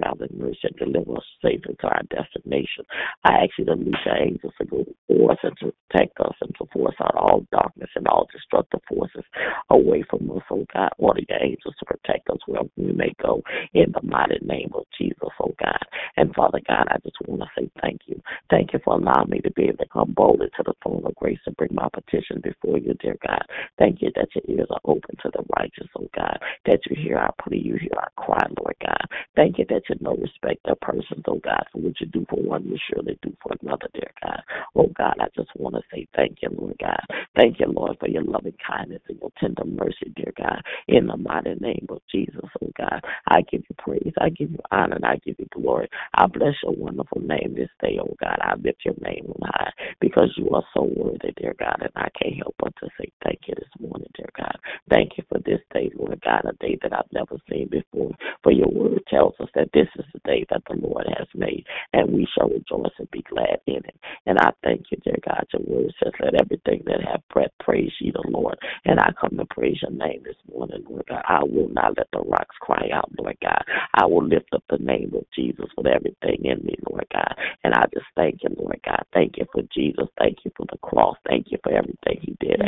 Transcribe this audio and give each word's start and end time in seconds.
traveling 0.00 0.30
mercy 0.36 0.58
and 0.64 0.76
deliver 0.76 1.16
us 1.16 1.24
safely 1.42 1.76
to 1.80 1.86
our 1.86 2.02
destination. 2.10 2.84
I 3.24 3.44
ask 3.44 3.50
you 3.58 3.64
to 3.66 3.74
loose 3.74 3.96
your 4.04 4.16
angels 4.16 4.52
to 4.58 4.66
go 4.66 4.84
before 5.08 5.32
us 5.32 5.38
and 5.42 5.56
to 5.60 5.72
protect 5.90 6.20
us 6.20 6.34
and 6.40 6.54
to 6.58 6.66
force 6.72 6.96
out 7.00 7.14
all 7.14 7.46
darkness 7.52 7.90
and 7.96 8.06
all 8.08 8.28
destructive 8.32 8.80
forces 8.88 9.24
away 9.70 10.04
from 10.08 10.30
us, 10.30 10.42
oh 10.50 10.66
God. 10.72 10.90
Order 10.98 11.22
your 11.28 11.42
angels 11.42 11.74
to 11.78 11.84
protect 11.86 12.28
us 12.30 12.38
wherever 12.46 12.68
we 12.76 12.92
may 12.92 13.12
go 13.22 13.42
in 13.74 13.92
the 13.92 14.02
mighty 14.02 14.38
name 14.42 14.70
of 14.74 14.84
Jesus, 14.98 15.30
oh 15.40 15.54
God. 15.62 15.78
And 16.16 16.34
Father 16.34 16.60
God, 16.66 16.86
I 16.90 16.98
just 17.04 17.16
want 17.26 17.42
to 17.42 17.48
say 17.56 17.70
thank 17.82 18.02
you. 18.06 18.20
Thank 18.50 18.72
you 18.72 18.80
for 18.84 18.94
allowing 18.94 19.30
me 19.30 19.40
to 19.40 19.50
be 19.52 19.64
able 19.64 19.78
to 19.78 19.88
come 19.92 20.12
boldly 20.12 20.48
to 20.56 20.62
the 20.64 20.74
throne 20.82 21.02
of 21.04 21.14
grace 21.16 21.38
and 21.46 21.56
bring 21.56 21.74
my 21.74 21.88
petition 21.92 22.40
before 22.42 22.78
you, 22.78 22.94
dear 23.00 23.16
God. 23.26 23.42
Thank 23.78 24.02
you 24.02 24.10
that 24.16 24.28
your 24.34 24.58
ears 24.58 24.68
are 24.70 24.80
open 24.84 25.16
to 25.22 25.30
the 25.32 25.44
righteous, 25.58 25.88
oh 25.98 26.08
God, 26.14 26.38
that 26.66 26.80
you 26.88 26.96
hear 26.96 27.18
our 27.18 27.34
plea, 27.42 27.62
you 27.64 27.76
hear 27.76 27.96
our 27.96 28.10
cry, 28.16 28.46
Lord 28.58 28.76
God. 28.80 29.06
Thank 29.36 29.58
you 29.58 29.66
that 29.70 29.82
you 29.90 29.96
know 30.00 30.16
respect 30.16 30.60
their 30.64 30.76
persons, 30.76 31.24
oh 31.28 31.40
God, 31.44 31.64
for 31.72 31.80
what 31.80 32.00
you 32.00 32.06
do 32.06 32.26
for 32.30 32.40
one, 32.42 32.64
you 32.64 32.78
surely 32.92 33.18
do 33.22 33.34
for 33.42 33.52
another, 33.62 33.88
dear 33.94 34.10
God. 34.22 34.42
Oh 34.76 34.90
God, 34.96 35.16
I 35.20 35.26
just 35.36 35.50
want 35.56 35.76
to 35.76 35.82
say 35.92 36.06
thank 36.16 36.38
you, 36.42 36.50
Lord 36.56 36.76
God. 36.80 37.00
Thank 37.36 37.60
you, 37.60 37.66
Lord, 37.66 37.96
for 38.00 38.08
your 38.08 38.24
loving 38.24 38.54
kindness 38.66 39.02
and 39.08 39.18
your 39.20 39.32
tender 39.40 39.64
mercy, 39.64 40.12
dear 40.16 40.32
God. 40.38 40.62
In 40.88 41.06
the 41.06 41.16
mighty 41.16 41.54
name 41.60 41.86
of 41.90 42.00
Jesus, 42.12 42.44
oh 42.62 42.70
God, 42.78 43.02
I 43.28 43.42
give 43.42 43.62
you 43.68 43.76
praise, 43.78 44.12
I 44.20 44.30
give 44.30 44.50
you 44.52 44.60
honor, 44.70 44.96
and 44.96 45.04
I 45.04 45.16
give 45.24 45.36
you 45.38 45.46
glory. 45.52 45.88
I 46.14 46.26
bless 46.26 46.54
your 46.62 46.74
wonderful 46.74 47.20
name 47.22 47.54
this 47.56 47.70
day, 47.82 47.98
oh 48.00 48.14
God. 48.22 48.38
I 48.42 48.54
lift 48.56 48.84
your 48.84 48.94
name 49.00 49.26
on 49.28 49.50
high 49.54 49.72
because 50.00 50.32
you 50.36 50.50
are 50.50 50.64
so 50.74 50.84
worthy, 50.96 51.32
dear 51.36 51.54
God, 51.58 51.78
and 51.80 51.92
I 51.96 52.08
can't 52.20 52.36
help 52.36 52.54
but 52.58 52.74
to 52.80 52.88
say 53.00 53.10
thank 53.24 53.40
you 53.48 53.54
this 53.56 53.68
morning, 53.80 54.08
dear 54.16 54.30
God. 54.36 54.56
Thank 54.90 55.12
you 55.18 55.24
for 55.28 55.38
this 55.46 55.60
day, 55.72 55.90
Lord 55.96 56.20
God, 56.24 56.42
a 56.46 56.52
day 56.64 56.78
that 56.82 56.92
I've 56.92 57.12
never 57.12 57.36
seen 57.50 57.68
before. 57.70 58.12
For 58.42 58.52
your 58.52 58.68
word 58.68 59.00
tells 59.08 59.34
us 59.40 59.48
that 59.54 59.72
this 59.74 59.88
is 59.98 60.06
the 60.12 60.20
day 60.24 60.46
that 60.50 60.62
the 60.68 60.76
Lord 60.76 61.06
has 61.18 61.28
made, 61.34 61.66
and 61.92 62.12
we 62.12 62.28
shall 62.34 62.48
rejoice 62.48 62.92
and 62.98 63.10
be 63.10 63.22
glad 63.22 63.60
in 63.66 63.76
it. 63.76 63.96
And 64.26 64.38
I 64.38 64.52
thank 64.62 64.86
you, 64.90 64.98
dear 65.04 65.18
God. 65.26 65.44
Your 65.52 65.62
word 65.66 65.92
says, 66.02 66.12
let 66.22 66.40
everything 66.40 66.82
that 66.86 67.02
have 67.06 67.22
breath 67.32 67.50
praise 67.60 67.92
you, 68.00 68.12
the 68.12 68.24
Lord. 68.28 68.56
And 68.84 69.00
I 69.00 69.10
come 69.20 69.36
to 69.36 69.44
praise 69.46 69.78
your 69.82 69.90
name 69.90 70.22
this 70.24 70.36
morning, 70.52 70.84
Lord 70.88 71.04
God. 71.08 71.22
I 71.28 71.42
will 71.42 71.68
not 71.68 71.96
let 71.98 72.08
the 72.12 72.20
rocks 72.20 72.56
cry 72.60 72.88
out, 72.94 73.10
Lord 73.18 73.36
God. 73.42 73.62
I 73.94 74.06
will 74.06 74.24
lift 74.26 74.48
up 74.54 74.64
the 74.70 74.78
name 74.78 75.12
of 75.14 75.24
Jesus 75.34 75.66
with 75.76 75.86
everything 75.86 76.44
in 76.44 76.64
me, 76.64 76.76
Lord 76.88 77.06
God. 77.12 77.34
And 77.64 77.74
I 77.74 77.84
just 77.92 78.06
thank 78.16 78.42
you, 78.42 78.50
Lord 78.58 78.80
God. 78.84 79.04
Thank 79.12 79.38
you 79.38 79.46
for 79.52 79.62
Jesus. 79.74 80.08
Thank 80.18 80.38
you 80.44 80.52
for 80.56 80.66
the 80.70 80.78
cross. 80.78 81.16
Thank 81.28 81.48
you 81.50 81.58
for 81.62 81.72
everything 81.72 82.20
he 82.22 82.36
did 82.40 82.60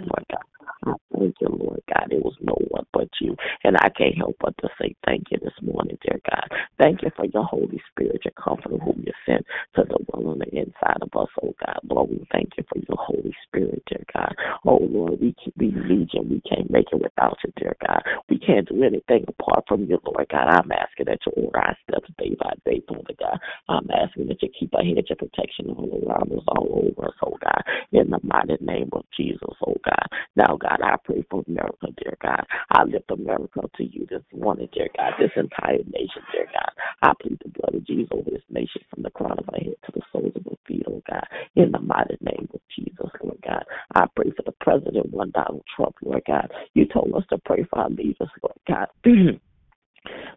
Lord 0.00 0.26
God. 0.30 0.55
Thank 0.84 1.36
you, 1.40 1.48
Lord 1.50 1.82
God. 1.94 2.08
It 2.12 2.24
was 2.24 2.36
no 2.42 2.56
one 2.70 2.86
but 2.92 3.08
you. 3.20 3.36
And 3.64 3.76
I 3.78 3.88
can't 3.90 4.16
help 4.16 4.36
but 4.40 4.56
to 4.58 4.68
say 4.80 4.94
thank 5.06 5.24
you 5.30 5.38
this 5.42 5.54
morning, 5.62 5.98
dear 6.02 6.20
God. 6.30 6.48
Thank 6.80 7.02
you 7.02 7.10
for 7.16 7.26
your 7.26 7.44
Holy 7.44 7.80
Spirit, 7.92 8.22
your 8.24 8.34
comforter 8.42 8.78
whom 8.78 9.04
you 9.06 9.12
sent 9.26 9.46
to 9.76 9.84
the 9.84 9.98
one 10.08 10.26
on 10.26 10.38
the 10.40 10.48
inside 10.56 10.98
of 11.02 11.10
us, 11.20 11.28
oh 11.42 11.54
God. 11.64 11.80
Lord, 11.88 12.10
we 12.10 12.26
thank 12.32 12.50
you 12.58 12.64
for 12.68 12.78
your 12.88 12.98
Holy 12.98 13.34
Spirit, 13.48 13.82
dear 13.88 14.04
God. 14.14 14.34
Oh 14.66 14.80
Lord, 14.82 15.20
we 15.20 15.34
we 15.58 15.68
need 15.72 16.10
you. 16.12 16.22
We 16.22 16.42
can't 16.48 16.70
make 16.70 16.86
it 16.92 17.02
without 17.02 17.38
you, 17.44 17.52
dear 17.56 17.76
God. 17.86 18.02
We 18.30 18.38
can't 18.38 18.68
do 18.68 18.82
anything 18.84 19.24
apart 19.28 19.64
from 19.68 19.84
you, 19.86 20.00
Lord 20.04 20.28
God. 20.30 20.48
I'm 20.48 20.72
asking 20.72 21.06
that 21.06 21.20
you 21.26 21.32
order 21.44 21.58
our 21.60 21.78
steps 21.88 22.10
day 22.18 22.36
by 22.38 22.52
day, 22.66 22.82
Father 22.88 23.14
God. 23.20 23.38
I'm 23.68 23.88
asking 23.90 24.28
that 24.28 24.42
you 24.42 24.50
keep 24.58 24.72
a 24.74 24.84
hedge 24.84 25.10
of 25.10 25.18
protection 25.18 25.70
all 25.70 25.90
around 26.06 26.32
us, 26.32 26.44
all 26.48 26.68
over 26.90 27.08
us, 27.08 27.14
oh 27.24 27.38
God. 27.42 27.62
In 27.92 28.10
the 28.10 28.20
mighty 28.24 28.56
name 28.64 28.90
of 28.92 29.04
Jesus, 29.16 29.40
oh 29.66 29.76
God. 29.84 30.06
Now, 30.36 30.55
God, 30.58 30.80
I 30.82 30.96
pray 31.04 31.24
for 31.30 31.42
America, 31.48 31.88
dear 32.02 32.16
God. 32.22 32.44
I 32.70 32.84
lift 32.84 33.10
America 33.10 33.60
to 33.76 33.84
you 33.84 34.06
this 34.10 34.22
morning, 34.34 34.68
dear 34.72 34.88
God. 34.96 35.14
This 35.18 35.30
entire 35.36 35.78
nation, 35.90 36.22
dear 36.32 36.46
God. 36.52 36.70
I 37.02 37.12
plead 37.20 37.38
the 37.42 37.50
blood 37.50 37.74
of 37.74 37.86
Jesus 37.86 38.08
over 38.12 38.30
this 38.30 38.42
nation 38.50 38.82
from 38.90 39.02
the 39.02 39.10
crown 39.10 39.38
of 39.38 39.48
our 39.52 39.60
head 39.60 39.74
to 39.86 39.92
the 39.92 40.02
soles 40.12 40.32
of 40.36 40.46
our 40.46 40.56
feet, 40.66 40.84
oh 40.88 41.02
God. 41.10 41.26
In 41.56 41.72
the 41.72 41.80
mighty 41.80 42.16
name 42.20 42.48
of 42.52 42.60
Jesus, 42.74 43.10
Lord 43.22 43.38
God. 43.46 43.64
I 43.94 44.06
pray 44.14 44.30
for 44.36 44.42
the 44.44 44.54
president, 44.60 45.12
one 45.12 45.30
Donald 45.32 45.64
Trump, 45.76 45.96
Lord 46.02 46.22
God. 46.26 46.50
You 46.74 46.86
told 46.86 47.12
us 47.14 47.24
to 47.30 47.38
pray 47.38 47.64
for 47.70 47.80
our 47.80 47.90
leaders, 47.90 48.30
Lord 48.42 48.58
God. 48.68 48.88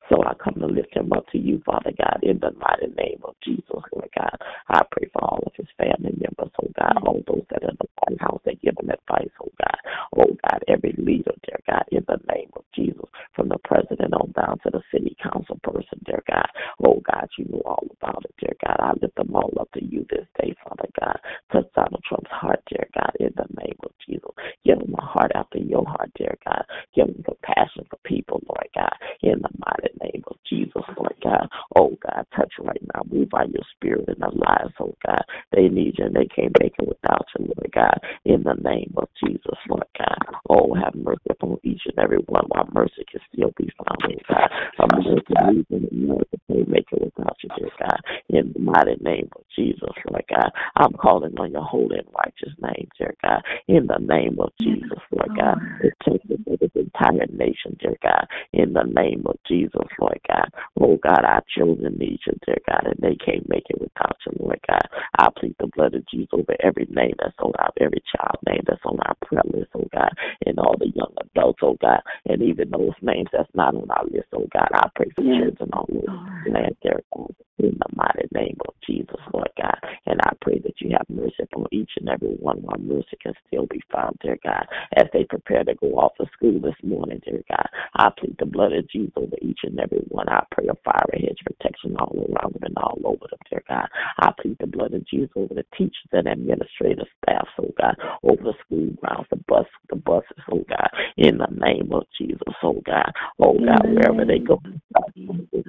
So 0.09 0.23
I 0.23 0.33
come 0.43 0.55
to 0.59 0.67
lift 0.67 0.95
him 0.95 1.11
up 1.13 1.27
to 1.31 1.37
you, 1.37 1.61
Father 1.65 1.91
God, 1.97 2.19
in 2.23 2.39
the 2.39 2.51
mighty 2.57 2.93
name 2.97 3.21
of 3.23 3.35
Jesus, 3.43 3.65
Lord 3.69 4.09
God. 4.17 4.37
I 4.69 4.81
pray 4.91 5.09
for 5.13 5.23
all 5.23 5.43
of 5.45 5.53
his 5.55 5.67
family 5.77 6.13
members, 6.17 6.53
oh 6.61 6.71
God, 6.77 6.95
mm-hmm. 6.95 7.07
all 7.07 7.21
those 7.27 7.45
that 7.49 7.63
are 7.63 7.69
in 7.69 7.77
the 7.79 7.87
White 8.01 8.21
House 8.21 8.41
that 8.45 8.61
give 8.61 8.75
him 8.79 8.89
advice, 8.89 9.31
oh 9.41 9.51
God. 9.59 9.77
Oh 10.17 10.37
God, 10.49 10.63
every 10.67 10.95
leader, 10.97 11.33
dear 11.45 11.59
God, 11.69 11.83
in 11.91 12.03
the 12.07 12.19
name 12.33 12.49
of 12.55 12.63
Jesus, 12.75 13.05
from 13.35 13.49
the 13.49 13.57
president 13.63 14.13
on 14.13 14.31
down 14.31 14.57
to 14.63 14.69
the 14.71 14.81
city 14.91 15.15
council 15.21 15.59
person, 15.63 15.99
dear 16.05 16.23
God. 16.29 16.47
Oh 16.85 17.01
God, 17.05 17.27
you 17.37 17.45
know 17.45 17.61
all 17.65 17.87
about 18.01 18.25
it, 18.25 18.35
dear 18.39 18.55
God. 18.65 18.77
I 18.79 18.93
lift 19.01 19.15
them 19.15 19.35
all 19.35 19.51
up 19.59 19.71
to 19.73 19.83
you 19.83 20.05
this 20.09 20.25
day, 20.41 20.55
Father 20.63 20.89
God. 20.99 21.19
Touch 21.51 21.65
Donald 21.75 22.03
Trump's 22.07 22.31
heart, 22.31 22.61
dear 22.69 22.87
God, 22.93 23.11
in 23.19 23.33
the 23.35 23.47
name 23.61 23.77
of 23.83 23.91
Jesus. 24.05 24.31
Give 24.65 24.79
him 24.79 24.95
a 24.97 25.05
heart 25.05 25.31
after 25.35 25.59
your 25.59 25.85
heart, 25.85 26.11
dear 26.15 26.35
God. 26.45 26.63
Give 26.95 27.07
him 27.07 27.23
compassion 27.23 27.85
for 27.89 27.97
people, 28.03 28.41
Lord 28.47 28.67
God, 28.75 28.93
in 29.21 29.41
the 29.41 29.49
mighty 29.65 29.93
name 30.01 30.23
of 30.27 30.37
Jesus, 30.49 30.83
Lord 30.97 31.15
God. 31.23 31.47
Oh 31.75 31.97
God, 32.01 32.25
touch 32.35 32.53
right 32.59 32.81
now. 32.93 33.01
Move 33.11 33.29
by 33.29 33.43
your 33.43 33.63
spirit 33.75 34.05
in 34.07 34.15
their 34.19 34.29
lives, 34.31 34.73
oh 34.79 34.95
God. 35.05 35.21
They 35.51 35.67
need 35.67 35.95
you 35.97 36.05
and 36.05 36.15
they 36.15 36.27
can't 36.27 36.55
make 36.61 36.73
it 36.79 36.87
without 36.87 37.25
you, 37.37 37.45
Lord 37.45 37.71
God. 37.73 37.99
In 38.25 38.43
the 38.43 38.55
name 38.63 38.93
of 38.97 39.09
Jesus, 39.23 39.57
Lord 39.67 39.87
God. 39.97 40.17
Oh, 40.49 40.73
have 40.75 40.95
mercy 40.95 41.29
upon 41.29 41.57
each 41.63 41.81
and 41.85 41.97
every 41.99 42.19
one 42.27 42.45
while 42.47 42.69
mercy 42.73 43.05
can 43.11 43.21
still 43.33 43.51
be 43.57 43.69
found, 43.77 44.03
oh 44.03 44.33
God. 44.33 44.49
America 44.79 45.33
needs 45.51 45.67
you 45.69 45.77
and 45.77 45.89
America 45.91 46.37
can't 46.47 46.69
make 46.69 46.85
it 46.91 47.01
without 47.15 47.37
you, 47.43 47.49
dear 47.57 47.69
God. 47.79 47.99
In 48.29 48.53
the 48.53 48.59
mighty 48.59 48.95
name 49.01 49.29
of 49.35 49.43
Jesus, 49.55 49.89
Lord 50.09 50.25
God. 50.29 50.51
I'm 50.75 50.93
calling 50.93 51.37
on 51.39 51.51
your 51.51 51.63
holy 51.63 51.97
and 51.99 52.07
righteous 52.23 52.53
name, 52.61 52.87
dear 52.97 53.13
God. 53.23 53.41
In 53.67 53.87
the 53.87 53.99
name 53.99 54.37
of 54.39 54.51
Jesus, 54.61 54.99
Lord 55.11 55.37
God. 55.37 55.57
Protect 55.79 56.27
this 56.27 56.71
entire 56.75 57.25
nation, 57.31 57.77
dear 57.79 57.95
God. 58.01 58.27
In 58.53 58.73
the 58.73 58.83
name 58.83 59.23
of 59.25 59.35
Jesus, 59.49 59.87
Lord 59.99 60.19
God. 60.27 60.49
Oh 60.79 60.97
God, 61.01 61.25
our 61.25 61.43
children 61.55 61.97
need 61.97 62.19
you, 62.25 62.33
dear 62.45 62.57
God, 62.67 62.85
and 62.85 62.99
they 63.01 63.15
can't 63.15 63.49
make 63.49 63.65
it 63.69 63.81
without 63.81 64.17
you, 64.25 64.33
Lord 64.39 64.59
God. 64.67 64.87
I 65.17 65.27
plead 65.37 65.55
the 65.59 65.67
blood 65.75 65.95
of 65.95 66.07
Jesus 66.07 66.29
over 66.31 66.55
every 66.61 66.87
name 66.89 67.13
that's 67.19 67.35
on 67.39 67.53
our 67.59 67.71
every 67.81 68.03
child 68.15 68.37
name 68.47 68.61
that's 68.67 68.85
on 68.85 68.99
our 69.05 69.15
prayer 69.25 69.43
list, 69.51 69.71
oh 69.75 69.87
God, 69.93 70.11
and 70.45 70.59
all 70.59 70.75
the 70.77 70.91
young 70.93 71.13
adults, 71.19 71.59
oh 71.63 71.77
God, 71.81 72.01
and 72.25 72.41
even 72.41 72.69
those 72.69 72.93
names 73.01 73.29
that's 73.33 73.49
not 73.55 73.75
on 73.75 73.89
our 73.89 74.05
list, 74.05 74.27
oh 74.33 74.47
God. 74.53 74.69
I 74.73 74.87
pray 74.95 75.07
for 75.15 75.23
children 75.23 75.69
all 75.73 75.87
over 75.89 76.41
the 76.45 76.51
land, 76.51 76.75
dear 76.83 77.01
God, 77.15 77.35
in 77.59 77.77
the 77.77 77.95
mighty 77.95 78.27
name 78.33 78.57
of 78.67 78.73
Jesus, 78.85 79.19
Lord 79.33 79.49
God. 79.61 79.77
And 80.05 80.19
I 80.21 80.31
pray 80.41 80.59
that 80.59 80.79
you 80.79 80.91
have 80.91 81.05
mercy 81.09 81.43
upon 81.43 81.67
each 81.71 81.91
and 81.97 82.09
every 82.09 82.35
one 82.39 82.57
while 82.61 82.79
mercy 82.79 83.17
can 83.21 83.33
still 83.47 83.67
be 83.67 83.81
found, 83.91 84.17
dear 84.21 84.37
God, 84.43 84.65
as 84.95 85.05
they 85.13 85.23
prepare 85.25 85.63
to 85.63 85.75
go 85.75 85.99
off 85.99 86.15
to 86.17 86.25
school 86.33 86.59
this 86.59 86.75
morning, 86.83 87.21
dear 87.25 87.41
God. 87.49 87.67
I 87.95 88.09
plead 88.17 88.35
the 88.39 88.45
blood 88.45 88.73
of 88.73 88.89
Jesus 88.89 89.13
over 89.15 89.35
each 89.41 89.59
and 89.63 89.79
every 89.79 90.03
one. 90.09 90.29
I 90.29 90.43
pray 90.51 90.67
a 90.67 90.75
fire 90.83 91.05
hedge 91.13 91.39
protection 91.45 91.95
all 91.97 92.15
around 92.15 92.53
them 92.53 92.63
and 92.63 92.77
all 92.77 92.99
over 93.05 93.25
them, 93.29 93.39
dear 93.49 93.63
God. 93.67 93.87
I 94.19 94.31
plead 94.41 94.57
the 94.59 94.67
blood 94.67 94.93
of 94.93 95.05
Jesus 95.07 95.31
over 95.35 95.53
the 95.53 95.65
teachers 95.77 95.93
and 96.11 96.27
administrative 96.27 97.07
staff, 97.23 97.47
oh 97.61 97.73
God, 97.79 97.95
over 98.23 98.43
the 98.43 98.53
school 98.65 98.89
grounds, 99.01 99.27
the 99.29 99.37
bus, 99.47 99.65
the 99.89 99.95
buses, 99.95 100.43
oh 100.51 100.63
God, 100.69 100.89
in 101.17 101.37
the 101.37 101.47
name 101.51 101.91
of 101.93 102.03
Jesus, 102.17 102.39
oh 102.63 102.81
God, 102.85 103.11
oh 103.39 103.53
God, 103.53 103.89
wherever 103.89 104.25
they 104.25 104.39
go, 104.39 104.61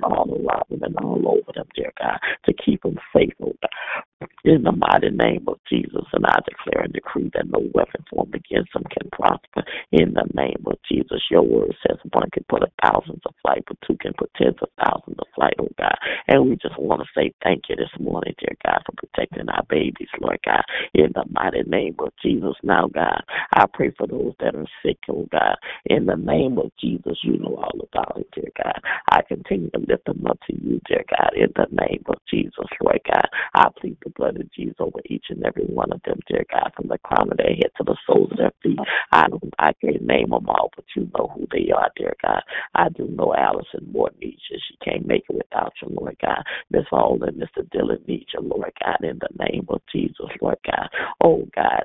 all 0.03 0.31
around 0.31 0.65
them 0.71 0.83
and 0.83 0.97
all 0.97 1.23
over 1.29 1.53
them, 1.55 1.67
dear 1.81 1.93
God, 2.01 2.19
to 2.45 2.53
keep 2.53 2.83
them 2.83 2.99
safe, 3.17 3.33
oh 3.43 3.55
God, 3.63 4.05
in 4.45 4.63
the 4.63 4.73
mighty 4.73 5.11
name 5.11 5.45
of 5.49 5.59
Jesus. 5.69 6.05
And 6.13 6.25
I 6.27 6.39
declare 6.49 6.85
and 6.85 6.93
decree 6.93 7.31
that 7.35 7.49
no 7.49 7.61
weapon 7.75 8.05
formed 8.11 8.35
against 8.35 8.73
them 8.73 8.85
can 8.91 9.09
prosper 9.13 9.63
in 9.93 10.15
the 10.15 10.27
name 10.35 10.63
of 10.67 10.79
Jesus. 10.91 11.23
Your 11.31 11.43
word 11.43 11.75
says 11.87 11.99
one 12.13 12.31
can 12.33 12.45
put 12.49 12.63
a 12.63 12.73
thousand 12.83 13.21
to 13.23 13.31
flight, 13.43 13.65
but 13.67 13.77
two 13.87 13.97
can 14.01 14.13
put 14.19 14.33
tens 14.35 14.57
of 14.63 14.69
thousands 14.83 15.17
to 15.19 15.25
flight, 15.35 15.55
oh 15.61 15.69
God. 15.79 15.97
And 16.29 16.49
we 16.49 16.57
just 16.57 16.79
want 16.79 17.03
to 17.03 17.09
say 17.15 17.33
thank 17.43 17.65
you 17.69 17.77
this 17.77 17.93
morning, 17.99 18.35
dear 18.39 18.57
God, 18.65 18.83
for 18.87 18.93
protecting 18.97 19.49
our 19.49 19.65
babies, 19.69 20.09
Lord 20.21 20.39
God, 20.45 20.63
in 20.95 21.13
the 21.15 21.25
mighty 21.31 21.63
name 21.69 21.97
of 21.99 22.13
Jesus. 22.23 22.55
Now, 22.63 22.89
God, 22.89 23.23
I 23.55 23.65
pray 23.73 23.93
for 23.97 24.07
those 24.07 24.35
that 24.41 24.55
are 24.55 24.67
sick, 24.85 24.99
oh 25.11 25.27
God, 25.31 25.57
in 25.87 26.07
the 26.07 26.17
name 26.17 26.59
of 26.59 26.71
Jesus. 26.81 27.19
You 27.23 27.39
know 27.39 27.57
all 27.57 27.81
about 27.93 28.19
it, 28.19 28.29
dear 28.35 28.51
God. 28.63 28.81
I 29.11 29.23
continue 29.23 29.71
to 29.71 29.79
lift 29.81 30.07
them 30.07 30.25
up 30.29 30.39
to 30.49 30.55
you, 30.55 30.81
dear 30.89 31.05
God, 31.11 31.33
in 31.37 31.53
the 31.55 31.67
name 31.71 32.03
of 32.07 32.17
Jesus, 32.31 32.67
Lord 32.83 33.01
God. 33.07 33.27
I 33.55 33.69
plead 33.81 33.97
the 34.05 34.11
blood 34.21 34.37
of 34.41 34.53
Jesus 34.53 34.77
over 34.81 35.01
each 35.07 35.27
and 35.31 35.45
every 35.45 35.65
one 35.65 35.93
of 35.93 36.03
them, 36.05 36.21
dear 36.29 36.45
God, 36.53 36.73
from 36.77 36.89
the 36.89 36.99
crown 36.99 37.31
of 37.33 37.39
their 37.39 37.49
head 37.55 37.73
to 37.79 37.85
the 37.85 37.97
soles 38.07 38.31
of 38.33 38.39
their 38.39 38.53
feet. 38.63 38.79
I 39.13 39.29
don't, 39.29 39.55
I 39.59 39.73
can't 39.81 40.03
name 40.03 40.31
them 40.31 40.49
all, 40.49 40.71
but 40.77 40.85
you 40.97 41.11
know 41.19 41.33
who 41.35 41.47
they 41.53 41.73
are, 41.73 41.91
dear 41.97 42.15
God. 42.23 42.43
I 42.75 42.91
do 42.91 43.09
know 43.09 43.35
Allison 43.35 43.89
Moore 43.93 44.11
you. 44.21 44.61
She 44.69 44.77
can't 44.85 45.07
make 45.07 45.25
it 45.31 45.37
without 45.37 45.73
you, 45.83 45.89
Lord 45.91 46.17
God. 46.23 46.43
Miss 46.71 46.85
Hall 46.91 47.19
Mr. 47.19 47.69
Dillon 47.71 48.01
needs 48.07 48.27
Lord 48.43 48.73
God, 48.85 48.99
in 49.03 49.19
the 49.21 49.45
name 49.51 49.67
of 49.69 49.81
Jesus, 49.93 50.27
Lord 50.43 50.59
God. 50.67 50.89
Oh 51.25 51.47
God. 51.55 51.85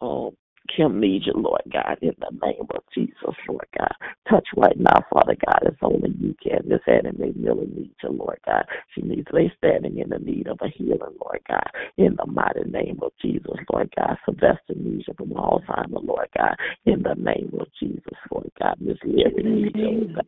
Oh 0.00 0.34
Kim 0.74 1.00
needs 1.00 1.26
you, 1.26 1.34
Lord 1.34 1.62
God, 1.72 1.98
in 2.02 2.12
the 2.18 2.30
name 2.46 2.66
of 2.70 2.82
Jesus, 2.94 3.34
Lord 3.48 3.66
God. 3.76 3.92
Touch 4.28 4.46
right 4.56 4.78
now, 4.78 5.04
Father 5.12 5.36
God, 5.46 5.60
as 5.66 5.74
only 5.82 6.10
you 6.18 6.34
can. 6.42 6.68
This 6.68 6.80
enemy 6.86 7.32
really 7.36 7.66
needs 7.66 7.94
you, 8.02 8.10
Lord 8.10 8.38
God. 8.46 8.64
She 8.94 9.02
needs, 9.02 9.26
they 9.32 9.52
standing 9.58 9.98
in 9.98 10.10
the 10.10 10.18
need 10.18 10.46
of 10.46 10.58
a 10.62 10.68
healing, 10.68 11.16
Lord 11.20 11.40
God, 11.48 11.68
in 11.96 12.16
the 12.16 12.26
mighty 12.26 12.68
name 12.70 12.98
of 13.02 13.12
Jesus, 13.20 13.56
Lord 13.72 13.92
God. 13.96 14.16
Sylvester 14.24 14.74
needs 14.74 15.04
you 15.08 15.14
from 15.16 15.30
Alzheimer, 15.30 16.04
Lord 16.04 16.28
God, 16.36 16.56
in 16.84 17.02
the 17.02 17.14
name 17.14 17.52
of 17.60 17.66
Jesus, 17.80 18.02
Lord 18.30 18.50
God. 18.60 18.76
Miss 18.80 18.98
Leary 19.04 19.42
needs 19.42 19.76
you, 19.76 19.88
Lord 19.88 20.14
God. 20.14 20.24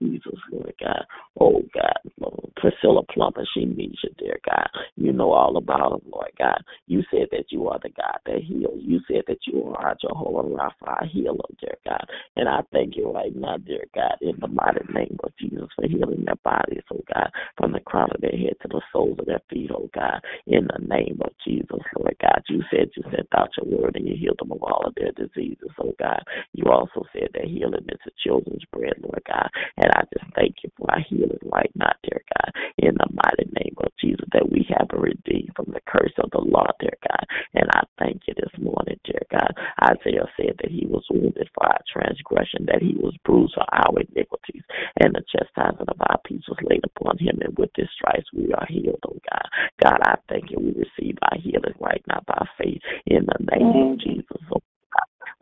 The 0.00 0.06
Jesus, 0.08 0.40
Lord 0.50 0.74
God. 0.80 1.04
Oh 1.40 1.62
God, 1.74 2.12
Lord. 2.20 2.52
Priscilla 2.56 3.02
Plummer, 3.12 3.44
she 3.52 3.64
needs 3.66 3.98
you, 4.02 4.10
dear 4.18 4.38
God. 4.48 4.68
You 4.96 5.12
know 5.12 5.32
all 5.32 5.56
about 5.56 5.90
them, 5.90 6.10
Lord 6.10 6.30
God. 6.38 6.62
You 6.86 7.02
said 7.10 7.28
that 7.32 7.46
you 7.50 7.68
are 7.68 7.78
the 7.82 7.90
God 7.90 8.18
that 8.24 8.42
heals. 8.42 8.80
You 8.80 9.00
said 9.06 9.22
that 9.28 9.38
you 9.46 9.62
are 9.64 9.88
our 9.88 9.96
Jehovah 10.00 10.48
Rapha, 10.48 10.72
our 10.86 11.06
healer, 11.06 11.36
dear 11.60 11.76
God. 11.86 12.04
And 12.36 12.48
I 12.48 12.60
thank 12.72 12.96
you 12.96 13.12
right 13.12 13.34
now, 13.36 13.58
dear 13.58 13.84
God, 13.94 14.16
in 14.22 14.36
the 14.40 14.48
mighty 14.48 14.80
name 14.94 15.18
of 15.24 15.32
Jesus 15.38 15.68
for 15.76 15.86
healing 15.86 16.24
their 16.24 16.36
bodies, 16.42 16.82
oh 16.92 17.02
God, 17.12 17.30
from 17.58 17.72
the 17.72 17.80
crown 17.80 18.10
of 18.14 18.20
their 18.20 18.30
head 18.30 18.54
to 18.62 18.68
the 18.68 18.80
soles 18.92 19.18
of 19.18 19.26
their 19.26 19.42
feet, 19.50 19.70
oh 19.74 19.90
God, 19.94 20.22
in 20.46 20.66
the 20.66 20.86
name 20.86 21.18
of 21.22 21.32
Jesus, 21.46 21.80
Lord 21.98 22.16
God. 22.20 22.42
You 22.48 22.62
said 22.70 22.90
you 22.96 23.02
sent 23.10 23.28
out 23.36 23.50
your 23.58 23.80
word 23.80 23.96
and 23.96 24.08
you 24.08 24.16
healed 24.16 24.38
them 24.38 24.52
of 24.52 24.62
all 24.62 24.84
of 24.86 24.94
their 24.94 25.12
diseases, 25.12 25.70
oh 25.78 25.92
God. 25.98 26.22
You 26.54 26.70
also 26.70 27.04
said 27.12 27.28
that 27.34 27.44
healing 27.44 27.86
is 27.88 28.00
a 28.06 28.10
children's 28.26 28.64
bread, 28.72 28.94
Lord 29.02 29.22
God. 29.26 29.50
And 29.84 29.92
I 29.92 30.02
just 30.16 30.32
thank 30.34 30.64
you 30.64 30.70
for 30.78 30.88
our 30.90 31.04
healing 31.04 31.36
right 31.52 31.70
now, 31.76 31.92
dear 32.02 32.24
God, 32.24 32.50
in 32.78 32.96
the 32.96 33.08
mighty 33.12 33.52
name 33.60 33.76
of 33.84 33.92
Jesus, 34.00 34.24
that 34.32 34.48
we 34.48 34.64
have 34.72 34.88
been 34.88 35.12
redeemed 35.12 35.52
from 35.54 35.68
the 35.76 35.84
curse 35.84 36.16
of 36.24 36.30
the 36.32 36.40
law, 36.40 36.64
dear 36.80 36.96
God. 37.04 37.24
And 37.52 37.68
I 37.68 37.84
thank 38.00 38.22
you 38.24 38.32
this 38.32 38.56
morning, 38.56 38.96
dear 39.04 39.20
God. 39.30 39.52
Isaiah 39.84 40.24
said 40.40 40.56
that 40.64 40.72
he 40.72 40.86
was 40.86 41.04
wounded 41.10 41.50
for 41.52 41.68
our 41.68 41.84
transgression, 41.92 42.64
that 42.64 42.80
he 42.80 42.96
was 42.96 43.12
bruised 43.28 43.52
for 43.60 43.68
our 43.76 43.92
iniquities, 44.00 44.64
and 45.04 45.12
the 45.12 45.22
chastisement 45.28 45.90
of 45.92 46.00
our 46.00 46.16
peace 46.24 46.48
was 46.48 46.64
laid 46.64 46.84
upon 46.88 47.18
him, 47.18 47.36
and 47.44 47.52
with 47.58 47.70
his 47.76 47.88
stripes 47.92 48.32
we 48.32 48.54
are 48.56 48.66
healed, 48.70 49.04
oh 49.06 49.20
God. 49.20 49.46
God, 49.84 50.00
I 50.00 50.16
thank 50.32 50.50
you. 50.50 50.56
We 50.64 50.72
receive 50.80 51.18
our 51.28 51.36
healing 51.36 51.76
right 51.78 52.02
now 52.08 52.24
by 52.26 52.40
faith 52.56 52.80
in 53.04 53.28
the 53.28 53.38
name 53.52 53.92
of 53.92 54.00
Jesus. 54.00 54.40
Oh 54.48 54.64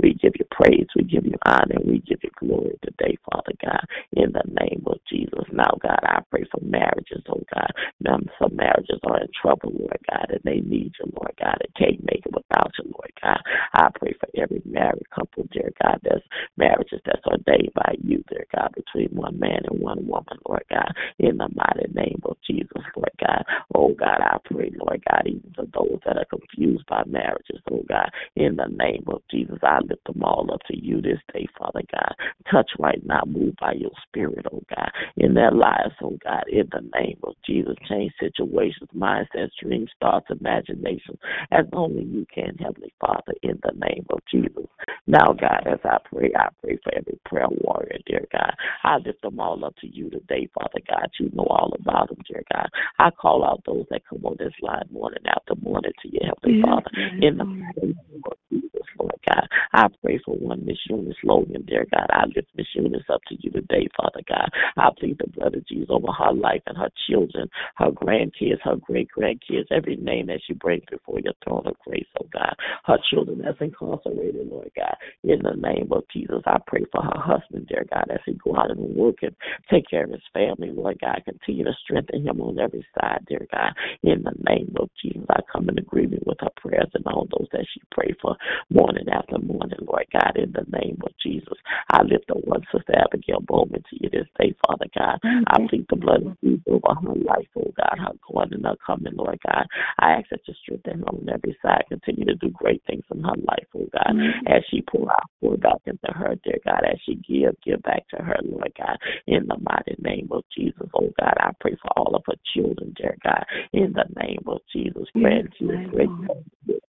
we 0.00 0.14
give 0.14 0.32
you 0.38 0.46
praise, 0.50 0.86
we 0.96 1.04
give 1.04 1.26
you 1.26 1.34
honor, 1.46 1.78
we 1.84 1.98
give 2.00 2.20
you 2.22 2.30
glory 2.38 2.78
today, 2.82 3.16
Father 3.30 3.52
God, 3.64 3.84
in 4.14 4.32
the 4.32 4.42
name 4.60 4.82
of 4.86 4.98
Jesus. 5.08 5.44
Now, 5.52 5.70
God, 5.82 5.98
I 6.02 6.20
pray 6.30 6.44
for 6.50 6.60
marriages, 6.64 7.22
oh 7.28 7.42
God. 7.54 7.70
Now, 8.00 8.18
some 8.40 8.56
marriages 8.56 9.00
are 9.04 9.20
in 9.20 9.28
trouble, 9.40 9.72
Lord 9.74 9.98
God, 10.10 10.26
and 10.30 10.40
they 10.44 10.60
need 10.60 10.92
you, 10.98 11.12
Lord 11.14 11.34
God, 11.40 11.58
and 11.60 11.74
can't 11.76 12.04
make 12.04 12.24
it 12.26 12.34
without 12.34 12.72
you, 12.78 12.90
Lord 12.92 13.12
God. 13.22 13.40
I 13.74 13.88
pray 13.98 14.14
for 14.18 14.28
every 14.36 14.62
married 14.64 15.08
couple, 15.10 15.46
dear 15.52 15.70
God, 15.82 16.00
that's 16.02 16.24
marriages 16.56 17.00
that's 17.04 17.24
ordained 17.26 17.72
by 17.74 17.94
you, 18.02 18.24
dear 18.28 18.46
God, 18.54 18.74
between 18.74 19.08
one 19.16 19.38
man 19.38 19.60
and 19.70 19.80
one 19.80 20.06
woman, 20.06 20.38
Lord 20.48 20.64
God, 20.70 20.92
in 21.18 21.36
the 21.38 21.48
mighty 21.54 21.92
name 21.94 22.20
of 22.24 22.36
Jesus, 22.46 22.82
Lord 22.96 23.11
God. 23.24 23.44
Oh 23.74 23.94
God, 23.94 24.20
I 24.20 24.38
pray, 24.44 24.72
Lord 24.76 25.02
God, 25.10 25.22
even 25.26 25.52
for 25.54 25.66
those 25.66 26.00
that 26.06 26.18
are 26.18 26.26
confused 26.26 26.86
by 26.88 27.02
marriages, 27.06 27.60
oh 27.70 27.84
God, 27.88 28.10
in 28.36 28.56
the 28.56 28.68
name 28.68 29.04
of 29.08 29.22
Jesus, 29.30 29.58
I 29.62 29.80
lift 29.80 30.04
them 30.06 30.22
all 30.24 30.48
up 30.52 30.60
to 30.70 30.76
you 30.78 31.00
this 31.02 31.18
day, 31.32 31.46
Father 31.58 31.82
God. 31.92 32.14
Touch 32.50 32.70
right 32.78 33.04
now, 33.06 33.22
move 33.26 33.54
by 33.60 33.72
your 33.74 33.92
spirit, 34.08 34.46
oh 34.52 34.62
God, 34.74 34.90
in 35.16 35.34
their 35.34 35.52
lives, 35.52 35.94
oh 36.02 36.18
God, 36.24 36.44
in 36.50 36.68
the 36.72 36.82
name 36.98 37.18
of 37.24 37.34
Jesus. 37.46 37.76
Change 37.88 38.12
situations, 38.20 38.90
mindsets, 38.96 39.50
dreams, 39.62 39.90
thoughts, 40.00 40.26
imaginations, 40.30 41.18
as 41.52 41.66
only 41.72 42.04
you 42.04 42.26
can, 42.34 42.56
Heavenly 42.58 42.92
Father, 43.00 43.34
in 43.42 43.60
the 43.62 43.72
name 43.78 44.06
of 44.10 44.20
Jesus. 44.30 44.66
Now, 45.06 45.34
God, 45.38 45.66
as 45.66 45.80
I 45.84 45.98
pray, 46.04 46.32
I 46.36 46.48
pray 46.62 46.78
for 46.82 46.94
every 46.94 47.18
prayer 47.26 47.48
warrior, 47.50 47.98
dear 48.06 48.24
God. 48.32 48.54
I 48.84 48.98
lift 48.98 49.22
them 49.22 49.40
all 49.40 49.64
up 49.64 49.76
to 49.80 49.88
you 49.88 50.10
today, 50.10 50.48
Father 50.54 50.80
God. 50.88 51.08
You 51.18 51.30
know 51.34 51.46
all 51.50 51.72
about 51.78 52.08
them, 52.08 52.18
dear 52.28 52.42
God. 52.52 52.68
I 52.98 53.10
call 53.12 53.44
out 53.44 53.62
those 53.66 53.86
that 53.90 54.02
come 54.08 54.24
on 54.24 54.36
this 54.38 54.52
line 54.60 54.88
morning 54.90 55.22
after 55.26 55.54
morning 55.62 55.92
to 56.02 56.08
you, 56.08 56.20
Heavenly 56.22 56.62
Father, 56.62 56.90
in 57.20 57.38
the 57.38 57.44
name 57.44 57.96
of 58.26 58.36
Jesus, 58.50 58.86
Lord 58.98 59.12
God. 59.32 59.48
I 59.72 59.86
pray 60.02 60.20
for 60.24 60.34
one 60.36 60.64
Miss 60.64 60.78
Eunice 60.88 61.16
Logan, 61.24 61.64
dear 61.66 61.86
God. 61.92 62.06
I 62.10 62.24
lift 62.26 62.48
Miss 62.56 62.66
Eunice 62.74 63.04
up 63.12 63.22
to 63.28 63.36
you 63.40 63.50
today, 63.50 63.88
Father 63.96 64.20
God. 64.28 64.50
I 64.76 64.88
plead 64.98 65.18
the 65.18 65.28
blood 65.28 65.54
of 65.54 65.66
Jesus 65.66 65.88
over 65.90 66.12
her 66.12 66.32
life 66.32 66.62
and 66.66 66.76
her 66.76 66.90
children, 67.08 67.48
her 67.76 67.90
grandkids, 67.90 68.60
her 68.64 68.76
great 68.76 69.08
grandkids, 69.16 69.70
every 69.70 69.96
name 69.96 70.26
that 70.26 70.40
she 70.46 70.54
brings 70.54 70.84
before 70.90 71.20
your 71.20 71.34
throne 71.44 71.66
of 71.66 71.78
grace, 71.86 72.06
oh 72.20 72.26
God. 72.32 72.54
Her 72.84 72.98
children 73.10 73.40
that's 73.44 73.60
incarcerated, 73.60 74.48
Lord 74.48 74.70
God. 74.76 74.96
In 75.24 75.40
the 75.42 75.56
name 75.56 75.88
of 75.92 76.04
Jesus, 76.12 76.42
I 76.46 76.58
pray 76.66 76.84
for 76.92 77.02
her 77.02 77.20
husband, 77.20 77.68
dear 77.68 77.86
God, 77.90 78.10
as 78.10 78.20
he 78.26 78.34
go 78.34 78.56
out 78.56 78.70
and 78.70 78.96
work 78.96 79.16
and 79.22 79.34
take 79.70 79.88
care 79.88 80.04
of 80.04 80.10
his 80.10 80.22
family, 80.32 80.70
Lord 80.70 80.98
God. 81.00 81.22
Continue 81.24 81.64
to 81.64 81.72
strengthen 81.84 82.26
him 82.26 82.40
on 82.40 82.58
every 82.58 82.84
side, 82.98 83.24
dear 83.28 83.46
God. 83.50 83.72
In 84.02 84.22
the 84.22 84.34
name 84.48 84.74
of 84.78 84.90
Jesus, 85.00 85.24
I 85.30 85.40
come 85.50 85.68
in 85.68 85.78
agreement 85.78 86.26
with 86.26 86.38
her 86.40 86.50
prayers 86.56 86.90
and 86.94 87.06
all 87.06 87.26
those 87.30 87.48
that 87.52 87.66
she 87.72 87.80
prayed 87.90 88.16
for 88.20 88.36
morning 88.70 89.06
after 89.12 89.21
morning, 89.30 89.78
Lord 89.86 90.06
God, 90.12 90.36
in 90.36 90.52
the 90.52 90.64
name 90.78 90.98
of 91.04 91.12
Jesus. 91.22 91.58
I 91.90 92.02
lift 92.02 92.30
up 92.30 92.44
one 92.44 92.62
sister 92.72 92.94
Abigail 92.96 93.40
Bowman 93.40 93.82
to 93.90 93.96
you 94.00 94.10
this 94.10 94.26
day, 94.38 94.54
Father 94.66 94.86
God. 94.96 95.18
I 95.22 95.66
plead 95.68 95.86
the 95.88 95.96
blood 95.96 96.26
of 96.26 96.40
Jesus 96.40 96.62
over 96.68 96.94
her 97.00 97.14
life, 97.14 97.48
oh 97.56 97.72
God, 97.76 97.98
her 97.98 98.12
going 98.30 98.52
and 98.52 98.64
her 98.64 98.76
coming, 98.84 99.14
Lord 99.14 99.38
God. 99.46 99.66
I 99.98 100.12
ask 100.12 100.30
that 100.30 100.40
you 100.46 100.54
strengthen 100.62 101.00
her 101.00 101.08
on 101.08 101.28
every 101.32 101.56
side. 101.62 101.84
Continue 101.88 102.26
to 102.26 102.34
do 102.34 102.50
great 102.50 102.82
things 102.86 103.04
in 103.12 103.22
her 103.22 103.36
life, 103.36 103.66
oh 103.76 103.88
God, 103.92 104.16
as 104.46 104.62
she 104.70 104.82
pour 104.82 105.10
out, 105.10 105.30
pour 105.40 105.56
back 105.56 105.82
into 105.86 106.12
her, 106.12 106.34
dear 106.44 106.58
God, 106.64 106.82
as 106.84 106.98
she 107.04 107.16
give, 107.16 107.54
give 107.64 107.82
back 107.82 108.08
to 108.08 108.22
her, 108.22 108.36
Lord 108.42 108.72
God, 108.78 108.98
in 109.26 109.46
the 109.46 109.56
mighty 109.60 109.96
name 109.98 110.28
of 110.30 110.44
Jesus, 110.56 110.88
oh 110.94 111.12
God. 111.20 111.34
I 111.38 111.50
pray 111.60 111.76
for 111.80 111.90
all 111.96 112.14
of 112.14 112.22
her 112.26 112.36
children, 112.54 112.94
dear 112.96 113.16
God, 113.22 113.44
in 113.72 113.92
the 113.92 114.04
name 114.20 114.42
of 114.46 114.60
Jesus, 114.72 115.06
grandchildren, 115.14 115.90
great 115.90 116.08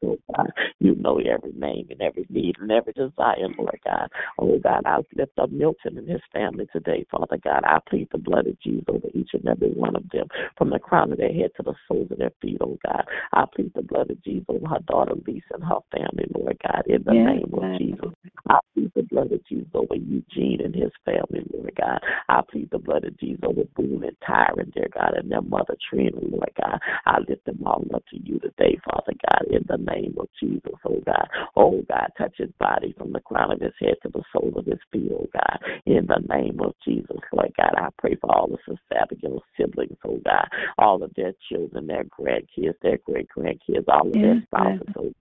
oh 0.03 0.17
God. 0.35 0.51
You 0.79 0.95
know 0.95 1.19
every 1.19 1.53
name 1.53 1.87
and 1.89 2.01
every 2.01 2.22
need 2.29 2.57
and 2.59 2.71
every 2.71 2.93
desire, 2.93 3.47
Lord 3.57 3.79
God. 3.85 4.09
Oh 4.37 4.57
God, 4.59 4.83
I 4.85 4.97
lift 5.15 5.37
up 5.39 5.51
Milton 5.51 5.97
and 5.97 6.07
his 6.07 6.21
family 6.31 6.67
today, 6.71 7.05
Father 7.11 7.37
God. 7.43 7.63
I 7.65 7.79
plead 7.89 8.09
the 8.11 8.17
blood 8.17 8.47
of 8.47 8.59
Jesus 8.61 8.85
over 8.87 9.07
each 9.13 9.31
and 9.33 9.47
every 9.47 9.71
one 9.71 9.95
of 9.95 10.09
them, 10.11 10.27
from 10.57 10.69
the 10.69 10.79
crown 10.79 11.11
of 11.11 11.17
their 11.17 11.33
head 11.33 11.51
to 11.57 11.63
the 11.63 11.73
soles 11.87 12.11
of 12.11 12.17
their 12.17 12.31
feet, 12.41 12.57
oh 12.61 12.77
God. 12.85 13.05
I 13.33 13.45
plead 13.53 13.71
the 13.75 13.81
blood 13.81 14.11
of 14.11 14.23
Jesus 14.23 14.45
over 14.49 14.67
her 14.67 14.79
daughter 14.87 15.13
Lisa 15.25 15.53
and 15.53 15.63
her 15.63 15.79
family, 15.91 16.25
Lord 16.33 16.57
God, 16.63 16.83
in 16.87 17.03
the 17.03 17.13
yes, 17.13 17.25
name 17.25 17.53
of 17.53 17.79
Jesus. 17.79 18.13
I 18.49 18.59
plead 18.73 18.91
the 18.95 19.03
blood 19.03 19.31
of 19.31 19.45
Jesus 19.47 19.69
over 19.73 19.95
Eugene 19.95 20.61
and 20.63 20.75
his 20.75 20.91
family, 21.05 21.45
Lord 21.53 21.73
God. 21.79 21.99
I 22.29 22.41
plead 22.49 22.69
the 22.71 22.79
blood 22.79 23.05
of 23.05 23.17
Jesus 23.19 23.41
over 23.43 23.63
Boone 23.75 24.03
and 24.03 24.17
Tyron, 24.27 24.73
dear 24.73 24.89
God, 24.93 25.13
and 25.15 25.31
their 25.31 25.41
mother 25.41 25.75
Trina, 25.89 26.17
Lord 26.21 26.51
God. 26.61 26.79
I 27.05 27.19
lift 27.19 27.45
them 27.45 27.59
all 27.65 27.83
up 27.93 28.03
to 28.11 28.17
you 28.17 28.39
today, 28.39 28.77
Father 28.85 29.13
God, 29.29 29.45
in 29.49 29.65
the 29.67 29.77
name 29.77 30.15
of 30.19 30.27
Jesus, 30.39 30.73
oh 30.85 31.01
God. 31.05 31.27
Oh 31.55 31.83
God, 31.87 32.02
touch 32.17 32.35
his 32.37 32.51
body 32.59 32.93
from 32.97 33.11
the 33.11 33.19
crown 33.19 33.51
of 33.51 33.61
his 33.61 33.73
head 33.79 33.95
to 34.03 34.09
the 34.09 34.23
sole 34.31 34.53
of 34.55 34.65
his 34.65 34.79
feet, 34.91 35.11
oh 35.13 35.27
God. 35.33 35.59
In 35.85 36.05
the 36.07 36.21
name 36.33 36.59
of 36.61 36.73
Jesus, 36.85 37.17
Lord 37.31 37.51
God, 37.57 37.73
I 37.77 37.89
pray 37.97 38.15
for 38.15 38.33
all 38.35 38.53
of 38.53 38.59
Sister 38.67 38.79
Abigail's 38.99 39.43
siblings, 39.57 39.97
oh 40.05 40.19
God, 40.25 40.47
all 40.77 41.03
of 41.03 41.13
their 41.15 41.33
children, 41.49 41.87
their 41.87 42.05
grandkids, 42.05 42.75
their 42.81 42.99
great 43.05 43.27
grandkids, 43.35 43.85
all 43.87 44.07
of 44.07 44.13
their 44.13 44.41
spouses, 44.47 44.87
oh 44.97 45.13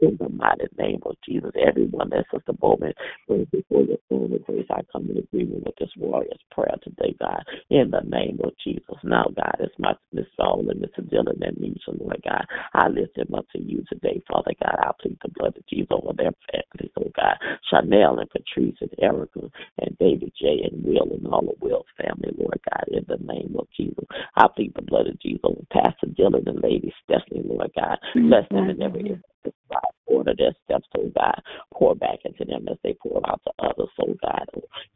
in 0.00 0.16
the 0.18 0.28
mighty 0.28 0.66
name 0.78 1.00
of 1.04 1.16
Jesus, 1.26 1.50
everyone 1.66 2.10
that's 2.10 2.28
just 2.32 2.48
a 2.48 2.64
moment 2.64 2.96
brings 3.26 3.48
before 3.50 3.82
your 3.82 3.98
throne 4.08 4.32
of 4.32 4.44
grace, 4.44 4.66
I 4.70 4.80
come 4.92 5.08
in 5.10 5.18
agreement 5.18 5.64
with 5.64 5.76
this 5.78 5.90
warrior's 5.96 6.40
prayer 6.50 6.76
today, 6.82 7.14
God, 7.20 7.42
in 7.70 7.90
the 7.90 8.02
name 8.04 8.38
of 8.44 8.52
Jesus. 8.62 8.96
Now, 9.04 9.26
God, 9.34 9.56
it's 9.60 9.74
my 9.78 9.94
Miss 10.12 10.26
Saul 10.36 10.66
and 10.68 10.82
Mr. 10.82 11.00
Dylan 11.08 11.46
and 11.46 11.58
Misha, 11.58 11.92
Lord 11.98 12.22
God. 12.24 12.44
I 12.74 12.88
lift 12.88 13.16
them 13.16 13.34
up 13.34 13.46
to 13.52 13.62
you 13.62 13.84
today, 13.88 14.22
Father 14.30 14.52
God. 14.62 14.76
I 14.80 14.90
plead 15.00 15.18
the 15.22 15.30
blood 15.34 15.56
of 15.56 15.66
Jesus 15.66 15.88
over 15.90 16.12
their 16.16 16.32
families, 16.50 16.92
oh 16.98 17.10
God. 17.16 17.36
Chanel 17.70 18.18
and 18.18 18.30
Patrice 18.30 18.76
and 18.80 18.90
Erica 19.00 19.40
and 19.78 19.96
David 19.98 20.32
J. 20.38 20.68
and 20.70 20.84
Will 20.84 21.12
and 21.12 21.26
all 21.26 21.48
of 21.48 21.60
Will's 21.60 21.86
family, 21.96 22.34
Lord 22.36 22.60
God, 22.70 22.84
in 22.88 23.04
the 23.08 23.18
name 23.24 23.56
of 23.58 23.66
Jesus. 23.76 24.04
I 24.36 24.46
plead 24.54 24.74
the 24.74 24.82
blood 24.82 25.06
of 25.06 25.20
Jesus 25.20 25.40
over 25.44 25.62
Pastor 25.72 26.06
Dylan 26.06 26.46
and 26.46 26.62
Lady 26.62 26.92
Stephanie, 27.04 27.44
Lord 27.44 27.70
God. 27.76 27.98
Bless 28.14 28.48
them 28.50 28.70
in 28.70 28.82
every 28.82 29.02
God. 29.44 29.82
Order 30.06 30.34
their 30.36 30.54
steps, 30.64 30.88
oh 30.96 31.10
God. 31.14 31.40
Pour 31.74 31.94
back 31.94 32.18
into 32.24 32.44
them 32.44 32.66
as 32.70 32.78
they 32.82 32.94
pour 32.94 33.20
out 33.28 33.40
to 33.44 33.52
others, 33.58 33.88
oh 34.00 34.14
God. 34.22 34.46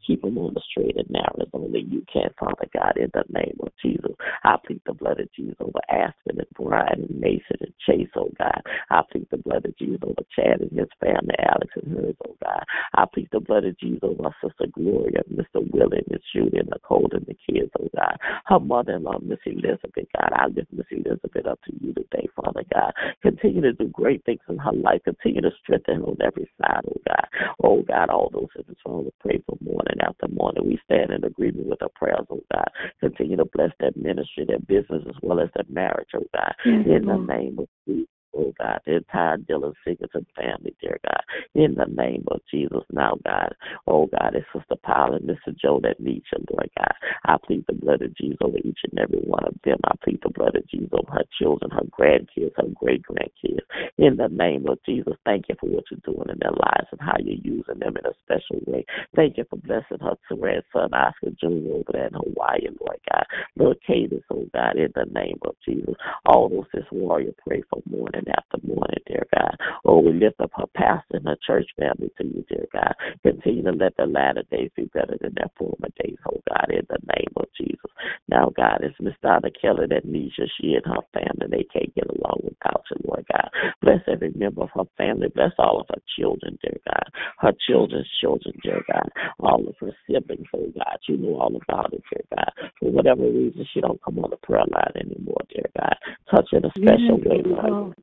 Keep 0.05 0.21
them 0.21 0.37
on 0.37 0.53
the 0.53 0.61
straight 0.69 0.97
and 0.97 1.09
narrow 1.09 1.35
as 1.41 1.47
only 1.53 1.81
you 1.89 2.03
can, 2.11 2.29
Father 2.39 2.67
God, 2.73 2.97
in 2.97 3.11
the 3.13 3.23
name 3.29 3.57
of 3.61 3.69
Jesus. 3.83 4.11
I 4.43 4.55
plead 4.65 4.81
the 4.85 4.93
blood 4.93 5.19
of 5.19 5.31
Jesus 5.33 5.55
over 5.59 5.79
Aspen 5.89 6.39
and 6.39 6.47
Brian 6.55 7.07
and 7.09 7.19
Mason 7.19 7.57
and 7.59 7.73
Chase, 7.85 8.09
oh 8.15 8.29
God. 8.37 8.61
I 8.89 9.01
plead 9.11 9.27
the 9.31 9.37
blood 9.37 9.65
of 9.65 9.77
Jesus 9.77 9.99
over 10.03 10.23
Chad 10.35 10.61
and 10.61 10.71
his 10.71 10.87
family, 10.99 11.35
Alex 11.39 11.73
and 11.75 11.97
hers, 11.97 12.15
oh 12.27 12.35
God. 12.43 12.63
I 12.95 13.05
plead 13.13 13.29
the 13.31 13.39
blood 13.39 13.65
of 13.65 13.77
Jesus 13.79 14.03
over 14.03 14.33
sister 14.41 14.67
Gloria, 14.71 15.23
Mr. 15.33 15.65
Willie, 15.73 16.03
Miss 16.09 16.21
Judy, 16.33 16.57
and 16.57 16.69
Nicole 16.69 17.09
and 17.11 17.25
the 17.25 17.35
kids, 17.49 17.71
oh. 17.79 17.87
God. 17.95 18.17
Her 18.45 18.59
mother 18.59 18.95
in 18.95 19.03
law, 19.03 19.19
Miss 19.21 19.39
Elizabeth, 19.45 20.07
God. 20.15 20.31
I 20.33 20.47
lift 20.47 20.71
Miss 20.71 20.85
Elizabeth 20.91 21.45
up 21.45 21.59
to 21.63 21.73
you 21.81 21.93
today, 21.93 22.27
Father 22.35 22.63
God. 22.73 22.93
Continue 23.21 23.61
to 23.61 23.73
do 23.73 23.87
great 23.87 24.23
things 24.25 24.39
in 24.49 24.57
her 24.57 24.73
life. 24.73 24.96
Continue 25.03 25.41
to 25.41 25.51
strengthen 25.61 26.03
on 26.03 26.17
every 26.23 26.49
side, 26.61 26.81
oh 26.87 27.01
God. 27.07 27.27
Oh 27.63 27.81
God, 27.83 28.09
all 28.09 28.29
those 28.31 28.47
in 28.55 28.63
this 28.67 28.77
room 28.85 29.05
to 29.05 29.11
pray 29.19 29.41
for 29.45 29.57
morning 29.61 29.97
after 30.01 30.27
morning. 30.33 30.65
We 30.65 30.79
stand 30.85 31.11
in 31.11 31.23
agreement 31.23 31.67
with 31.67 31.81
our 31.81 31.89
prayers, 31.95 32.25
oh 32.29 32.41
God. 32.53 32.69
Continue 32.99 33.37
to 33.37 33.45
bless 33.45 33.71
that 33.79 33.97
ministry, 33.97 34.45
that 34.47 34.67
business, 34.67 35.03
as 35.07 35.15
well 35.21 35.39
as 35.39 35.49
that 35.55 35.69
marriage, 35.69 36.09
oh 36.15 36.25
God. 36.33 36.53
In 36.65 37.05
the 37.05 37.17
name 37.17 37.59
of 37.59 37.67
Jesus 37.87 38.07
oh 38.37 38.53
God, 38.59 38.79
the 38.85 38.97
entire 38.97 39.37
Dillon 39.37 39.73
Singleton 39.85 40.25
family, 40.35 40.75
dear 40.81 40.99
God, 41.05 41.23
in 41.55 41.75
the 41.75 41.85
name 41.85 42.23
of 42.29 42.41
Jesus 42.51 42.83
now, 42.91 43.17
God. 43.25 43.55
Oh 43.87 44.07
God, 44.07 44.35
it's 44.35 44.45
Sister 44.53 44.75
Paul 44.83 45.15
and 45.15 45.27
Mr. 45.27 45.57
Joe 45.59 45.79
that 45.83 45.99
needs 45.99 46.25
you, 46.31 46.43
Lord 46.51 46.69
God. 46.77 46.93
I 47.25 47.37
plead 47.45 47.65
the 47.67 47.73
blood 47.73 48.01
of 48.01 48.15
Jesus 48.15 48.37
over 48.41 48.57
each 48.59 48.79
and 48.89 48.99
every 48.99 49.19
one 49.19 49.43
of 49.45 49.55
them. 49.63 49.77
I 49.85 49.93
plead 50.03 50.19
the 50.23 50.29
blood 50.29 50.55
of 50.55 50.67
Jesus 50.69 50.89
over 50.93 51.11
her 51.11 51.25
children, 51.39 51.71
her 51.71 51.85
grandkids, 51.91 52.53
her 52.57 52.69
great 52.75 53.03
grandkids. 53.03 53.59
In 53.97 54.17
the 54.17 54.29
name 54.29 54.67
of 54.67 54.79
Jesus, 54.85 55.13
thank 55.25 55.45
you 55.49 55.55
for 55.59 55.69
what 55.69 55.85
you're 55.91 55.99
doing 56.05 56.29
in 56.29 56.37
their 56.39 56.51
lives 56.51 56.87
and 56.91 57.01
how 57.01 57.15
you're 57.19 57.43
using 57.43 57.79
them 57.79 57.97
in 57.97 58.05
a 58.05 58.13
special 58.23 58.61
way. 58.67 58.85
Thank 59.15 59.37
you 59.37 59.45
for 59.49 59.57
blessing 59.57 59.99
her 60.01 60.15
grandson, 60.35 60.93
Oscar 60.93 61.31
Jr. 61.39 61.73
over 61.73 61.91
there 61.91 62.07
in 62.07 62.13
Hawaii, 62.13 62.67
Lord 62.79 62.99
God. 63.11 63.25
Lord 63.57 63.77
Cadence, 63.85 64.23
oh 64.31 64.45
God, 64.53 64.77
in 64.77 64.91
the 64.95 65.05
name 65.11 65.39
of 65.43 65.55
Jesus. 65.65 65.95
All 66.25 66.49
those 66.49 66.65
this 66.73 66.85
warrior 66.91 67.31
pray 67.45 67.63
for 67.69 67.81
morning 67.89 68.23
after 68.29 68.57
morning, 68.67 69.03
dear 69.05 69.25
God. 69.33 69.55
Oh, 69.85 69.99
we 69.99 70.13
lift 70.13 70.39
up 70.41 70.51
her 70.55 70.67
pastor 70.75 71.17
and 71.17 71.27
her 71.27 71.37
church 71.45 71.67
family 71.77 72.11
to 72.17 72.25
you, 72.25 72.45
dear 72.49 72.65
God. 72.73 72.93
Continue 73.23 73.63
to 73.63 73.71
let 73.71 73.95
the 73.97 74.05
latter 74.05 74.43
days 74.51 74.71
be 74.75 74.85
better 74.93 75.17
than 75.19 75.33
their 75.35 75.51
former 75.57 75.89
days, 76.03 76.17
oh 76.29 76.41
God, 76.49 76.69
in 76.69 76.85
the 76.89 76.99
name 77.15 77.33
of 77.37 77.45
Jesus. 77.57 77.91
Now, 78.29 78.51
God, 78.55 78.79
it's 78.81 78.95
Miss 78.99 79.13
Donna 79.21 79.49
Kelly 79.61 79.87
that 79.89 80.05
needs 80.05 80.33
you. 80.37 80.45
She 80.59 80.73
and 80.73 80.85
her 80.85 81.03
family, 81.13 81.47
they 81.49 81.65
can't 81.71 81.93
get 81.95 82.07
along 82.07 82.41
without 82.43 82.83
you, 82.91 82.97
Lord 83.07 83.25
God. 83.31 83.49
Bless 83.81 84.01
every 84.07 84.31
member 84.35 84.63
of 84.63 84.69
her 84.75 84.89
family. 84.97 85.29
Bless 85.33 85.51
all 85.57 85.79
of 85.79 85.87
her 85.89 86.01
children, 86.17 86.57
dear 86.61 86.77
God. 86.85 87.07
Her 87.39 87.53
children's 87.67 88.09
children, 88.19 88.53
dear 88.63 88.81
God. 88.91 89.09
All 89.39 89.67
of 89.67 89.75
her 89.79 89.95
siblings, 90.09 90.47
oh 90.55 90.71
God. 90.75 90.97
You 91.07 91.17
know 91.17 91.39
all 91.39 91.55
about 91.55 91.93
it, 91.93 92.03
dear 92.11 92.23
God. 92.35 92.69
For 92.79 92.91
whatever 92.91 93.23
reason, 93.23 93.65
she 93.73 93.81
don't 93.81 94.01
come 94.03 94.19
on 94.19 94.29
the 94.29 94.37
prayer 94.37 94.65
line 94.67 94.91
anymore, 94.95 95.41
dear 95.53 95.69
God. 95.79 95.95
Touch 96.29 96.49
in 96.51 96.65
a 96.65 96.71
special 96.75 97.17
way, 97.23 97.41
Lord 97.45 97.95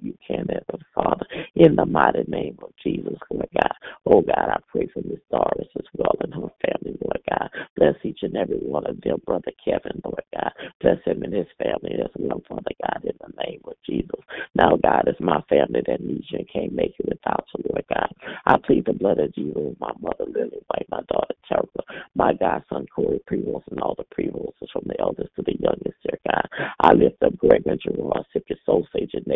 you 0.00 0.14
can, 0.26 0.46
Heavenly 0.48 0.86
Father, 0.94 1.26
in 1.54 1.76
the 1.76 1.86
mighty 1.86 2.24
name 2.28 2.58
of 2.62 2.70
Jesus, 2.82 3.18
Lord 3.30 3.48
God. 3.54 3.72
Oh 4.06 4.22
God, 4.22 4.48
I 4.50 4.58
pray 4.68 4.88
for 4.92 5.00
Miss 5.02 5.20
Doris 5.30 5.68
as 5.76 5.86
well 5.94 6.14
and 6.20 6.34
her 6.34 6.50
family, 6.64 6.98
Lord 7.04 7.22
God. 7.28 7.50
Bless 7.76 7.94
each 8.04 8.20
and 8.22 8.36
every 8.36 8.58
one 8.58 8.86
of 8.86 9.00
them, 9.00 9.18
Brother 9.26 9.52
Kevin, 9.64 10.00
Lord 10.04 10.22
God. 10.34 10.52
Bless 10.80 10.98
him 11.04 11.22
and 11.22 11.34
his 11.34 11.46
family 11.58 11.96
as 12.02 12.10
well, 12.18 12.42
Father 12.48 12.74
God, 12.82 13.04
in 13.04 13.12
the 13.20 13.44
name 13.44 13.60
of 13.64 13.74
Jesus. 13.86 14.20
Now, 14.54 14.76
God, 14.82 15.04
it's 15.06 15.20
my 15.20 15.40
family 15.48 15.82
that 15.86 16.00
needs 16.00 16.26
you 16.30 16.38
and 16.38 16.48
can't 16.52 16.72
make 16.72 16.94
it 16.98 17.08
without 17.08 17.46
you, 17.56 17.64
Lord 17.70 17.84
God. 17.88 18.10
I 18.46 18.56
plead 18.58 18.86
the 18.86 18.92
blood 18.92 19.18
of 19.18 19.34
Jesus, 19.34 19.76
my 19.80 19.92
mother 20.00 20.24
Lily 20.26 20.58
White, 20.68 20.86
my 20.90 21.02
daughter 21.12 21.34
Teresa, 21.48 21.82
my 22.14 22.32
godson 22.34 22.86
Corey 22.94 23.20
Prevost, 23.30 23.68
and 23.70 23.80
all 23.80 23.96
the 23.96 24.04
Prevosts 24.14 24.70
from 24.72 24.84
the 24.86 25.00
eldest 25.00 25.30
to 25.36 25.42
the 25.42 25.56
youngest, 25.58 25.96
dear 26.02 26.18
God. 26.26 26.48
I 26.80 26.92
lift 26.92 27.22
up 27.22 27.36
Greg 27.38 27.66
and 27.66 27.80
Gerard, 27.80 28.24
Sipia 28.34 28.56
Soul, 28.64 28.86
Sage, 28.92 29.14
and 29.14 29.26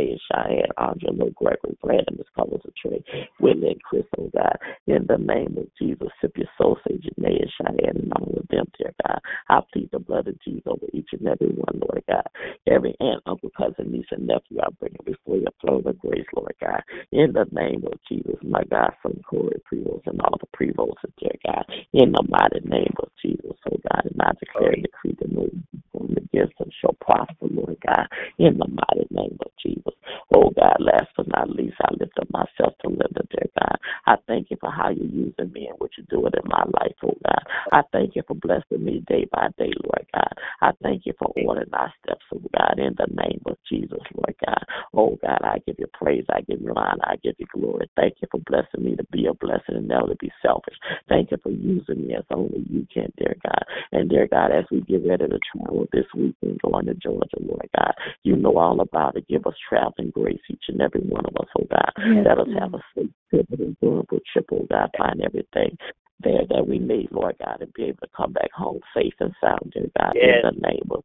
Diane, 0.53 0.71
Angela, 0.79 1.31
Gregory, 1.35 1.77
Brandon, 1.83 2.17
Miss 2.19 2.27
of 2.37 2.75
Trey, 2.77 3.03
Whitney, 3.41 3.73
and 3.73 3.83
Chris, 3.83 4.05
oh 4.19 4.31
God. 4.35 4.57
In 4.87 5.07
the 5.09 5.19
name 5.19 5.57
of 5.59 5.67
Jesus, 5.81 6.09
sip 6.21 6.33
your 6.37 6.49
soul, 6.59 6.79
say 6.87 6.97
Janae 6.97 7.41
and 7.41 7.53
Cheyenne 7.57 7.97
and 7.97 8.13
all 8.15 8.35
of 8.37 8.47
them, 8.49 8.67
dear 8.79 8.93
God. 9.07 9.21
I 9.49 9.61
plead 9.73 9.91
the 9.93 9.99
blood 9.99 10.29
of 10.29 10.41
Jesus 10.43 10.63
over 10.67 10.87
each 10.93 11.09
and 11.13 11.27
every 11.27 11.49
one, 11.49 11.81
Lord 11.81 12.03
God. 12.09 12.27
Every 12.67 12.95
aunt, 13.01 13.23
uncle, 13.27 13.51
cousin, 13.57 13.93
niece, 13.93 14.07
and 14.11 14.27
nephew, 14.27 14.59
I 14.61 14.69
bring 14.79 14.95
it 14.95 15.05
before 15.05 15.37
your 15.37 15.53
throne 15.61 15.87
of 15.87 15.99
grace, 15.99 16.27
Lord 16.35 16.55
God. 16.61 16.83
In 17.13 17.33
the 17.33 17.47
name 17.53 17.85
of 17.87 17.99
Jesus, 18.09 18.37
my 18.43 18.63
God, 18.71 18.93
from 19.01 19.21
Corey 19.29 19.61
Prevost 19.71 20.07
and 20.07 20.21
all 20.21 20.39
the 20.41 20.49
Prevosts, 20.57 21.11
dear 21.19 21.33
God. 21.47 21.65
In 21.93 22.13
the 22.13 22.25
mighty 22.29 22.67
name 22.69 22.95
of 22.99 23.09
Jesus, 23.23 23.57
oh 23.71 23.79
God. 23.91 24.07
And 24.11 24.21
I 24.21 24.33
declare 24.39 24.73
and 24.73 24.83
decree 24.83 25.17
the 25.21 25.29
move 25.29 25.53
from 25.93 26.11
against 26.17 26.59
them 26.59 26.71
shall 26.81 26.97
prosper, 27.01 27.49
Lord 27.51 27.79
God. 27.87 28.09
In 28.39 28.59
the 28.59 28.69
mighty 28.69 29.09
name 29.11 29.39
of 29.45 29.53
Jesus. 29.63 29.95
Oh 30.35 30.51
God, 30.57 30.77
last 30.81 31.09
but 31.17 31.29
not 31.29 31.51
least, 31.51 31.77
I 31.83 31.95
lift 32.01 32.19
up 32.21 32.29
myself 32.33 32.75
to 32.83 32.89
Linda, 32.89 33.23
dear 33.31 33.49
God. 33.61 33.79
I 34.07 34.17
thank 34.29 34.51
you 34.51 34.57
for 34.61 34.71
how 34.71 34.91
you're 34.91 35.07
using 35.07 35.53
me 35.53 35.69
and 35.69 35.79
what 35.79 35.91
you're 35.99 36.07
doing 36.11 36.33
in 36.35 36.49
my 36.51 36.65
life, 36.81 36.97
oh 37.05 37.17
God. 37.25 37.43
I 37.73 37.83
thank 37.93 38.17
you 38.17 38.23
for 38.27 38.35
blessing 38.35 38.85
me 38.85 39.05
day 39.09 39.27
by 39.33 39.49
day, 39.59 39.73
Lord 39.85 40.07
God. 40.15 40.33
I 40.63 40.73
thank 40.83 41.07
you 41.07 41.15
for 41.19 41.33
ordering 41.37 41.71
my 41.73 41.89
steps, 42.03 42.25
oh 42.35 42.43
God, 42.59 42.79
in 42.79 42.97
the 42.99 43.09
name 43.15 43.43
of 43.47 43.59
Jesus, 43.69 44.01
Lord 44.15 44.37
God. 44.47 44.65
Oh 44.95 45.19
God, 45.23 45.41
I 45.45 45.59
give 45.67 45.77
you 45.79 45.87
praise, 45.95 46.25
I 46.31 46.41
give 46.43 46.61
you 46.63 46.73
honor, 46.77 47.05
I 47.05 47.17
give 47.23 47.37
you 47.39 47.47
glory. 47.53 47.91
Thank 47.97 48.17
you 48.23 48.29
for 48.31 48.41
blessing 48.47 48.85
me 48.85 48.97
to 48.97 49.05
be 49.13 49.27
a 49.27 49.35
blessing 49.35 49.77
and 49.77 49.89
never 49.89 50.09
to 50.09 50.17
be 50.17 50.33
selfish. 50.43 50.77
Thank 51.09 51.31
you 51.31 51.39
for 51.43 51.51
using 51.51 52.07
me 52.07 52.15
as 52.17 52.25
only 52.31 52.65
you 52.71 52.87
can, 52.93 53.13
dear 53.19 53.37
God. 53.45 53.65
And 53.93 54.11
dear 54.11 54.29
God, 54.29 54.53
as 54.53 54.65
we 54.71 54.81
get 54.83 55.07
ready 55.07 55.29
to 55.29 55.39
travel 55.55 55.82
this 55.93 56.07
weekend 56.15 56.61
going 56.63 56.87
to 56.87 56.95
Georgia, 56.95 57.37
Lord 57.41 57.69
God, 57.77 57.95
you 58.23 58.37
know 58.37 58.57
all 58.59 58.81
about 58.81 59.17
it. 59.17 59.29
Give 59.29 59.47
us 59.47 59.55
traveling 59.69 60.11
grace, 60.11 60.41
each 60.51 60.65
and 60.69 60.81
every 60.81 61.01
one 61.01 61.25
of 61.27 61.35
us, 61.41 61.49
oh 61.59 61.67
God. 61.71 61.93
Yes, 61.99 62.27
Let 62.27 62.39
us 62.39 62.49
have 62.59 62.75
a 62.75 62.83
safe 62.95 63.11
trip 63.31 63.47
and 63.59 63.77
durable 63.81 64.19
trip, 64.33 64.47
oh 64.53 64.67
God. 64.71 64.91
Find 64.97 65.23
everything 65.23 65.77
there 66.23 66.47
that 66.51 66.67
we 66.67 66.79
need, 66.79 67.09
Lord 67.11 67.37
God, 67.45 67.59
and 67.61 67.73
be 67.75 67.85
able 67.85 68.01
to 68.01 68.09
come 68.17 68.33
back 68.33 68.53
home 68.53 68.81
safe 68.95 69.15
and 69.21 69.33
sound, 69.41 69.73
dear 69.75 69.91
God, 69.99 70.13
yes. 70.15 70.45
in 70.45 70.55
the 70.55 70.69
name 70.69 70.89
of 70.91 71.05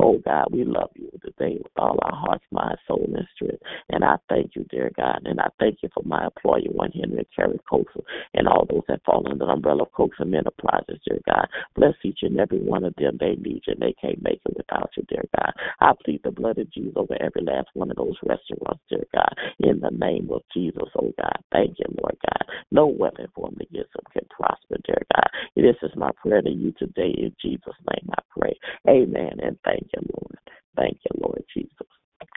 Oh 0.00 0.18
God, 0.24 0.48
we 0.52 0.64
love 0.64 0.90
you 0.94 1.10
today 1.24 1.58
with 1.62 1.72
all 1.76 1.98
our 2.02 2.14
hearts, 2.14 2.44
mind, 2.50 2.78
soul, 2.86 3.04
and 3.06 3.26
strength. 3.34 3.62
And 3.90 4.04
I 4.04 4.16
thank 4.28 4.56
you, 4.56 4.64
dear 4.70 4.90
God. 4.96 5.22
And 5.24 5.40
I 5.40 5.48
thank 5.58 5.78
you 5.82 5.88
for 5.94 6.02
my 6.04 6.24
employer, 6.24 6.70
one 6.70 6.92
Henry 6.92 7.26
Carey 7.34 7.58
Coaxer, 7.70 8.02
and 8.34 8.48
all 8.48 8.66
those 8.68 8.82
that 8.88 9.04
fall 9.04 9.22
under 9.26 9.44
the 9.44 9.50
umbrella 9.50 9.82
of 9.82 9.92
Coaxer 9.92 10.22
Enterprises, 10.22 11.00
dear 11.06 11.20
God. 11.26 11.48
Bless 11.74 11.94
each 12.04 12.20
and 12.22 12.38
every 12.38 12.58
one 12.58 12.84
of 12.84 12.94
them. 12.96 13.16
They 13.18 13.36
need 13.36 13.62
you 13.66 13.74
and 13.74 13.80
they 13.80 13.94
can't 14.00 14.22
make 14.22 14.40
it 14.46 14.56
without 14.56 14.90
you, 14.96 15.04
dear 15.08 15.24
God. 15.36 15.52
I 15.80 15.92
plead 16.04 16.22
the 16.24 16.30
blood 16.30 16.58
of 16.58 16.70
Jesus 16.72 16.92
over 16.96 17.16
every 17.20 17.42
last 17.42 17.68
one 17.74 17.90
of 17.90 17.96
those 17.96 18.16
restaurants, 18.22 18.82
dear 18.88 19.04
God. 19.14 19.34
In 19.60 19.80
the 19.80 19.90
name 19.90 20.28
of 20.32 20.42
Jesus, 20.54 20.88
oh 20.96 21.12
God. 21.18 21.38
Thank 21.52 21.78
you, 21.78 21.86
Lord 22.00 22.16
God. 22.22 22.56
No 22.70 22.86
weapon 22.86 23.26
formed 23.34 23.60
against 23.60 23.92
them 23.92 24.04
can 24.12 24.26
prosper, 24.30 24.76
dear 24.84 25.02
God. 25.14 25.30
This 25.56 25.76
is 25.82 25.96
my 25.96 26.10
prayer 26.22 26.42
to 26.42 26.50
you 26.50 26.72
today. 26.78 27.14
In 27.16 27.34
Jesus' 27.40 27.74
name 27.90 28.10
I 28.10 28.22
pray. 28.38 28.58
Amen. 28.88 29.38
And 29.46 29.56
thank 29.64 29.86
you, 29.94 30.02
Lord. 30.12 30.38
Thank 30.76 30.98
you, 31.04 31.20
Lord 31.22 31.42
Jesus. 31.54 31.70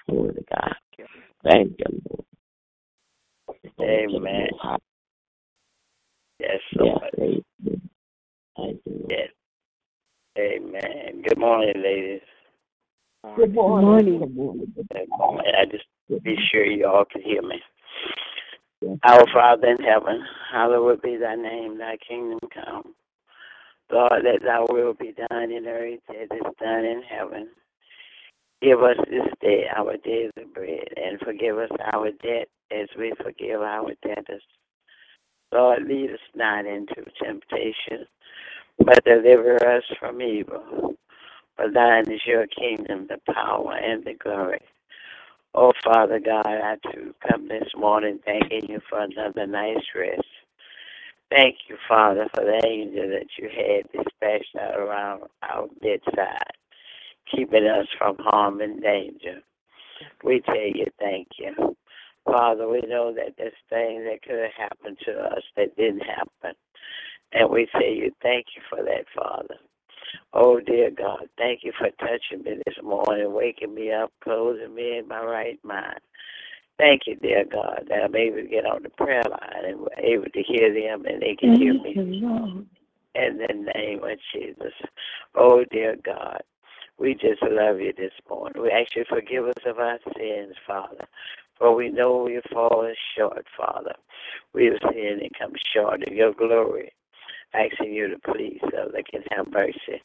Glory 0.07 0.35
to 0.35 0.43
God. 0.53 0.75
Thank 1.43 1.73
you, 1.79 2.01
Lord. 2.09 2.25
Amen. 3.81 4.47
Yes, 6.39 6.59
Lord. 6.75 7.01
Yes, 7.17 7.41
Thank 8.55 8.81
you, 8.85 8.93
Lord. 8.93 9.05
Yes. 9.09 9.29
Amen. 10.37 11.23
Good 11.27 11.39
morning, 11.39 11.73
ladies. 11.83 12.21
Good 13.35 13.55
morning. 13.55 14.19
Good 14.19 14.35
morning. 14.35 14.73
Good 14.75 15.09
morning. 15.09 15.51
I 15.59 15.65
just 15.65 16.23
be 16.23 16.35
sure 16.51 16.65
you 16.65 16.85
all 16.85 17.05
can 17.05 17.21
hear 17.23 17.41
me. 17.41 17.59
Yes. 18.81 18.97
Our 19.03 19.25
Father 19.33 19.67
in 19.67 19.83
heaven, 19.83 20.23
hallowed 20.51 21.01
be 21.01 21.17
thy 21.17 21.35
name, 21.35 21.79
thy 21.79 21.97
kingdom 22.07 22.39
come. 22.53 22.93
Lord, 23.91 24.23
let 24.23 24.43
thy 24.43 24.61
will 24.69 24.93
be 24.95 25.13
done 25.29 25.51
in 25.51 25.67
earth 25.67 25.99
as 26.09 26.27
it's 26.31 26.59
done 26.59 26.85
in 26.85 27.03
heaven. 27.03 27.49
Give 28.61 28.81
us 28.83 28.97
this 29.09 29.27
day 29.41 29.65
our 29.75 29.97
daily 29.97 30.31
bread, 30.53 30.89
and 30.97 31.19
forgive 31.21 31.57
us 31.59 31.71
our 31.93 32.11
debt 32.11 32.49
as 32.71 32.89
we 32.97 33.13
forgive 33.23 33.61
our 33.61 33.91
debtors. 34.03 34.43
Lord, 35.53 35.83
lead 35.87 36.11
us 36.11 36.19
not 36.35 36.65
into 36.65 36.95
temptation, 37.23 38.07
but 38.79 39.03
deliver 39.05 39.55
us 39.77 39.83
from 39.99 40.21
evil. 40.21 40.95
For 41.57 41.71
thine 41.71 42.11
is 42.11 42.21
your 42.27 42.47
kingdom, 42.47 43.07
the 43.09 43.19
power, 43.33 43.75
and 43.75 44.05
the 44.05 44.15
glory. 44.15 44.61
Oh, 45.55 45.73
Father 45.83 46.19
God, 46.19 46.45
I 46.47 46.77
too 46.93 47.15
come 47.29 47.47
this 47.47 47.69
morning 47.77 48.19
thanking 48.25 48.69
you 48.69 48.81
for 48.89 48.99
another 49.01 49.47
night's 49.47 49.85
rest. 49.95 50.23
Thank 51.31 51.57
you, 51.69 51.77
Father, 51.89 52.27
for 52.35 52.45
the 52.45 52.61
angel 52.65 53.09
that 53.09 53.27
you 53.39 53.49
had 53.49 53.91
dispatched 53.91 54.55
out 54.59 54.79
around 54.79 55.23
our 55.43 55.67
bedside, 55.81 56.53
keeping 57.35 57.65
us 57.67 57.87
from 57.97 58.17
harm 58.19 58.61
and 58.61 58.81
danger. 58.81 59.41
We 60.23 60.41
tell 60.41 60.55
you 60.55 60.85
thank 60.99 61.29
you. 61.39 61.75
Father, 62.25 62.67
we 62.69 62.81
know 62.87 63.13
that 63.15 63.35
there's 63.37 63.53
things 63.69 64.03
that 64.05 64.21
could 64.23 64.39
have 64.39 64.53
happened 64.71 64.97
to 65.05 65.13
us 65.13 65.43
that 65.57 65.75
didn't 65.77 66.01
happen. 66.01 66.55
And 67.33 67.49
we 67.51 67.67
say 67.79 67.93
you 67.95 68.11
thank 68.23 68.47
you 68.55 68.61
for 68.69 68.83
that, 68.83 69.05
Father. 69.15 69.55
Oh, 70.33 70.59
dear 70.59 70.91
God, 70.91 71.27
thank 71.37 71.61
you 71.63 71.73
for 71.77 71.89
touching 71.99 72.43
me 72.43 72.61
this 72.65 72.75
morning, 72.83 73.33
waking 73.33 73.73
me 73.75 73.91
up, 73.93 74.11
closing 74.23 74.75
me 74.75 74.99
in 74.99 75.07
my 75.07 75.23
right 75.23 75.59
mind. 75.63 75.99
Thank 76.79 77.03
you, 77.07 77.17
dear 77.17 77.45
God, 77.51 77.85
that 77.89 78.03
I'm 78.05 78.15
able 78.17 78.37
to 78.37 78.47
get 78.47 78.65
on 78.65 78.83
the 78.83 78.89
prayer 78.91 79.23
line 79.29 79.65
and 79.65 79.81
we're 79.81 79.89
able 79.99 80.25
to 80.33 80.43
hear 80.43 80.73
them 80.73 81.05
and 81.05 81.21
they 81.21 81.35
can 81.35 81.55
hear 81.61 81.75
me. 81.75 81.93
in 83.15 83.39
the 83.39 83.71
name 83.75 84.03
of 84.03 84.19
Jesus. 84.33 84.73
Oh, 85.35 85.65
dear 85.71 85.97
God. 86.05 86.41
We 86.99 87.15
just 87.15 87.43
love 87.43 87.81
you 87.81 87.93
this 87.97 88.13
morning. 88.29 88.61
We 88.61 88.71
ask 88.71 88.95
you 88.95 89.05
to 89.05 89.09
forgive 89.09 89.45
us 89.47 89.55
of 89.65 89.79
our 89.79 89.99
sins, 90.17 90.55
Father. 90.67 91.05
For 91.57 91.75
we 91.75 91.89
know 91.89 92.23
we've 92.23 92.41
fallen 92.53 92.95
short, 93.17 93.45
Father. 93.57 93.95
We 94.53 94.67
have 94.67 94.77
sinned 94.93 95.21
and 95.21 95.31
come 95.39 95.53
short 95.75 96.03
of 96.07 96.13
your 96.13 96.33
glory. 96.33 96.93
Asking 97.53 97.93
you 97.93 98.09
to 98.09 98.19
please, 98.33 98.59
so 98.71 98.91
they 98.93 99.03
can 99.03 99.23
have 99.31 99.51
mercy. 99.51 100.01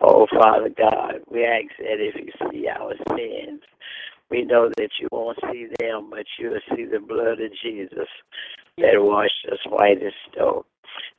Oh, 0.00 0.26
Father 0.32 0.70
God, 0.76 1.22
we 1.30 1.44
ask 1.44 1.68
that 1.78 2.00
if 2.00 2.16
you 2.16 2.32
see 2.50 2.68
our 2.68 2.94
sins, 3.16 3.62
we 4.32 4.44
know 4.44 4.70
that 4.78 4.88
you 4.98 5.08
won't 5.12 5.38
see 5.52 5.66
them, 5.78 6.08
but 6.08 6.24
you'll 6.38 6.58
see 6.74 6.86
the 6.86 7.00
blood 7.00 7.38
of 7.38 7.52
Jesus 7.62 8.08
that 8.78 8.94
washed 8.94 9.46
us 9.52 9.58
white 9.68 10.02
as 10.02 10.14
snow. 10.32 10.64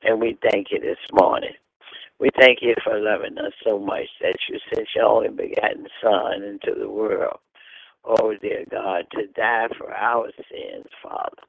And 0.01 0.19
we 0.19 0.35
thank 0.49 0.67
you 0.71 0.79
this 0.79 0.97
morning. 1.13 1.53
We 2.19 2.29
thank 2.39 2.59
you 2.63 2.73
for 2.83 2.99
loving 2.99 3.37
us 3.37 3.53
so 3.63 3.77
much 3.77 4.07
that 4.21 4.35
you 4.49 4.57
sent 4.73 4.87
your 4.95 5.05
only 5.05 5.29
begotten 5.29 5.85
Son 6.01 6.41
into 6.41 6.73
the 6.79 6.89
world. 6.89 7.37
Oh, 8.03 8.33
dear 8.41 8.65
God, 8.71 9.05
to 9.11 9.27
die 9.35 9.67
for 9.77 9.93
our 9.93 10.31
sins, 10.49 10.87
Father, 11.03 11.43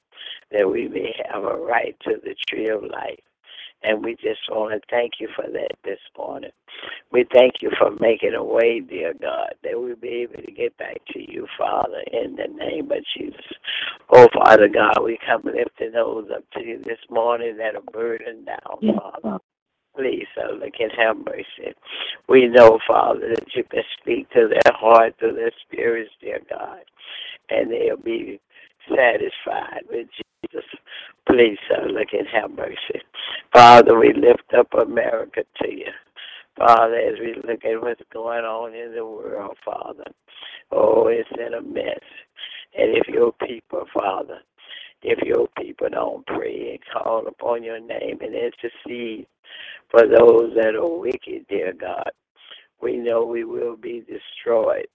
that 0.52 0.71
we 0.71 0.88
may 0.88 1.14
have 1.33 1.44
a 1.44 1.56
right 1.56 1.97
to 2.04 2.16
the 2.23 2.35
tree 2.47 2.68
of 2.68 2.83
life. 2.83 3.21
And 3.84 4.04
we 4.04 4.14
just 4.14 4.40
want 4.50 4.72
to 4.72 4.80
thank 4.90 5.14
you 5.20 5.28
for 5.36 5.44
that 5.52 5.72
this 5.84 6.00
morning. 6.16 6.50
We 7.12 7.26
thank 7.34 7.56
you 7.60 7.70
for 7.78 7.90
making 8.00 8.34
a 8.34 8.42
way, 8.44 8.80
dear 8.80 9.14
God, 9.20 9.54
that 9.62 9.72
we'll 9.80 9.96
be 9.96 10.26
able 10.28 10.42
to 10.42 10.52
get 10.52 10.76
back 10.78 11.00
to 11.12 11.20
you, 11.20 11.46
Father, 11.58 12.02
in 12.12 12.36
the 12.36 12.48
name 12.48 12.90
of 12.90 12.98
Jesus. 13.16 13.44
Oh, 14.10 14.28
Father 14.34 14.68
God, 14.68 15.04
we 15.04 15.18
come 15.26 15.42
lifting 15.44 15.92
those 15.92 16.28
up 16.34 16.44
to 16.54 16.64
you 16.64 16.82
this 16.84 16.98
morning 17.10 17.56
that 17.58 17.76
are 17.76 17.92
burdened 17.92 18.46
down, 18.46 18.96
Father. 18.98 19.38
Please, 19.96 20.26
so 20.34 20.58
they 20.58 20.70
can 20.70 20.90
have 20.90 21.16
mercy. 21.18 21.74
We 22.28 22.48
know, 22.48 22.78
Father, 22.88 23.30
that 23.34 23.54
you 23.54 23.64
can 23.64 23.82
speak 24.00 24.28
to 24.30 24.48
their 24.48 24.74
heart, 24.74 25.14
to 25.20 25.32
their 25.32 25.52
spirits, 25.66 26.10
dear 26.20 26.40
God, 26.50 26.80
and 27.50 27.70
they'll 27.70 27.96
be 27.96 28.40
satisfied 28.88 29.82
with 29.88 30.08
Jesus. 30.50 30.64
Please, 31.26 31.58
so 31.68 31.86
look 31.86 32.08
can 32.08 32.26
have 32.26 32.50
mercy. 32.50 33.00
Father, 33.52 33.98
we 33.98 34.12
lift 34.12 34.52
up 34.56 34.68
America 34.74 35.42
to 35.62 35.70
you. 35.70 35.90
Father, 36.56 36.96
as 36.96 37.18
we 37.18 37.34
look 37.34 37.64
at 37.64 37.82
what's 37.82 38.00
going 38.12 38.44
on 38.44 38.74
in 38.74 38.94
the 38.94 39.04
world, 39.04 39.56
Father, 39.64 40.04
oh, 40.70 41.08
it's 41.08 41.28
in 41.38 41.54
a 41.54 41.62
mess. 41.62 42.00
And 42.76 42.96
if 42.96 43.08
your 43.08 43.32
people, 43.46 43.84
Father, 43.92 44.38
if 45.02 45.18
your 45.22 45.48
people 45.58 45.88
don't 45.90 46.26
pray 46.26 46.70
and 46.72 46.78
call 46.92 47.26
upon 47.26 47.62
your 47.62 47.80
name 47.80 48.18
and 48.20 48.34
intercede 48.34 49.26
for 49.90 50.02
those 50.06 50.52
that 50.56 50.74
are 50.76 50.98
wicked, 50.98 51.46
dear 51.48 51.72
God, 51.72 52.10
we 52.80 52.96
know 52.96 53.24
we 53.24 53.44
will 53.44 53.76
be 53.76 54.04
destroyed. 54.06 54.86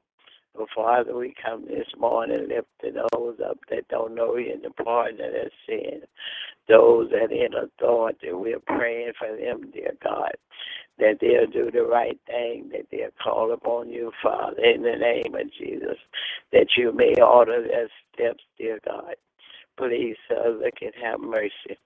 So, 0.56 0.68
Father, 0.76 1.16
we 1.16 1.34
come 1.44 1.66
this 1.66 1.88
morning 1.98 2.50
lifting 2.50 3.02
those 3.14 3.38
up 3.48 3.60
that 3.70 3.88
don't 3.90 4.16
know 4.16 4.38
you 4.38 4.54
in 4.54 4.62
the 4.62 4.72
pardon 4.72 5.26
of 5.26 5.32
their 5.34 5.52
sin. 5.68 6.02
Those 6.68 7.10
that 7.12 7.32
in 7.32 7.54
authority, 7.56 8.32
we're 8.34 8.60
praying 8.62 9.14
for 9.20 9.36
them, 9.38 9.72
dear 9.72 9.94
God, 10.04 10.34
that 11.00 11.20
they'll 11.22 11.48
do 11.52 11.72
the 11.72 11.84
right 11.84 12.20
thing, 12.28 12.70
that 12.74 12.88
they'll 12.92 13.10
call 13.24 13.54
upon 13.54 13.90
you, 13.90 14.12
Father, 14.24 14.64
in 14.64 14.84
the 14.84 14.96
name 14.98 15.36
of 15.36 15.52
Jesus, 15.60 15.98
that 16.54 16.68
you 16.78 16.94
may 16.94 17.16
order 17.22 17.64
their 17.68 17.90
steps, 18.14 18.44
dear 18.58 18.80
God. 18.86 19.16
Please, 19.78 20.18
uh, 20.32 20.50
look 20.50 20.76
and 20.82 20.94
have 21.04 21.20
mercy. 21.22 21.78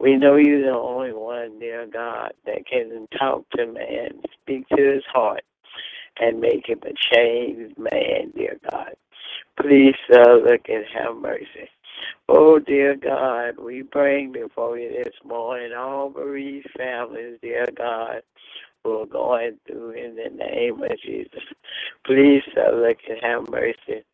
We 0.00 0.16
know 0.16 0.36
you're 0.36 0.62
the 0.64 0.78
only 0.78 1.12
one, 1.12 1.58
dear 1.60 1.86
God, 1.86 2.32
that 2.46 2.66
can 2.66 3.06
talk 3.18 3.48
to 3.52 3.66
man, 3.66 4.22
speak 4.42 4.68
to 4.70 4.94
his 4.94 5.04
heart, 5.12 5.42
and 6.20 6.40
make 6.40 6.68
him 6.68 6.80
a 6.84 6.94
changed 7.14 7.78
man, 7.78 8.32
dear 8.36 8.58
God. 8.70 8.94
Please, 9.60 9.96
uh, 10.12 10.34
look 10.36 10.62
and 10.68 10.84
have 10.94 11.16
mercy. 11.16 11.68
Oh, 12.28 12.58
dear 12.58 12.96
God, 12.96 13.58
we 13.58 13.82
bring 13.82 14.32
before 14.32 14.78
you 14.78 14.90
this 14.90 15.14
morning 15.24 15.72
all 15.76 16.10
bereaved 16.10 16.70
families, 16.76 17.38
dear 17.42 17.66
God, 17.76 18.22
who 18.84 19.00
are 19.02 19.06
going 19.06 19.58
through 19.66 19.92
in 19.92 20.16
the 20.16 20.30
name 20.30 20.82
of 20.82 20.92
Jesus. 21.04 21.42
Please, 22.06 22.42
uh, 22.56 22.72
look 22.76 22.98
and 23.08 23.18
have 23.22 23.50
mercy. 23.50 24.04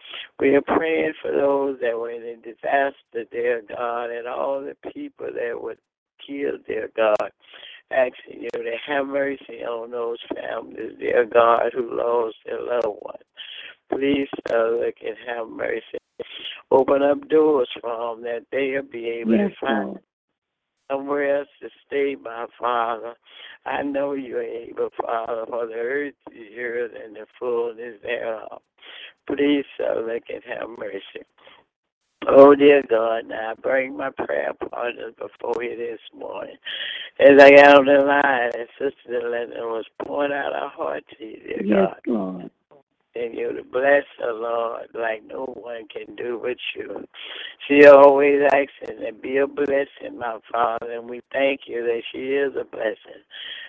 We 0.41 0.57
are 0.57 0.63
praying 0.63 1.15
for 1.23 1.33
those 1.33 1.79
that 1.83 1.99
were 1.99 2.11
in 2.13 2.43
disaster, 2.43 3.25
dear 3.33 3.63
God, 3.69 4.11
and 4.11 4.29
all 4.29 4.63
the 4.63 4.77
people 4.93 5.29
that 5.35 5.61
were 5.63 5.77
killed, 6.27 6.67
dear 6.67 6.91
God 6.97 7.31
asking 7.91 8.43
you 8.43 8.51
to 8.51 8.73
have 8.87 9.07
mercy 9.07 9.65
on 9.65 9.91
those 9.91 10.19
families, 10.35 10.97
dear 10.99 11.27
God, 11.27 11.73
who 11.75 11.97
lost 11.97 12.37
their 12.45 12.61
loved 12.61 12.99
ones. 13.03 13.25
Please, 13.91 14.29
uh, 14.53 14.69
look 14.69 14.95
and 15.05 15.17
have 15.27 15.49
mercy. 15.49 15.99
Open 16.71 17.03
up 17.03 17.29
doors 17.29 17.69
for 17.81 18.15
them 18.15 18.25
that 18.25 18.47
they'll 18.53 18.83
be 18.83 19.09
able 19.09 19.37
yes, 19.37 19.51
to 19.51 19.57
find 19.61 19.89
Lord. 19.89 20.01
somewhere 20.91 21.39
else 21.39 21.49
to 21.61 21.69
stay, 21.87 22.17
my 22.23 22.47
Father. 22.59 23.15
I 23.67 23.83
know 23.83 24.13
you're 24.13 24.43
able, 24.43 24.91
Father, 25.01 25.45
for 25.49 25.67
the 25.67 25.75
earth 25.75 26.15
is 26.31 26.53
yours 26.55 26.93
and 27.05 27.17
the 27.17 27.27
fullness 27.39 27.97
thereof. 28.03 28.63
Please, 29.27 29.65
uh, 29.81 30.01
look 30.01 30.23
and 30.29 30.43
have 30.47 30.69
mercy. 30.79 31.27
Oh, 32.29 32.55
dear 32.55 32.83
God, 32.89 33.29
now 33.29 33.53
I 33.53 33.55
bring 33.63 33.97
my 33.97 34.11
prayer 34.11 34.53
partners 34.71 35.15
before 35.19 35.63
you 35.65 35.75
this 35.77 36.01
morning. 36.15 36.57
As 37.19 37.41
I 37.41 37.51
got 37.51 37.79
on 37.79 37.87
the 37.87 38.05
line, 38.05 38.51
and 38.55 38.69
Sister 38.79 39.29
Linda 39.29 39.63
was 39.63 39.87
pouring 40.05 40.33
out 40.33 40.53
her 40.53 40.69
heart 40.69 41.05
to 41.19 41.25
you, 41.25 41.39
dear 41.39 41.65
yes, 41.65 41.95
God. 41.95 42.01
Lord. 42.07 42.51
And 43.17 43.35
you 43.35 43.53
to 43.55 43.65
bless 43.65 44.05
her, 44.21 44.33
Lord, 44.33 44.89
like 44.95 45.25
no 45.27 45.47
one 45.47 45.89
can 45.89 46.15
do 46.15 46.39
but 46.43 46.57
you. 46.77 47.05
She 47.67 47.87
always 47.87 48.43
asking 48.53 49.05
to 49.05 49.13
be 49.13 49.39
a 49.39 49.47
blessing, 49.47 50.19
my 50.19 50.39
Father, 50.53 50.93
and 50.93 51.09
we 51.11 51.23
thank 51.33 51.63
you 51.67 51.83
that 51.83 52.03
she 52.13 52.19
is 52.19 52.53
a 52.55 52.65
blessing. 52.65 53.25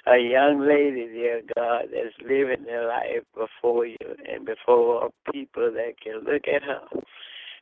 A 0.07 0.17
young 0.17 0.59
lady, 0.59 1.07
dear 1.07 1.41
God, 1.55 1.85
that's 1.91 2.15
living 2.21 2.65
their 2.65 2.87
life 2.87 3.23
before 3.33 3.85
you 3.85 3.97
and 4.31 4.45
before 4.45 5.09
people 5.33 5.71
that 5.71 5.93
can 6.03 6.23
look 6.25 6.43
at 6.53 6.63
her 6.63 7.01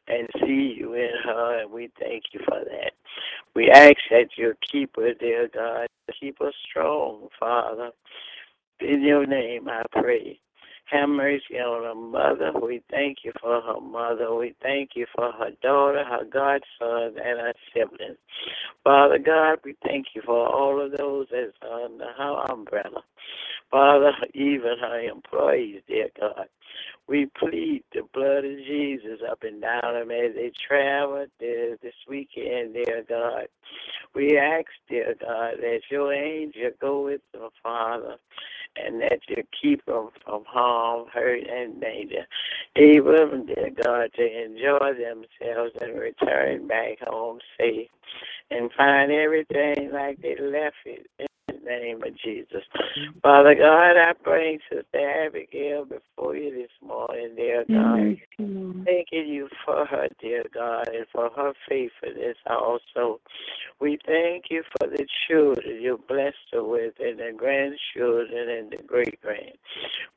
and 0.09 0.27
see 0.41 0.75
you 0.77 0.93
in 0.95 1.11
her, 1.25 1.61
and 1.61 1.71
we 1.71 1.91
thank 1.99 2.25
you 2.33 2.41
for 2.45 2.59
that. 2.65 2.93
We 3.55 3.69
ask 3.71 3.95
that 4.11 4.29
you 4.37 4.53
keep 4.71 4.95
her, 4.97 5.13
dear 5.15 5.49
God. 5.53 5.87
Keep 6.19 6.39
her 6.39 6.51
strong, 6.69 7.29
Father. 7.39 7.91
In 8.81 9.03
your 9.03 9.25
name 9.25 9.69
I 9.69 9.83
pray. 9.91 10.39
Have 10.85 11.09
mercy 11.09 11.55
on 11.59 11.83
her 11.85 11.95
mother. 11.95 12.53
We 12.61 12.83
thank 12.91 13.19
you 13.23 13.33
for 13.41 13.61
her 13.61 13.81
mother. 13.81 14.35
We 14.35 14.55
thank 14.61 14.91
you 14.95 15.05
for 15.15 15.31
her 15.33 15.51
daughter, 15.63 16.03
her 16.03 16.25
godson, 16.25 17.17
and 17.19 17.39
her 17.39 17.53
siblings. 17.73 18.17
Father 18.83 19.19
God, 19.19 19.59
we 19.65 19.75
thank 19.85 20.07
you 20.15 20.21
for 20.25 20.47
all 20.47 20.81
of 20.81 20.93
those 20.97 21.27
that's 21.31 21.53
under 21.63 22.07
her 22.17 22.51
umbrella. 22.51 23.03
Father, 23.71 24.13
even 24.33 24.75
her 24.81 25.01
employees, 25.01 25.81
dear 25.87 26.09
God. 26.19 26.47
We 27.07 27.27
plead 27.39 27.83
the 27.93 28.03
blood 28.13 28.45
of 28.45 28.57
Jesus 28.57 29.19
up 29.29 29.43
and 29.43 29.61
down 29.61 29.93
them 29.93 30.11
as 30.11 30.35
they 30.35 30.51
travel 30.67 31.25
this 31.39 31.93
weekend, 32.07 32.75
dear 32.75 33.03
God. 33.07 33.47
We 34.15 34.37
ask, 34.37 34.67
dear 34.89 35.15
God, 35.19 35.55
that 35.61 35.81
your 35.89 36.13
angel 36.13 36.71
go 36.81 37.05
with 37.05 37.21
them, 37.33 37.49
Father, 37.63 38.17
and 38.75 39.01
that 39.01 39.19
you 39.27 39.43
keep 39.61 39.85
them 39.85 40.09
from 40.25 40.45
harm, 40.45 41.07
hurt, 41.13 41.43
and 41.47 41.81
danger. 41.81 42.25
Able, 42.75 43.43
dear 43.45 43.71
God, 43.83 44.11
to 44.15 44.43
enjoy 44.45 44.93
themselves 44.93 45.73
and 45.81 45.99
return 45.99 46.67
back 46.67 46.99
home 47.01 47.39
safe 47.59 47.89
and 48.51 48.71
find 48.77 49.11
everything 49.11 49.91
like 49.91 50.21
they 50.21 50.35
left 50.39 50.75
it 50.85 51.28
name 51.65 52.03
of 52.03 52.17
Jesus. 52.17 52.63
Father 53.21 53.55
God, 53.55 53.97
I 53.97 54.13
bring 54.23 54.59
Sister 54.69 55.25
Abigail 55.27 55.85
before 55.85 56.35
you 56.35 56.51
this 56.51 56.71
morning, 56.87 57.35
dear 57.35 57.65
God. 57.69 58.17
Thanking 58.85 59.27
you 59.27 59.49
for 59.65 59.85
her, 59.85 60.07
dear 60.21 60.43
God, 60.53 60.87
and 60.89 61.05
for 61.11 61.29
her 61.35 61.53
faithfulness 61.67 62.37
also. 62.47 63.19
We 63.79 63.99
thank 64.05 64.45
you 64.49 64.63
for 64.77 64.87
the 64.87 65.05
children 65.27 65.81
you 65.81 65.99
blessed 66.07 66.37
her 66.53 66.63
with, 66.63 66.93
and 66.99 67.19
the 67.19 67.31
grandchildren 67.35 68.49
and 68.49 68.71
the 68.71 68.83
great 68.85 69.21
grand. 69.21 69.57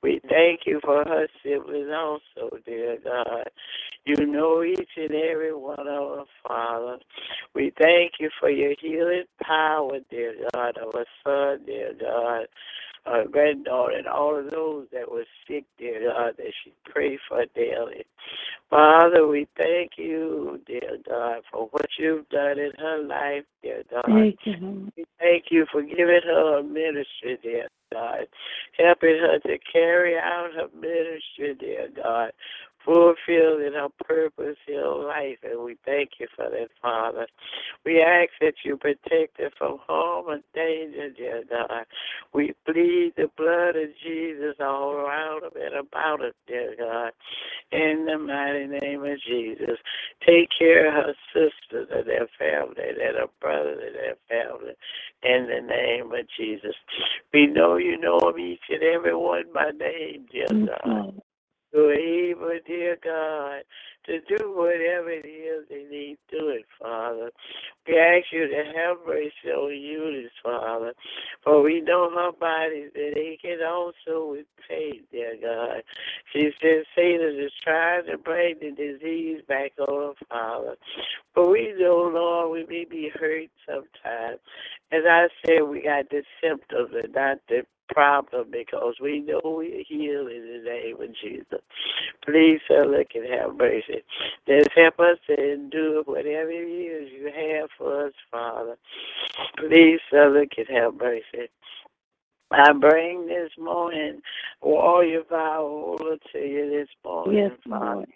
We 0.03 0.21
thank 0.29 0.61
you 0.67 0.81
for 0.85 1.05
her 1.05 1.29
siblings 1.43 1.91
also, 1.95 2.57
dear 2.65 2.99
God. 3.05 3.51
You 4.05 4.27
know 4.27 4.65
each 4.65 4.91
and 4.97 5.13
every 5.13 5.55
one 5.55 5.87
of 5.87 6.17
them, 6.17 6.27
Father. 6.47 6.99
We 7.55 7.73
thank 7.81 8.15
you 8.19 8.31
for 8.41 8.51
your 8.51 8.75
healing 8.81 9.25
power, 9.43 10.01
dear 10.11 10.35
God, 10.53 10.77
of 10.79 10.95
a 10.95 11.05
son, 11.25 11.65
dear 11.67 11.93
God, 12.01 12.47
a 13.07 13.29
granddaughter 13.29 13.97
and 13.99 14.09
all 14.09 14.37
of 14.37 14.51
those 14.51 14.87
that 14.93 15.11
were 15.11 15.25
sick, 15.47 15.65
dear 15.79 16.11
God, 16.11 16.35
that 16.39 16.53
she 16.65 16.73
prayed 16.91 17.21
for 17.29 17.45
daily. 17.55 18.05
Father, 18.71 19.27
we 19.29 19.47
thank 19.57 19.93
you, 19.99 20.61
dear 20.67 20.99
God, 21.09 21.43
for 21.53 21.69
what 21.73 21.87
you've 21.99 22.29
done 22.31 22.59
in 22.59 22.73
her 22.79 23.03
life, 23.03 23.45
dear 23.63 23.83
God. 23.91 24.05
Thank 24.07 24.39
you. 24.45 24.91
We 24.97 25.05
thank 25.21 25.45
you 25.51 25.67
for 25.71 25.83
giving 25.83 26.23
her 26.25 26.59
a 26.59 26.63
ministry, 26.65 27.39
dear 27.43 27.69
God, 27.93 28.27
helping 28.79 29.19
her 29.19 29.39
to 29.41 29.59
carry 29.71 30.17
out 30.17 30.51
her 30.55 30.69
ministry, 30.75 31.55
dear 31.61 31.89
God, 31.95 32.33
fulfilling 32.85 33.75
her 33.75 33.89
purpose 34.07 34.57
in 34.69 34.83
life. 35.07 35.39
And 35.43 35.65
we 35.65 35.77
thank 35.85 36.13
you 36.21 36.29
for 36.37 36.51
that, 36.51 36.69
Father. 36.81 37.27
We 37.85 38.03
ask 38.03 38.31
that 38.41 38.55
you 38.65 38.77
protect 38.77 39.39
her 39.39 39.51
from 39.59 39.79
harm 39.87 40.29
and 40.29 40.43
danger, 40.55 41.11
dear 41.11 41.45
God. 41.51 41.87
We 42.35 42.55
plead 42.67 43.15
the 43.17 43.31
blood 43.37 43.77
of 43.77 43.91
Jesus 44.03 44.57
all 44.61 44.93
around 44.93 45.43
her 45.43 45.67
and 45.67 45.77
about 45.77 46.21
her, 46.21 46.33
dear 46.47 46.75
God. 46.79 47.13
In 47.73 48.07
the 48.07 48.19
mighty 48.19 48.67
name 48.67 49.05
of 49.05 49.19
Jesus. 49.27 49.79
Take 50.27 50.49
care 50.59 50.89
of 50.89 51.07
her 51.07 51.15
sisters 51.35 51.89
and 51.93 52.07
their 52.09 52.29
family 52.39 52.83
and 52.89 53.17
her 53.17 53.29
brothers 53.41 53.81
and 53.87 53.95
their 53.97 54.17
family. 54.29 54.75
In 55.23 55.49
the 55.49 55.67
name 55.67 56.13
of 56.13 56.27
Jesus. 56.39 56.75
We 57.33 57.47
know 57.47 57.77
you 57.77 57.99
know 57.99 58.19
of 58.19 58.39
each 58.39 58.63
and 58.71 58.83
every 58.83 59.17
one 59.17 59.45
by 59.55 59.71
name, 59.71 60.27
dear 60.33 60.49
God. 60.67 61.22
You're 61.73 61.95
able, 61.95 62.59
dear 62.67 62.99
God, 63.03 63.63
to 64.07 64.21
do 64.23 64.53
whatever 64.57 65.11
it 65.11 65.27
is 65.27 65.67
they 65.71 65.85
need 65.91 66.19
doing, 66.31 66.63
Father. 66.81 67.31
We 67.89 67.99
ask 67.99 68.27
you 68.33 68.49
to 68.49 68.65
have 68.77 68.99
mercy 69.07 69.51
on 69.55 69.75
Eunice, 69.77 70.33
Father. 70.43 70.95
For 71.45 71.63
we 71.63 71.81
know 71.81 72.11
her 72.11 72.33
body 72.33 72.87
that 72.95 73.13
they 73.15 73.39
can 73.43 73.59
also 73.67 74.33
with 74.33 74.47
pain, 74.69 75.03
dear 75.13 75.37
God. 75.43 75.83
She 76.33 76.51
says 76.63 76.85
Satan 76.97 77.39
is 77.41 77.53
trying 77.65 78.07
to 78.07 78.19
bring 78.19 78.57
the 78.61 78.73
disease 78.73 79.43
back 79.49 79.73
on 79.79 79.89
her, 79.89 80.27
Father. 80.31 80.77
But 81.35 81.51
we 81.51 81.75
know, 81.79 82.11
Lord, 82.13 82.53
we 82.53 82.67
may 82.67 82.85
be 82.85 83.11
hurt 83.15 83.51
sometimes. 83.67 84.41
As 84.93 85.03
I 85.09 85.29
said, 85.47 85.63
we 85.63 85.83
got 85.83 86.11
the 86.11 86.23
symptoms 86.43 86.91
and 87.03 87.15
not 87.15 87.39
the 87.49 87.65
problem 87.91 88.49
because 88.51 88.95
we 89.03 89.21
know 89.21 89.41
we're 89.45 89.85
healed 89.89 90.31
in 90.31 90.63
the 90.65 90.71
name 90.71 90.97
of 91.03 91.15
Jesus. 91.23 91.61
Please, 92.25 92.61
sir, 92.69 92.87
look 92.87 93.09
and 93.15 93.27
have 93.33 93.57
mercy. 93.57 93.92
Just 94.49 94.71
help 94.77 95.01
us 95.01 95.19
to 95.29 95.53
endure 95.55 96.03
whatever 96.05 96.51
it 96.51 96.57
is 96.69 97.11
you 97.13 97.27
have 97.27 97.71
for 97.79 98.07
us, 98.09 98.15
Father. 98.31 98.77
Please, 99.59 100.01
look 100.13 100.51
and 100.59 100.69
have 100.71 100.95
mercy. 100.97 101.51
I 102.53 102.73
bring 102.73 103.27
this 103.27 103.51
morning 103.59 104.23
all 104.63 105.05
your 105.05 105.25
Viola 105.29 106.19
to 106.33 106.39
you 106.39 106.71
this 106.71 106.89
morning, 107.05 107.45
Yes, 107.45 107.53
Father. 107.69 107.97
Lord. 107.97 108.09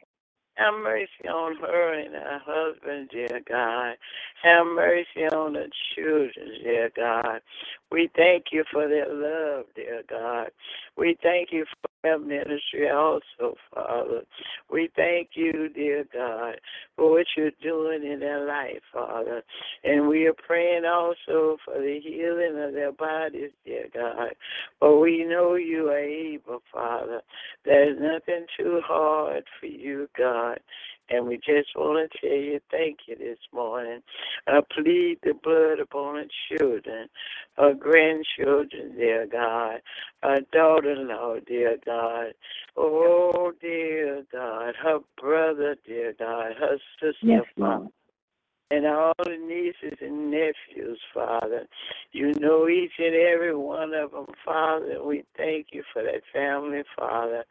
Have 0.57 0.75
mercy 0.85 1.29
on 1.31 1.57
her 1.59 1.95
and 1.95 2.15
her 2.15 2.41
husband, 2.47 3.11
dear 3.13 3.41
God. 3.49 3.97
Have 4.45 4.67
mercy 4.67 5.25
on 5.33 5.55
the 5.55 5.71
children, 5.97 6.51
dear 6.63 6.91
God. 6.97 7.41
We 7.91 8.11
thank 8.17 8.47
you 8.53 8.65
for 8.73 8.89
their 8.89 9.09
love, 9.09 9.67
dear 9.77 10.03
God. 10.11 10.51
We 10.99 11.17
thank 11.23 11.51
you 11.53 11.65
for 11.67 11.91
ministry 12.19 12.89
also, 12.89 13.57
Father. 13.75 14.23
We 14.71 14.91
thank 14.97 15.31
you, 15.35 15.69
dear 15.75 16.05
God, 16.13 16.61
for 16.97 17.11
what 17.11 17.27
you're 17.37 17.51
doing 17.63 18.05
in 18.05 18.21
their 18.21 18.47
life, 18.47 18.83
Father. 18.93 19.43
And 19.85 20.09
we 20.09 20.27
are 20.27 20.35
praying 20.35 20.85
also 20.85 21.57
for 21.65 21.79
the 21.79 22.01
healing 22.03 22.63
of 22.63 22.73
their 22.73 22.93
bodies, 22.93 23.51
dear 23.65 23.87
God. 23.93 24.35
For 24.79 24.99
we 24.99 25.25
know 25.25 25.55
you 25.55 25.89
are 25.89 25.99
able, 25.99 26.63
Father. 26.73 27.21
There's 27.65 27.99
nothing 28.01 28.47
too 28.59 28.81
hard 28.85 29.45
for 29.61 29.67
you, 29.67 30.09
God. 30.17 30.59
And 31.11 31.27
we 31.27 31.37
just 31.37 31.71
want 31.77 32.11
to 32.13 32.19
tell 32.21 32.37
you 32.37 32.61
thank 32.71 32.99
you 33.07 33.17
this 33.17 33.39
morning. 33.53 34.01
I 34.47 34.61
plead 34.75 35.19
the 35.23 35.35
blood 35.35 35.81
upon 35.81 36.17
our 36.17 36.25
children, 36.59 37.09
our 37.59 37.75
grandchildren, 37.75 38.97
dear 38.97 39.27
God, 39.31 39.81
our 40.23 40.39
daughter-in-law, 40.53 41.37
dear 41.47 41.77
God. 41.85 42.33
Oh, 42.77 43.53
dear 43.61 44.25
God, 44.33 44.75
her 44.83 44.99
brother, 45.21 45.77
dear 45.87 46.15
God, 46.19 46.53
her 46.59 46.79
sister, 47.01 47.17
Yes, 47.23 47.45
Father. 47.59 47.89
And 48.71 48.87
all 48.87 49.13
the 49.25 49.37
nieces 49.37 49.99
and 50.01 50.31
nephews, 50.31 50.99
Father. 51.15 51.67
You 52.13 52.33
know 52.35 52.69
each 52.69 52.93
and 52.99 53.15
every 53.15 53.55
one 53.55 53.95
of 53.95 54.11
them, 54.11 54.27
Father. 54.45 55.03
We 55.05 55.25
thank 55.37 55.69
you 55.73 55.83
for 55.93 56.03
that 56.03 56.23
family, 56.33 56.83
Father. 56.99 57.45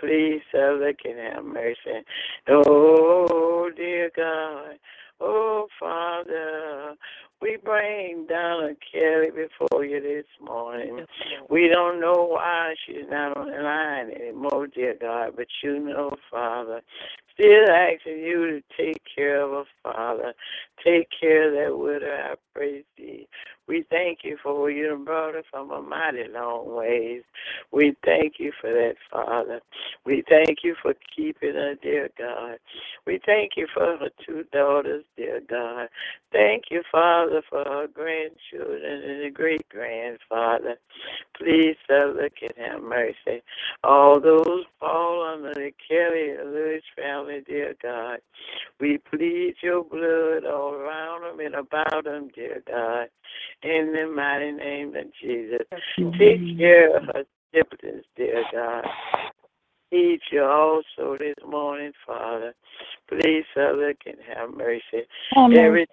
Please, 0.00 0.40
sir, 0.50 0.74
look 0.74 0.96
and 1.04 1.34
have 1.34 1.44
mercy. 1.44 2.04
Oh, 2.48 3.70
dear 3.76 4.10
God. 4.16 4.78
Oh, 5.20 5.68
Father. 5.78 6.94
We 7.42 7.58
bring 7.62 8.26
Donna 8.28 8.74
Kelly 8.92 9.30
before 9.30 9.84
you 9.84 10.00
this 10.00 10.24
morning. 10.40 11.04
We 11.50 11.68
don't 11.68 12.00
know 12.00 12.28
why 12.30 12.74
she's 12.86 13.04
not 13.10 13.36
on 13.36 13.50
the 13.50 13.62
line 13.62 14.10
anymore, 14.10 14.68
dear 14.68 14.96
God, 14.98 15.34
but 15.36 15.46
you 15.62 15.78
know, 15.78 16.16
Father. 16.30 16.80
Still 17.34 17.70
asking 17.70 18.20
you 18.20 18.46
to 18.46 18.62
take 18.82 19.02
care 19.14 19.42
of 19.42 19.50
her, 19.50 19.64
Father. 19.82 20.32
Take 20.82 21.08
care 21.20 21.48
of 21.48 21.54
that 21.54 21.78
widow, 21.78 22.06
I 22.06 22.34
praise 22.54 22.84
thee. 22.96 23.28
We 23.68 23.84
thank 23.90 24.20
you 24.24 24.38
for 24.42 24.60
where 24.60 24.70
you 24.70 25.02
brought 25.04 25.34
her 25.34 25.42
from 25.50 25.70
a 25.70 25.82
mighty 25.82 26.24
long 26.32 26.74
ways. 26.74 27.22
We 27.72 27.96
thank 28.04 28.34
you 28.38 28.52
for 28.60 28.70
that, 28.72 28.96
Father. 29.10 29.60
We 30.04 30.24
thank 30.28 30.58
you 30.64 30.76
for 30.82 30.94
keeping 31.16 31.54
her, 31.54 31.74
dear 31.82 32.10
God. 32.18 32.58
We 33.06 33.20
thank 33.26 33.52
you 33.56 33.66
for 33.72 33.98
her 33.98 34.10
two 34.26 34.44
daughters, 34.52 35.04
dear 35.16 35.40
God. 35.48 35.88
Thank 36.32 36.64
you, 36.70 36.82
Father, 36.92 37.42
for 37.48 37.64
her 37.64 37.86
grandchildren 37.92 39.02
and 39.10 39.24
the 39.24 39.30
great 39.32 39.68
grandfather. 39.68 40.76
Please, 41.36 41.76
sir, 41.88 42.14
look 42.20 42.32
and 42.42 42.66
have 42.72 42.82
mercy. 42.82 43.42
All 43.84 44.20
those 44.20 44.64
fall 44.80 45.24
under 45.34 45.54
the 45.54 45.72
Kelly 45.88 46.34
Lewis 46.44 46.82
family, 46.96 47.42
dear 47.46 47.74
God. 47.82 48.18
We 48.80 48.98
plead 48.98 49.54
your 49.62 49.84
blood 49.84 50.44
all 50.44 50.74
around 50.74 51.22
them 51.22 51.46
and 51.46 51.54
about 51.54 52.04
them, 52.04 52.30
dear 52.34 52.62
God. 52.68 53.08
In 53.62 53.92
the 53.92 54.06
mighty 54.14 54.52
name 54.52 54.94
of 54.96 55.06
Jesus. 55.20 55.66
Take 56.18 56.58
care 56.58 56.96
of 56.96 57.04
her 57.04 57.24
siblings, 57.52 58.04
dear 58.16 58.44
God. 58.52 58.84
Need 59.92 60.20
you 60.30 60.44
also 60.44 61.16
this 61.18 61.36
morning, 61.46 61.92
Father. 62.06 62.54
Please, 63.08 63.44
look 63.56 63.96
and 64.04 64.16
have 64.26 64.50
mercy. 64.50 65.06
Have 65.34 65.52
Every 65.52 65.86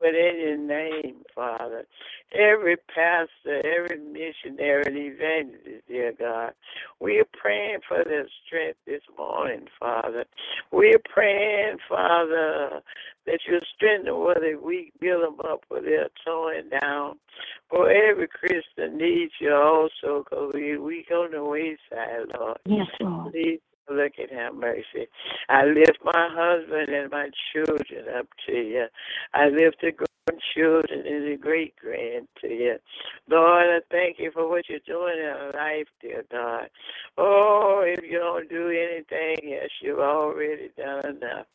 God. 0.00 0.06
within 0.06 0.40
your 0.40 0.56
name, 0.58 1.16
Father. 1.34 1.84
Every 2.32 2.76
pastor, 2.76 3.62
every 3.64 3.98
missionary 3.98 4.84
and 4.86 4.96
evangelist, 4.96 5.88
dear 5.88 6.12
God. 6.18 6.52
We 7.00 7.18
are 7.20 7.28
praying 7.40 7.78
for 7.88 8.04
their 8.04 8.26
strength 8.46 8.78
this 8.86 9.02
morning, 9.16 9.66
Father. 9.78 10.24
We 10.72 10.94
are 10.94 11.02
praying, 11.12 11.78
Father, 11.88 12.80
that 13.26 13.40
you 13.48 13.60
strengthen 13.74 14.18
where 14.18 14.36
they 14.40 14.54
weak, 14.54 14.92
build 15.00 15.24
them 15.24 15.40
up 15.50 15.64
where 15.68 15.82
they're 15.82 16.08
torn 16.26 16.70
down. 16.80 17.18
For 17.70 17.90
every 17.90 18.28
Christian 18.28 18.98
needs 18.98 19.32
you 19.40 19.54
also, 19.54 20.24
because 20.24 20.52
we 20.54 20.78
weak 20.78 21.10
on 21.10 21.32
the 21.32 21.44
wayside, 21.44 22.28
Lord. 22.38 22.58
Yes, 22.66 22.86
Lord. 23.00 23.32
Please 23.32 23.60
look 23.90 24.12
at 24.22 24.32
have 24.32 24.54
mercy. 24.54 25.08
I 25.48 25.64
lift 25.64 25.98
my 26.04 26.28
husband 26.30 26.88
and 26.88 27.10
my 27.10 27.30
children 27.52 28.04
up 28.16 28.26
to 28.46 28.52
you. 28.52 28.86
I 29.34 29.48
lift 29.48 29.80
the 29.80 29.92
grandchildren 30.28 31.06
and 31.06 31.32
the 31.32 31.36
great 31.36 31.74
grand 31.76 32.28
to 32.40 32.48
you. 32.48 32.76
Lord, 33.28 33.66
I 33.66 33.78
thank 33.90 34.18
you 34.18 34.30
for 34.32 34.48
what 34.48 34.68
you're 34.68 34.78
doing 34.86 35.18
in 35.18 35.26
our 35.26 35.52
life, 35.52 35.86
dear 36.00 36.24
God. 36.30 36.68
Oh, 37.16 37.82
if 37.84 38.04
you 38.04 38.18
don't 38.18 38.48
do 38.48 38.68
anything, 38.68 39.38
yes, 39.42 39.68
you've 39.80 39.98
already 39.98 40.70
done 40.76 41.16
enough. 41.16 41.46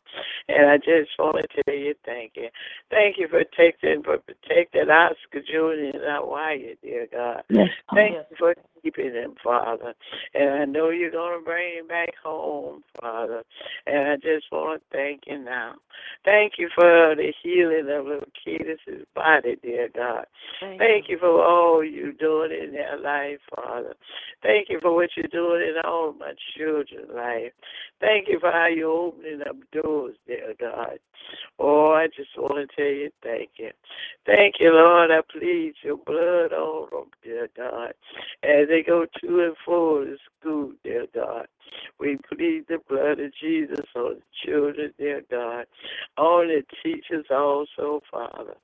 And 0.48 0.70
I 0.70 0.76
just 0.76 1.10
want 1.18 1.36
to 1.42 1.62
tell 1.62 1.74
you 1.74 1.94
thank 2.04 2.32
you. 2.36 2.48
Thank 2.90 3.18
you 3.18 3.28
for 3.28 3.44
protecting, 3.44 4.02
for 4.02 4.18
protecting 4.18 4.90
Oscar 4.90 5.40
Jr. 5.40 5.96
and 5.96 6.04
our 6.04 6.26
Wyatt, 6.26 6.78
dear 6.82 7.06
God. 7.12 7.42
Yes, 7.48 7.68
Thank 7.92 8.14
you 8.14 8.36
for 8.38 8.54
keeping 8.82 9.12
him, 9.12 9.34
Father. 9.42 9.94
And 10.34 10.50
I 10.50 10.64
know 10.66 10.90
you're 10.90 11.10
going 11.10 11.38
to 11.38 11.44
bring 11.44 11.78
him 11.78 11.88
back 11.88 12.14
home, 12.22 12.82
Father. 13.00 13.42
And 13.86 14.08
I 14.08 14.16
just 14.16 14.46
want 14.52 14.82
to 14.82 14.96
thank 14.96 15.22
you 15.26 15.38
now. 15.38 15.74
Thank 16.24 16.54
you 16.56 16.70
for 16.74 17.14
the 17.14 17.32
healing 17.42 17.86
of 17.90 18.06
little 18.06 18.28
Ketis's 18.44 19.06
body, 19.14 19.56
dear 19.62 19.90
God. 19.94 20.24
Thank, 20.58 20.80
thank 20.80 21.08
you. 21.08 21.16
you 21.16 21.20
for 21.20 21.44
all 21.44 21.84
you're 21.84 22.12
doing 22.12 22.50
in 22.50 22.72
their 22.72 22.98
life, 22.98 23.40
Father. 23.54 23.94
Thank 24.42 24.68
you 24.70 24.78
for 24.80 24.94
what 24.94 25.10
you're 25.16 25.26
doing 25.28 25.62
in 25.68 25.74
all 25.84 26.14
my 26.14 26.32
children's 26.56 27.10
life. 27.14 27.52
Thank 28.00 28.28
you 28.28 28.40
for 28.40 28.50
how 28.50 28.68
you're 28.68 28.88
opening 28.88 29.42
up 29.46 29.56
doors, 29.72 30.16
dear 30.26 30.54
God. 30.58 30.98
Oh, 31.58 31.92
I 31.92 32.06
just 32.06 32.30
want 32.36 32.70
to 32.70 32.76
tell 32.76 32.84
you 32.84 33.10
thank 33.22 33.50
you. 33.56 33.70
Thank 34.26 34.56
you, 34.60 34.72
Lord. 34.72 35.10
I 35.10 35.20
plead 35.30 35.74
your 35.82 35.98
blood 35.98 36.52
on 36.52 36.88
them, 36.90 37.10
dear 37.22 37.48
God, 37.56 37.92
as 38.42 38.68
they 38.68 38.82
go 38.82 39.06
to 39.20 39.44
and 39.44 39.56
fro 39.64 40.04
to 40.04 40.16
school, 40.40 40.72
dear 40.82 41.06
God. 41.14 41.46
We 42.00 42.18
plead 42.32 42.64
the 42.68 42.78
blood 42.88 43.20
of 43.20 43.32
Jesus 43.40 43.86
on 43.96 44.16
the 44.16 44.22
children, 44.44 44.92
dear 44.98 45.22
God, 45.30 45.66
on 46.18 46.48
the 46.48 46.62
teachers 46.82 47.26
also, 47.30 48.02
Father. 48.10 48.54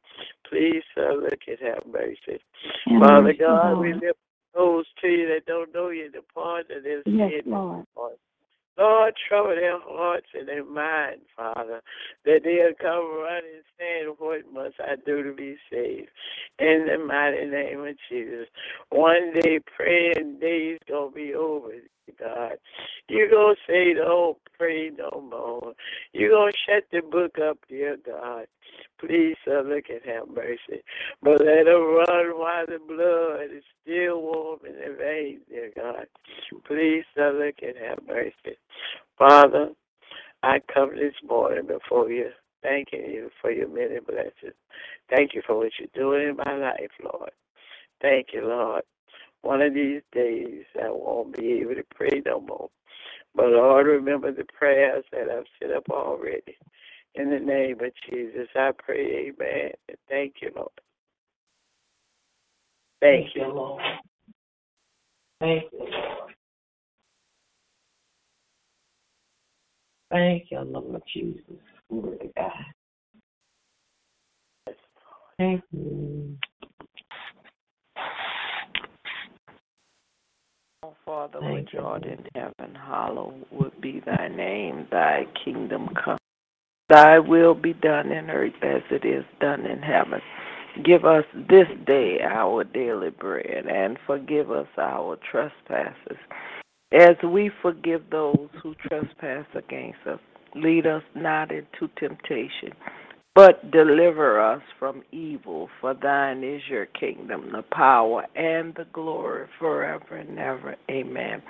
Please, 0.49 0.83
sir, 0.95 1.15
look 1.15 1.41
and 1.47 1.59
have 1.63 1.85
mercy. 1.91 2.41
And 2.87 3.03
Father 3.05 3.35
God, 3.39 3.81
we 3.81 3.95
lift 3.95 4.19
those 4.55 4.87
to 5.03 5.09
you 5.09 5.29
that 5.29 5.47
don't 5.47 5.75
know 5.75 5.91
you, 5.91 6.11
the 6.13 6.23
pardon 6.35 6.79
of 6.79 6.83
their 6.85 7.03
yes, 7.07 7.43
sin. 7.45 7.53
Lord. 7.53 7.87
Lord, 8.79 9.15
trouble 9.29 9.51
their 9.57 9.81
hearts 9.81 10.29
and 10.35 10.49
their 10.49 10.65
minds, 10.65 11.25
Father, 11.37 11.83
that 12.25 12.41
they'll 12.45 12.75
come 12.81 13.21
running 13.23 13.63
saying, 13.79 14.15
What 14.19 14.43
must 14.53 14.77
I 14.81 14.97
do 15.05 15.23
to 15.23 15.35
be 15.35 15.57
saved? 15.71 16.09
In 16.59 16.87
the 16.91 16.99
mighty 17.05 17.47
name 17.47 17.85
of 17.87 17.97
Jesus. 18.11 18.49
One 18.91 19.35
day 19.41 19.61
praying 19.77 20.39
days 20.41 20.79
gonna 20.89 21.11
be 21.11 21.35
over, 21.35 21.71
God. 22.19 22.59
You're 23.09 23.31
gonna 23.31 23.57
say, 23.69 23.95
Don't 23.95 24.39
pray 24.59 24.91
no 24.97 25.23
more. 25.31 25.75
You're 26.13 26.31
gonna 26.31 26.53
shut 26.67 26.85
the 26.93 27.03
book 27.03 27.39
up, 27.39 27.59
dear 27.69 27.97
God. 28.05 28.47
Please, 29.01 29.37
sir, 29.45 29.63
look 29.63 29.85
and 29.91 30.01
have 30.07 30.29
mercy. 30.29 30.83
But 31.23 31.41
let 31.41 31.65
them 31.67 31.95
run 31.97 32.39
while 32.39 32.67
the 32.67 32.79
blood 32.87 33.57
is 33.57 33.65
still 33.83 34.23
warm 34.23 34.61
in 34.67 34.75
their 34.75 34.97
veins, 34.97 35.43
dear 35.49 35.71
God. 35.77 36.07
Please, 36.67 37.05
sir, 37.15 37.33
look 37.33 37.57
and 37.63 37.77
have 37.79 37.99
mercy. 38.07 38.57
Father, 39.19 39.71
I 40.43 40.61
come 40.73 40.97
this 40.97 41.15
morning 41.29 41.67
before 41.67 42.11
you, 42.11 42.31
thanking 42.63 43.07
you 43.11 43.31
for 43.41 43.51
your 43.51 43.69
many 43.69 44.01
blessings. 44.01 44.55
Thank 45.15 45.35
you 45.35 45.43
for 45.47 45.57
what 45.57 45.73
you're 45.79 45.89
doing 45.95 46.31
in 46.31 46.37
my 46.37 46.57
life, 46.57 46.91
Lord. 47.03 47.31
Thank 48.03 48.29
you, 48.33 48.47
Lord. 48.47 48.83
One 49.43 49.63
of 49.63 49.75
these 49.75 50.03
days 50.13 50.65
I 50.81 50.91
won't 50.91 51.37
be 51.37 51.61
able 51.61 51.75
to 51.75 51.85
pray 51.95 52.23
no 52.27 52.41
more. 52.41 52.69
But 53.35 53.47
Lord, 53.47 53.87
remember 53.87 54.33
the 54.33 54.45
prayers 54.45 55.05
that 55.13 55.31
I've 55.31 55.45
set 55.61 55.75
up 55.75 55.89
already. 55.91 56.57
In 57.15 57.31
the 57.31 57.39
name 57.39 57.81
of 57.81 57.93
Jesus, 58.09 58.49
I 58.55 58.71
pray, 58.79 59.29
amen. 59.29 59.73
And 59.89 59.99
thank 60.09 60.35
you, 60.43 60.51
Lord. 60.55 60.71
Thank, 63.01 63.27
thank 63.27 63.37
you, 63.37 63.47
Lord. 63.53 63.83
Thank 65.41 65.65
you, 65.73 65.79
Lord. 65.79 66.33
Thank 70.11 70.51
you, 70.51 70.61
Lord 70.61 71.03
Jesus. 71.13 71.43
Glory 71.91 72.19
to 72.19 72.31
God. 72.37 72.53
Thank 75.39 75.63
you. 75.73 76.37
Father, 81.11 81.41
which 81.41 81.75
art 81.77 82.05
in 82.07 82.25
heaven, 82.37 82.77
hallowed 82.77 83.45
would 83.51 83.81
be 83.81 84.01
thy 84.07 84.29
name, 84.29 84.87
thy 84.93 85.27
kingdom 85.45 85.89
come. 86.05 86.19
Thy 86.89 87.19
will 87.19 87.53
be 87.53 87.73
done 87.73 88.13
in 88.13 88.31
earth 88.31 88.53
as 88.63 88.83
it 88.93 89.05
is 89.05 89.25
done 89.41 89.67
in 89.67 89.83
heaven. 89.83 90.21
Give 90.85 91.05
us 91.05 91.25
this 91.35 91.67
day 91.85 92.21
our 92.23 92.63
daily 92.63 93.11
bread, 93.11 93.67
and 93.67 93.99
forgive 94.07 94.53
us 94.53 94.69
our 94.79 95.19
trespasses, 95.29 96.17
as 96.93 97.17
we 97.25 97.51
forgive 97.61 98.03
those 98.13 98.49
who 98.63 98.77
trespass 98.77 99.47
against 99.57 100.07
us. 100.07 100.21
Lead 100.55 100.87
us 100.87 101.03
not 101.17 101.51
into 101.51 101.89
temptation, 101.99 102.71
but 103.41 103.71
deliver 103.71 104.39
us 104.39 104.61
from 104.79 105.03
evil. 105.13 105.71
For 105.81 105.95
thine 105.95 106.45
is 106.45 106.61
your 106.69 106.85
kingdom, 106.85 107.51
the 107.53 107.63
power, 107.73 108.27
and 108.37 108.75
the 108.75 108.85
glory 108.93 109.47
forever 109.59 110.17
and 110.17 110.39
ever. 110.39 110.77
Amen. 110.91 111.43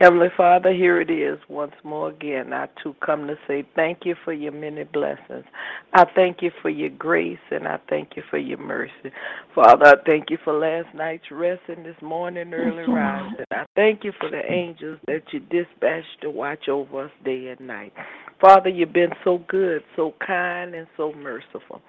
Heavenly 0.00 0.28
Father, 0.38 0.72
here 0.72 1.02
it 1.02 1.10
is 1.10 1.38
once 1.50 1.74
more 1.84 2.08
again. 2.08 2.54
I 2.54 2.68
too 2.82 2.96
come 3.04 3.26
to 3.26 3.36
say 3.46 3.68
thank 3.76 4.00
you 4.04 4.14
for 4.24 4.32
your 4.32 4.52
many 4.52 4.84
blessings. 4.84 5.44
I 5.92 6.04
thank 6.14 6.38
you 6.40 6.50
for 6.62 6.70
your 6.70 6.88
grace 6.88 7.38
and 7.50 7.68
I 7.68 7.78
thank 7.90 8.16
you 8.16 8.22
for 8.30 8.38
your 8.38 8.58
mercy. 8.58 9.12
Father, 9.54 9.86
I 9.86 9.94
thank 10.06 10.30
you 10.30 10.38
for 10.44 10.54
last 10.54 10.94
night's 10.94 11.30
rest 11.30 11.60
and 11.68 11.84
this 11.84 12.00
morning 12.00 12.54
early 12.54 12.90
rising. 12.90 13.44
I 13.52 13.66
thank 13.76 14.02
you 14.02 14.12
for 14.18 14.30
the 14.30 14.42
angels 14.50 14.98
that 15.06 15.22
you 15.30 15.40
dispatched 15.40 16.22
to 16.22 16.30
watch 16.30 16.68
over 16.70 17.04
us 17.04 17.10
day 17.22 17.54
and 17.56 17.66
night. 17.66 17.92
Father, 18.40 18.68
you've 18.68 18.92
been 18.92 19.12
so 19.22 19.38
good, 19.48 19.82
so 19.96 20.12
kind, 20.26 20.74
and 20.74 20.86
so 20.96 21.12
merciful 21.12 21.33
or 21.34 21.42
so 21.52 21.60
forth. 21.68 21.82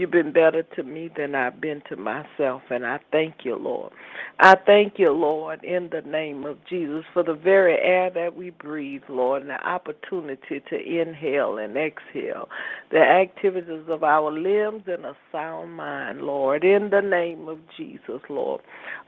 You've 0.00 0.12
been 0.12 0.32
better 0.32 0.62
to 0.76 0.84
me 0.84 1.10
than 1.16 1.34
I've 1.34 1.60
been 1.60 1.82
to 1.88 1.96
myself, 1.96 2.62
and 2.70 2.86
I 2.86 3.00
thank 3.10 3.38
you, 3.42 3.56
Lord. 3.56 3.92
I 4.38 4.54
thank 4.64 4.92
you, 4.96 5.10
Lord, 5.10 5.64
in 5.64 5.90
the 5.90 6.08
name 6.08 6.44
of 6.44 6.58
Jesus, 6.70 7.02
for 7.12 7.24
the 7.24 7.34
very 7.34 7.76
air 7.76 8.08
that 8.10 8.36
we 8.36 8.50
breathe, 8.50 9.02
Lord, 9.08 9.42
and 9.42 9.50
the 9.50 9.60
opportunity 9.68 10.62
to 10.70 10.76
inhale 10.76 11.58
and 11.58 11.76
exhale, 11.76 12.48
the 12.92 13.00
activities 13.00 13.86
of 13.88 14.04
our 14.04 14.30
limbs 14.30 14.84
and 14.86 15.04
a 15.04 15.16
sound 15.32 15.72
mind, 15.72 16.22
Lord, 16.22 16.62
in 16.62 16.90
the 16.90 17.00
name 17.00 17.48
of 17.48 17.58
Jesus, 17.76 18.20
Lord. 18.30 18.60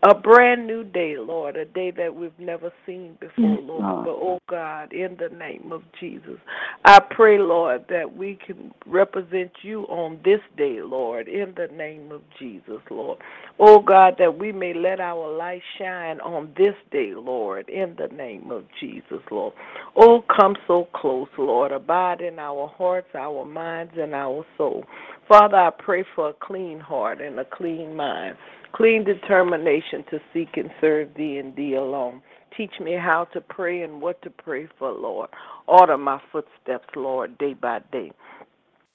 A 0.02 0.12
brand 0.12 0.66
new 0.66 0.82
day, 0.82 1.14
Lord, 1.18 1.54
a 1.54 1.66
day 1.66 1.92
that 1.92 2.16
we've 2.16 2.36
never 2.40 2.72
seen 2.84 3.16
before, 3.20 3.60
Lord. 3.60 4.06
But, 4.06 4.16
oh 4.16 4.40
God, 4.48 4.92
in 4.92 5.16
the 5.20 5.28
name 5.36 5.70
of 5.70 5.82
Jesus, 6.00 6.38
I 6.84 6.98
pray, 6.98 7.38
Lord, 7.38 7.84
that 7.90 8.16
we 8.16 8.36
can 8.44 8.74
represent 8.86 9.52
you 9.62 9.82
on 9.82 10.18
this 10.24 10.40
day, 10.56 10.79
Lord, 10.82 11.28
in 11.28 11.54
the 11.56 11.68
name 11.74 12.12
of 12.12 12.22
Jesus, 12.38 12.80
Lord. 12.90 13.18
Oh 13.58 13.80
God, 13.80 14.14
that 14.18 14.38
we 14.38 14.52
may 14.52 14.74
let 14.74 15.00
our 15.00 15.36
light 15.36 15.62
shine 15.78 16.20
on 16.20 16.52
this 16.56 16.74
day, 16.90 17.12
Lord, 17.14 17.68
in 17.68 17.96
the 17.98 18.14
name 18.14 18.50
of 18.50 18.64
Jesus, 18.80 19.20
Lord. 19.30 19.54
Oh, 19.96 20.24
come 20.34 20.56
so 20.66 20.88
close, 20.94 21.28
Lord. 21.38 21.72
Abide 21.72 22.20
in 22.20 22.38
our 22.38 22.68
hearts, 22.68 23.08
our 23.14 23.44
minds, 23.44 23.92
and 23.96 24.14
our 24.14 24.44
soul. 24.56 24.84
Father, 25.28 25.56
I 25.56 25.70
pray 25.70 26.04
for 26.14 26.30
a 26.30 26.34
clean 26.34 26.80
heart 26.80 27.20
and 27.20 27.38
a 27.38 27.44
clean 27.44 27.94
mind, 27.94 28.36
clean 28.72 29.04
determination 29.04 30.04
to 30.10 30.18
seek 30.32 30.56
and 30.56 30.70
serve 30.80 31.08
thee 31.16 31.38
and 31.38 31.54
thee 31.54 31.74
alone. 31.74 32.22
Teach 32.56 32.72
me 32.80 32.94
how 32.94 33.26
to 33.32 33.40
pray 33.40 33.82
and 33.82 34.00
what 34.02 34.20
to 34.22 34.30
pray 34.30 34.68
for, 34.78 34.90
Lord. 34.90 35.30
Order 35.68 35.96
my 35.96 36.20
footsteps, 36.32 36.88
Lord, 36.96 37.38
day 37.38 37.54
by 37.54 37.80
day. 37.92 38.10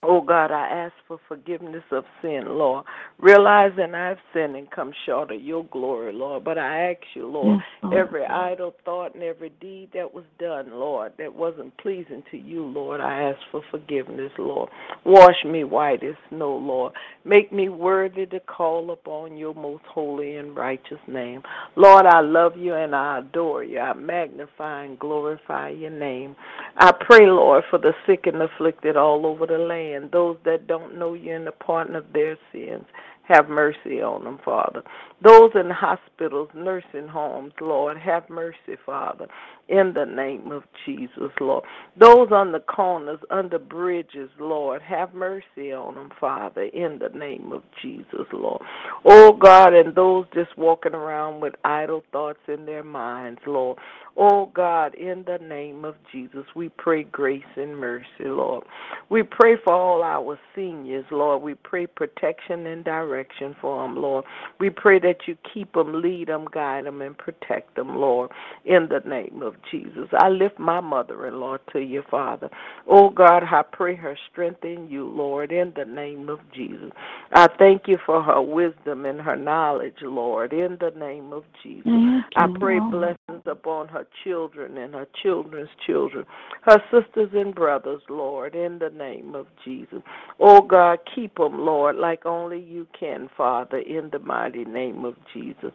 Oh 0.08 0.21
God, 0.21 0.51
I 0.51 0.67
ask 0.67 0.93
for 1.08 1.19
forgiveness 1.27 1.84
of 1.91 2.03
sin, 2.21 2.43
Lord. 2.47 2.86
Realizing 3.17 3.95
I've 3.95 4.19
sinned 4.34 4.55
and 4.55 4.69
come 4.69 4.91
short 5.05 5.31
of 5.31 5.41
your 5.41 5.65
glory, 5.65 6.13
Lord. 6.13 6.43
But 6.43 6.60
I 6.60 6.91
ask 6.91 7.01
you, 7.15 7.25
Lord, 7.27 7.58
yes, 7.58 7.81
Lord, 7.81 7.97
every 7.97 8.25
idle 8.25 8.75
thought 8.84 9.15
and 9.15 9.23
every 9.23 9.49
deed 9.49 9.89
that 9.95 10.13
was 10.13 10.25
done, 10.38 10.69
Lord, 10.71 11.13
that 11.17 11.34
wasn't 11.34 11.75
pleasing 11.77 12.21
to 12.29 12.38
you, 12.38 12.63
Lord, 12.65 13.01
I 13.01 13.31
ask 13.31 13.39
for 13.51 13.63
forgiveness, 13.71 14.31
Lord. 14.38 14.69
Wash 15.05 15.43
me 15.43 15.63
white 15.63 16.03
as 16.03 16.15
snow, 16.29 16.55
Lord. 16.55 16.93
Make 17.23 17.51
me 17.51 17.69
worthy 17.69 18.27
to 18.27 18.39
call 18.41 18.91
upon 18.91 19.38
your 19.38 19.55
most 19.55 19.86
holy 19.86 20.36
and 20.36 20.55
righteous 20.55 20.99
name. 21.08 21.41
Lord, 21.75 22.05
I 22.05 22.19
love 22.19 22.58
you 22.58 22.75
and 22.75 22.93
I 22.93 23.19
adore 23.19 23.63
you. 23.63 23.79
I 23.79 23.93
magnify 23.93 24.84
and 24.84 24.99
glorify 24.99 25.69
your 25.69 25.89
name. 25.89 26.36
I 26.77 26.91
pray, 26.91 27.25
Lord, 27.25 27.63
for 27.71 27.79
the 27.79 27.93
sick 28.05 28.27
and 28.27 28.41
afflicted 28.41 28.97
all 28.97 29.25
over 29.25 29.47
the 29.47 29.58
land 29.58 29.84
and 29.93 30.11
those 30.11 30.37
that 30.45 30.67
don't 30.67 30.97
know 30.97 31.13
you 31.13 31.35
and 31.35 31.47
the 31.47 31.51
pardon 31.51 31.95
of 31.95 32.05
their 32.13 32.37
sins. 32.51 32.85
Have 33.27 33.49
mercy 33.49 34.01
on 34.01 34.23
them, 34.23 34.39
Father. 34.45 34.83
Those 35.23 35.51
in 35.56 35.69
hospitals, 35.69 36.49
nursing 36.54 37.08
homes, 37.08 37.54
Lord, 37.62 37.97
have 37.97 38.30
mercy, 38.30 38.75
Father, 38.86 39.28
in 39.69 39.93
the 39.93 40.06
name 40.06 40.51
of 40.51 40.63
Jesus, 40.86 41.32
Lord. 41.39 41.63
Those 41.97 42.28
on 42.32 42.51
the 42.51 42.60
corners, 42.60 43.19
under 43.32 43.58
bridges, 43.58 44.30
Lord, 44.39 44.82
have 44.82 45.13
mercy 45.13 45.71
on 45.71 45.95
them, 45.95 46.12
Father, 46.19 46.63
in 46.63 46.99
the 46.99 47.17
name 47.17 47.51
of 47.54 47.63
Jesus, 47.82 48.28
Lord. 48.34 48.62
Oh, 49.06 49.32
God, 49.34 49.73
and 49.73 49.95
those 49.95 50.25
just 50.34 50.56
walking 50.58 50.93
around 50.93 51.39
with 51.39 51.54
idle 51.63 52.04
thoughts 52.12 52.39
in 52.47 52.65
their 52.65 52.84
minds, 52.84 53.39
Lord. 53.47 53.78
Oh, 54.17 54.51
God, 54.54 54.95
in 54.95 55.25
the 55.25 55.39
name 55.45 55.84
of 55.84 55.95
Jesus, 56.12 56.45
we 56.56 56.69
pray 56.69 57.04
grace 57.04 57.43
and 57.58 57.78
mercy, 57.78 58.06
Lord. 58.25 58.63
We 59.10 59.23
pray 59.23 59.56
for 59.63 59.73
all 59.73 60.04
our 60.04 60.39
seniors, 60.56 61.06
Lord. 61.12 61.41
We 61.41 61.56
pray 61.56 61.88
protection 61.88 62.65
and 62.67 62.84
direction 62.84 63.56
for 63.60 63.84
them, 63.84 63.97
Lord. 63.97 64.23
We 64.60 64.69
pray 64.69 64.99
that 65.05 65.27
you 65.27 65.37
keep 65.53 65.73
them, 65.73 66.01
lead 66.01 66.29
them, 66.29 66.47
guide 66.51 66.85
them, 66.85 66.99
and 66.99 67.15
protect 67.15 67.75
them, 67.75 67.95
Lord, 67.95 68.31
in 68.65 68.89
the 68.89 69.07
name 69.07 69.43
of 69.43 69.53
Jesus. 69.69 70.09
I 70.17 70.29
lift 70.29 70.57
my 70.57 70.79
mother 70.79 71.27
in 71.27 71.39
law 71.39 71.57
to 71.73 71.79
you, 71.79 72.03
Father. 72.09 72.49
Oh 72.87 73.11
God, 73.11 73.43
I 73.43 73.61
pray 73.61 73.95
her 73.95 74.17
strength 74.31 74.65
in 74.65 74.89
you, 74.89 75.07
Lord, 75.07 75.51
in 75.51 75.73
the 75.75 75.85
name 75.85 76.27
of 76.27 76.39
Jesus. 76.55 76.89
I 77.33 77.47
thank 77.59 77.83
you 77.87 77.99
for 78.03 78.23
her 78.23 78.41
wisdom 78.41 79.05
and 79.05 79.21
her 79.21 79.35
knowledge, 79.35 79.97
Lord, 80.01 80.53
in 80.53 80.77
the 80.79 80.91
name 80.97 81.31
of 81.33 81.43
Jesus. 81.61 82.14
I 82.35 82.47
pray 82.59 82.79
blessings 82.79 83.43
upon 83.45 83.88
her 83.89 84.05
children 84.23 84.77
and 84.77 84.93
her 84.93 85.07
children's 85.23 85.69
children, 85.85 86.25
her 86.63 86.81
sisters 86.91 87.29
and 87.33 87.53
brothers, 87.53 88.01
Lord, 88.09 88.55
in 88.55 88.79
the 88.79 88.89
name 88.89 89.35
of 89.35 89.47
Jesus. 89.63 90.01
Oh 90.39 90.61
God, 90.61 90.99
keep 91.13 91.35
them, 91.35 91.59
Lord, 91.59 91.95
like 91.95 92.25
only 92.25 92.59
you 92.59 92.88
can, 92.97 93.29
Father, 93.38 93.77
in 93.79 94.09
the 94.11 94.19
mighty 94.19 94.65
name 94.65 95.05
of 95.05 95.15
Jesus. 95.33 95.71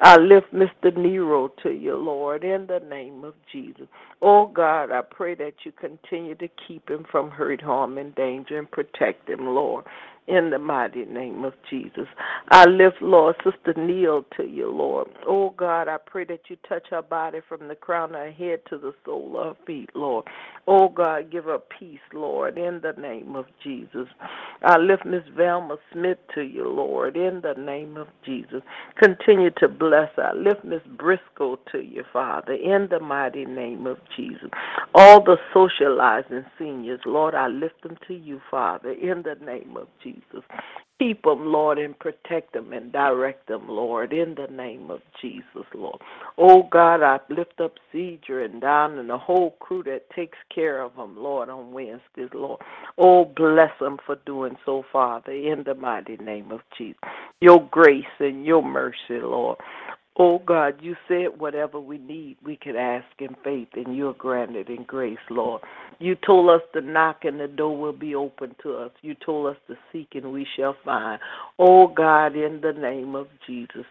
I 0.00 0.16
lift 0.16 0.52
Mr. 0.52 0.96
Nero 0.96 1.52
to 1.62 1.70
you, 1.70 1.96
Lord, 1.96 2.44
in 2.44 2.66
the 2.66 2.80
name 2.88 3.24
of 3.24 3.34
Jesus. 3.50 3.86
Oh 4.22 4.46
God, 4.46 4.90
I 4.90 5.02
pray 5.02 5.34
that 5.36 5.54
you 5.64 5.72
continue 5.72 6.34
to 6.36 6.48
keep 6.68 6.88
him 6.88 7.04
from 7.10 7.30
hurt, 7.30 7.60
harm, 7.60 7.98
and 7.98 8.14
danger 8.14 8.58
and 8.58 8.70
protect 8.70 9.28
him, 9.28 9.46
Lord 9.46 9.84
in 10.26 10.50
the 10.50 10.58
mighty 10.58 11.04
name 11.04 11.44
of 11.44 11.52
Jesus. 11.68 12.06
I 12.50 12.64
lift, 12.64 13.02
Lord, 13.02 13.36
Sister 13.44 13.74
Neil 13.78 14.24
to 14.36 14.44
you, 14.44 14.70
Lord. 14.70 15.08
Oh 15.26 15.50
God, 15.50 15.88
I 15.88 15.98
pray 16.04 16.24
that 16.24 16.40
you 16.48 16.56
touch 16.68 16.86
her 16.90 17.02
body 17.02 17.40
from 17.48 17.68
the 17.68 17.74
crown 17.74 18.10
of 18.10 18.20
her 18.20 18.30
head 18.30 18.60
to 18.70 18.78
the 18.78 18.94
sole 19.04 19.36
of 19.38 19.56
her 19.56 19.64
feet, 19.66 19.90
Lord. 19.94 20.24
Oh 20.66 20.88
God, 20.88 21.30
give 21.30 21.44
her 21.44 21.58
peace, 21.78 22.00
Lord, 22.14 22.56
in 22.56 22.80
the 22.82 22.98
name 23.00 23.36
of 23.36 23.44
Jesus. 23.62 24.08
I 24.62 24.78
lift 24.78 25.04
Miss 25.04 25.24
Velma 25.36 25.76
Smith 25.92 26.18
to 26.34 26.40
you, 26.40 26.68
Lord, 26.68 27.16
in 27.16 27.42
the 27.42 27.54
name 27.60 27.98
of 27.98 28.08
Jesus. 28.24 28.62
Continue 28.98 29.50
to 29.58 29.68
bless 29.68 30.08
her. 30.16 30.22
I 30.22 30.32
lift 30.32 30.64
Miss 30.64 30.80
Briscoe 30.96 31.58
to 31.72 31.78
you, 31.80 32.02
Father, 32.12 32.54
in 32.54 32.88
the 32.90 33.00
mighty 33.00 33.44
name 33.44 33.86
of 33.86 33.98
Jesus. 34.16 34.48
All 34.94 35.22
the 35.22 35.36
socializing 35.52 36.46
seniors, 36.58 37.00
Lord, 37.04 37.34
I 37.34 37.48
lift 37.48 37.82
them 37.82 37.98
to 38.08 38.14
you, 38.14 38.40
Father, 38.50 38.92
in 38.92 39.22
the 39.22 39.34
name 39.44 39.76
of 39.76 39.88
Jesus. 40.02 40.13
Jesus. 40.14 40.44
Keep 41.00 41.24
them, 41.24 41.46
Lord, 41.46 41.78
and 41.78 41.98
protect 41.98 42.52
them 42.52 42.72
and 42.72 42.92
direct 42.92 43.48
them, 43.48 43.68
Lord, 43.68 44.12
in 44.12 44.36
the 44.36 44.46
name 44.46 44.90
of 44.92 45.00
Jesus, 45.20 45.66
Lord. 45.74 46.00
Oh, 46.38 46.68
God, 46.70 47.02
I 47.02 47.18
lift 47.28 47.60
up 47.60 47.74
Cedra 47.92 48.44
and 48.44 48.60
Don 48.60 48.98
and 48.98 49.10
the 49.10 49.18
whole 49.18 49.52
crew 49.58 49.82
that 49.84 50.08
takes 50.14 50.38
care 50.54 50.80
of 50.80 50.94
them, 50.94 51.16
Lord, 51.18 51.48
on 51.48 51.72
Wednesdays, 51.72 52.30
Lord. 52.32 52.60
Oh, 52.96 53.24
bless 53.24 53.72
them 53.80 53.98
for 54.06 54.16
doing 54.24 54.56
so, 54.64 54.84
Father, 54.92 55.32
in 55.32 55.64
the 55.66 55.74
mighty 55.74 56.16
name 56.16 56.52
of 56.52 56.60
Jesus. 56.78 57.00
Your 57.40 57.68
grace 57.70 58.04
and 58.20 58.46
your 58.46 58.62
mercy, 58.62 59.20
Lord. 59.20 59.58
Oh 60.16 60.38
God, 60.46 60.74
you 60.80 60.94
said 61.08 61.38
whatever 61.38 61.80
we 61.80 61.98
need, 61.98 62.36
we 62.44 62.56
could 62.56 62.76
ask 62.76 63.06
in 63.18 63.34
faith, 63.42 63.68
and 63.74 63.96
you're 63.96 64.14
granted 64.14 64.70
in 64.70 64.84
grace, 64.84 65.18
Lord. 65.28 65.62
You 65.98 66.14
told 66.24 66.50
us 66.50 66.60
to 66.72 66.80
knock, 66.80 67.24
and 67.24 67.40
the 67.40 67.48
door 67.48 67.76
will 67.76 67.92
be 67.92 68.14
open 68.14 68.54
to 68.62 68.76
us. 68.76 68.92
You 69.02 69.16
told 69.26 69.48
us 69.48 69.56
to 69.66 69.74
seek, 69.92 70.08
and 70.14 70.32
we 70.32 70.46
shall 70.56 70.76
find. 70.84 71.20
Oh 71.58 71.88
God, 71.88 72.36
in 72.36 72.60
the 72.60 72.72
name 72.72 73.16
of 73.16 73.26
Jesus. 73.44 73.86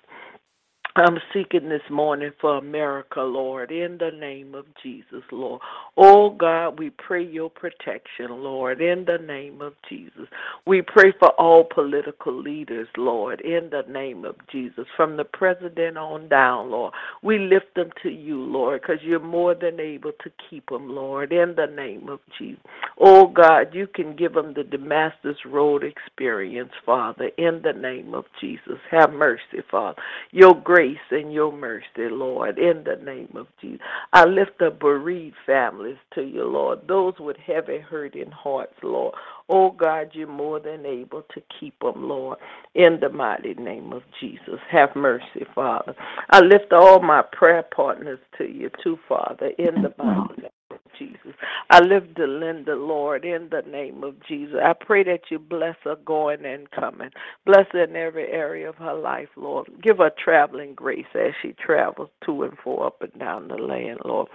I'm 0.95 1.17
seeking 1.33 1.69
this 1.69 1.81
morning 1.89 2.33
for 2.39 2.59
America, 2.59 3.21
Lord, 3.21 3.71
in 3.71 3.97
the 3.97 4.11
name 4.11 4.53
of 4.53 4.65
Jesus, 4.83 5.23
Lord. 5.31 5.59
Oh 5.97 6.29
God, 6.29 6.77
we 6.77 6.91
pray 6.91 7.25
your 7.25 7.49
protection, 7.49 8.29
Lord, 8.29 8.79
in 8.79 9.03
the 9.05 9.17
name 9.17 9.59
of 9.61 9.73
Jesus. 9.89 10.27
We 10.67 10.83
pray 10.83 11.11
for 11.17 11.29
all 11.29 11.63
political 11.63 12.39
leaders, 12.39 12.87
Lord, 12.95 13.41
in 13.41 13.71
the 13.71 13.91
name 13.91 14.23
of 14.23 14.35
Jesus, 14.51 14.85
from 14.95 15.17
the 15.17 15.23
president 15.23 15.97
on 15.97 16.29
down, 16.29 16.69
Lord. 16.69 16.93
We 17.23 17.39
lift 17.39 17.73
them 17.75 17.89
to 18.03 18.09
you, 18.09 18.37
Lord, 18.43 18.81
because 18.81 19.01
you're 19.01 19.19
more 19.19 19.55
than 19.55 19.79
able 19.79 20.11
to 20.23 20.31
keep 20.47 20.69
them, 20.69 20.93
Lord, 20.93 21.33
in 21.33 21.55
the 21.55 21.73
name 21.75 22.07
of 22.07 22.19
Jesus. 22.37 22.61
Oh 22.99 23.25
God, 23.25 23.73
you 23.73 23.87
can 23.87 24.15
give 24.15 24.33
them 24.33 24.53
the 24.53 24.63
Damascus 24.63 25.37
Road 25.43 25.83
experience, 25.83 26.71
Father, 26.85 27.31
in 27.39 27.63
the 27.63 27.73
name 27.73 28.13
of 28.13 28.25
Jesus. 28.39 28.77
Have 28.91 29.11
mercy, 29.11 29.63
Father. 29.71 29.99
Your 30.29 30.53
grace 30.53 30.82
grace 30.83 30.97
and 31.11 31.31
your 31.31 31.51
mercy, 31.53 32.09
Lord, 32.11 32.59
in 32.59 32.83
the 32.83 33.01
name 33.03 33.33
of 33.35 33.47
Jesus. 33.61 33.79
I 34.11 34.25
lift 34.25 34.59
the 34.59 34.69
bereaved 34.69 35.37
families 35.45 35.95
to 36.13 36.23
you, 36.23 36.43
Lord, 36.43 36.79
those 36.89 37.13
with 37.19 37.37
heavy 37.37 37.79
hurting 37.79 38.31
hearts, 38.31 38.73
Lord. 38.83 39.15
Oh 39.47 39.71
God, 39.71 40.09
you're 40.11 40.27
more 40.27 40.59
than 40.59 40.85
able 40.85 41.23
to 41.33 41.41
keep 41.57 41.79
them, 41.79 42.09
Lord, 42.09 42.37
in 42.75 42.99
the 42.99 43.09
mighty 43.09 43.53
name 43.53 43.93
of 43.93 44.03
Jesus. 44.19 44.59
Have 44.69 44.93
mercy, 44.95 45.45
Father. 45.55 45.95
I 46.31 46.41
lift 46.41 46.73
all 46.73 46.99
my 46.99 47.23
prayer 47.31 47.63
partners 47.63 48.19
to 48.37 48.43
you, 48.43 48.69
too, 48.83 48.99
Father, 49.07 49.51
in 49.57 49.81
the 49.83 49.93
mighty 49.97 50.41
name 50.41 50.52
Jesus. 50.97 51.33
I 51.69 51.79
lift 51.79 52.15
Delinda, 52.15 52.75
Lord, 52.75 53.25
in 53.25 53.49
the 53.49 53.61
name 53.69 54.03
of 54.03 54.15
Jesus. 54.27 54.55
I 54.63 54.73
pray 54.73 55.03
that 55.03 55.21
you 55.29 55.39
bless 55.39 55.75
her 55.83 55.95
going 56.05 56.45
and 56.45 56.69
coming. 56.71 57.09
Bless 57.45 57.65
her 57.71 57.83
in 57.83 57.95
every 57.95 58.27
area 58.31 58.69
of 58.69 58.75
her 58.75 58.93
life, 58.93 59.29
Lord. 59.35 59.69
Give 59.81 59.97
her 59.97 60.11
traveling 60.23 60.73
grace 60.73 61.05
as 61.15 61.33
she 61.41 61.53
travels 61.53 62.09
to 62.25 62.43
and 62.43 62.57
fro 62.63 62.77
up 62.77 63.01
and 63.01 63.17
down 63.19 63.47
the 63.47 63.55
land, 63.55 63.99
Lord. 64.05 64.27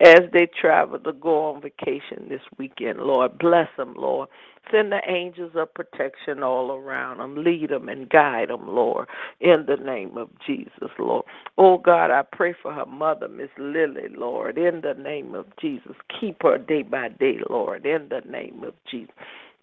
As 0.00 0.20
they 0.32 0.46
travel 0.60 0.98
to 0.98 1.12
go 1.12 1.54
on 1.54 1.62
vacation 1.62 2.28
this 2.28 2.42
weekend, 2.58 2.98
Lord, 2.98 3.38
bless 3.38 3.68
them, 3.76 3.94
Lord. 3.96 4.28
Send 4.70 4.90
the 4.90 5.00
angels 5.06 5.52
of 5.54 5.72
protection 5.74 6.42
all 6.42 6.72
around 6.72 7.18
them. 7.18 7.44
Lead 7.44 7.70
them 7.70 7.88
and 7.88 8.08
guide 8.08 8.48
them, 8.48 8.66
Lord, 8.66 9.08
in 9.40 9.64
the 9.66 9.76
name 9.76 10.16
of 10.16 10.28
Jesus, 10.44 10.90
Lord. 10.98 11.24
Oh, 11.56 11.78
God, 11.78 12.10
I 12.10 12.22
pray 12.22 12.54
for 12.60 12.72
her 12.72 12.86
mother, 12.86 13.28
Miss 13.28 13.50
Lily, 13.58 14.08
Lord, 14.16 14.58
in 14.58 14.80
the 14.80 14.94
name 14.94 15.34
of 15.34 15.46
Jesus. 15.60 15.94
Keep 16.20 16.42
her 16.42 16.58
day 16.58 16.82
by 16.82 17.08
day, 17.10 17.38
Lord, 17.48 17.86
in 17.86 18.08
the 18.08 18.22
name 18.28 18.64
of 18.64 18.74
Jesus. 18.90 19.14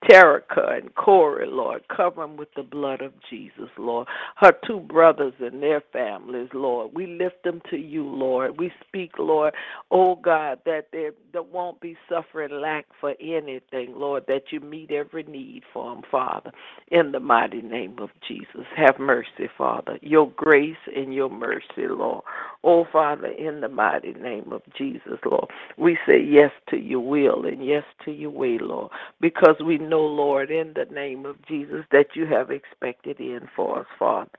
Terica 0.09 0.77
and 0.77 0.93
Corey, 0.95 1.47
Lord. 1.47 1.83
Cover 1.95 2.21
them 2.21 2.37
with 2.37 2.49
the 2.55 2.63
blood 2.63 3.01
of 3.01 3.13
Jesus, 3.29 3.69
Lord. 3.77 4.07
Her 4.37 4.53
two 4.67 4.79
brothers 4.79 5.33
and 5.39 5.61
their 5.61 5.81
families, 5.93 6.49
Lord. 6.53 6.91
We 6.93 7.07
lift 7.07 7.43
them 7.43 7.61
to 7.69 7.77
you, 7.77 8.03
Lord. 8.05 8.59
We 8.59 8.71
speak, 8.87 9.13
Lord, 9.17 9.53
oh 9.91 10.15
God, 10.15 10.59
that 10.65 10.87
there 10.91 11.11
that 11.33 11.47
won't 11.51 11.79
be 11.81 11.97
suffering 12.09 12.51
lack 12.61 12.85
for 12.99 13.15
anything, 13.19 13.93
Lord, 13.95 14.23
that 14.27 14.51
you 14.51 14.59
meet 14.59 14.91
every 14.91 15.23
need 15.23 15.63
for 15.73 15.93
them, 15.93 16.03
Father, 16.09 16.51
in 16.89 17.11
the 17.11 17.19
mighty 17.19 17.61
name 17.61 17.97
of 17.99 18.09
Jesus. 18.27 18.65
Have 18.75 18.99
mercy, 18.99 19.49
Father. 19.57 19.97
Your 20.01 20.31
grace 20.35 20.77
and 20.95 21.13
your 21.13 21.29
mercy, 21.29 21.87
Lord. 21.89 22.23
Oh, 22.63 22.85
Father, 22.91 23.27
in 23.27 23.61
the 23.61 23.69
mighty 23.69 24.13
name 24.13 24.51
of 24.51 24.61
Jesus, 24.77 25.19
Lord. 25.25 25.49
We 25.77 25.97
say 26.07 26.21
yes 26.21 26.51
to 26.69 26.77
your 26.77 26.99
will 27.01 27.45
and 27.45 27.65
yes 27.65 27.83
to 28.05 28.11
your 28.11 28.29
way, 28.31 28.57
Lord, 28.59 28.91
because 29.21 29.55
we 29.65 29.77
know 29.77 29.92
know, 29.93 30.01
Lord, 30.01 30.49
in 30.49 30.73
the 30.73 30.91
name 30.93 31.25
of 31.25 31.35
Jesus, 31.47 31.85
that 31.91 32.07
you 32.15 32.25
have 32.25 32.49
expected 32.49 33.19
in 33.19 33.47
for 33.55 33.79
us, 33.79 33.85
Father 33.99 34.29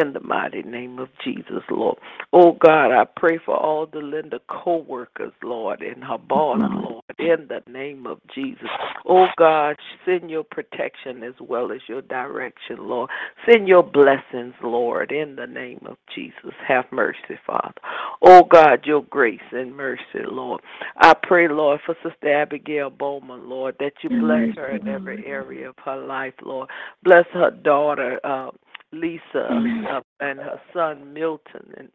in 0.00 0.12
the 0.12 0.20
mighty 0.20 0.62
name 0.62 0.98
of 0.98 1.08
Jesus, 1.24 1.62
Lord. 1.70 1.98
Oh 2.32 2.52
God, 2.52 2.92
I 2.92 3.04
pray 3.16 3.38
for 3.44 3.56
all 3.56 3.86
Delinda 3.86 4.40
co 4.48 4.84
workers, 4.88 5.32
Lord, 5.42 5.82
and 5.82 6.02
her 6.04 6.18
boss, 6.18 6.60
Lord, 6.60 7.04
in 7.18 7.48
the 7.48 7.62
name 7.70 8.06
of 8.06 8.18
Jesus. 8.34 8.68
Oh 9.06 9.26
God, 9.38 9.76
send 10.04 10.30
your 10.30 10.44
protection 10.44 11.22
as 11.22 11.34
well 11.40 11.72
as 11.72 11.80
your 11.88 12.02
direction, 12.02 12.76
Lord. 12.80 13.10
Send 13.48 13.68
your 13.68 13.82
blessings, 13.82 14.54
Lord, 14.62 15.12
in 15.12 15.36
the 15.36 15.46
name 15.46 15.80
of 15.86 15.96
Jesus. 16.14 16.54
Have 16.66 16.84
mercy, 16.92 17.38
Father. 17.46 17.74
Oh 18.22 18.42
God, 18.44 18.80
your 18.84 19.04
grace 19.04 19.40
and 19.52 19.76
mercy, 19.76 20.00
Lord. 20.28 20.60
I 20.98 21.14
pray, 21.22 21.48
Lord, 21.48 21.80
for 21.86 21.96
Sister 22.02 22.32
Abigail 22.34 22.90
Bowman, 22.90 23.48
Lord, 23.48 23.76
that 23.80 23.92
you 24.02 24.10
bless 24.10 24.56
her 24.56 24.76
in 24.76 24.88
every 24.88 25.24
area 25.26 25.70
of 25.70 25.76
her 25.84 25.96
life, 25.96 26.34
Lord. 26.42 26.68
Bless 27.02 27.26
her 27.32 27.50
daughter, 27.50 28.20
uh, 28.24 28.50
Lisa 28.92 29.48
uh, 29.50 30.00
and 30.20 30.38
her 30.38 30.60
son 30.72 31.12
Milton 31.12 31.74
and 31.76 31.88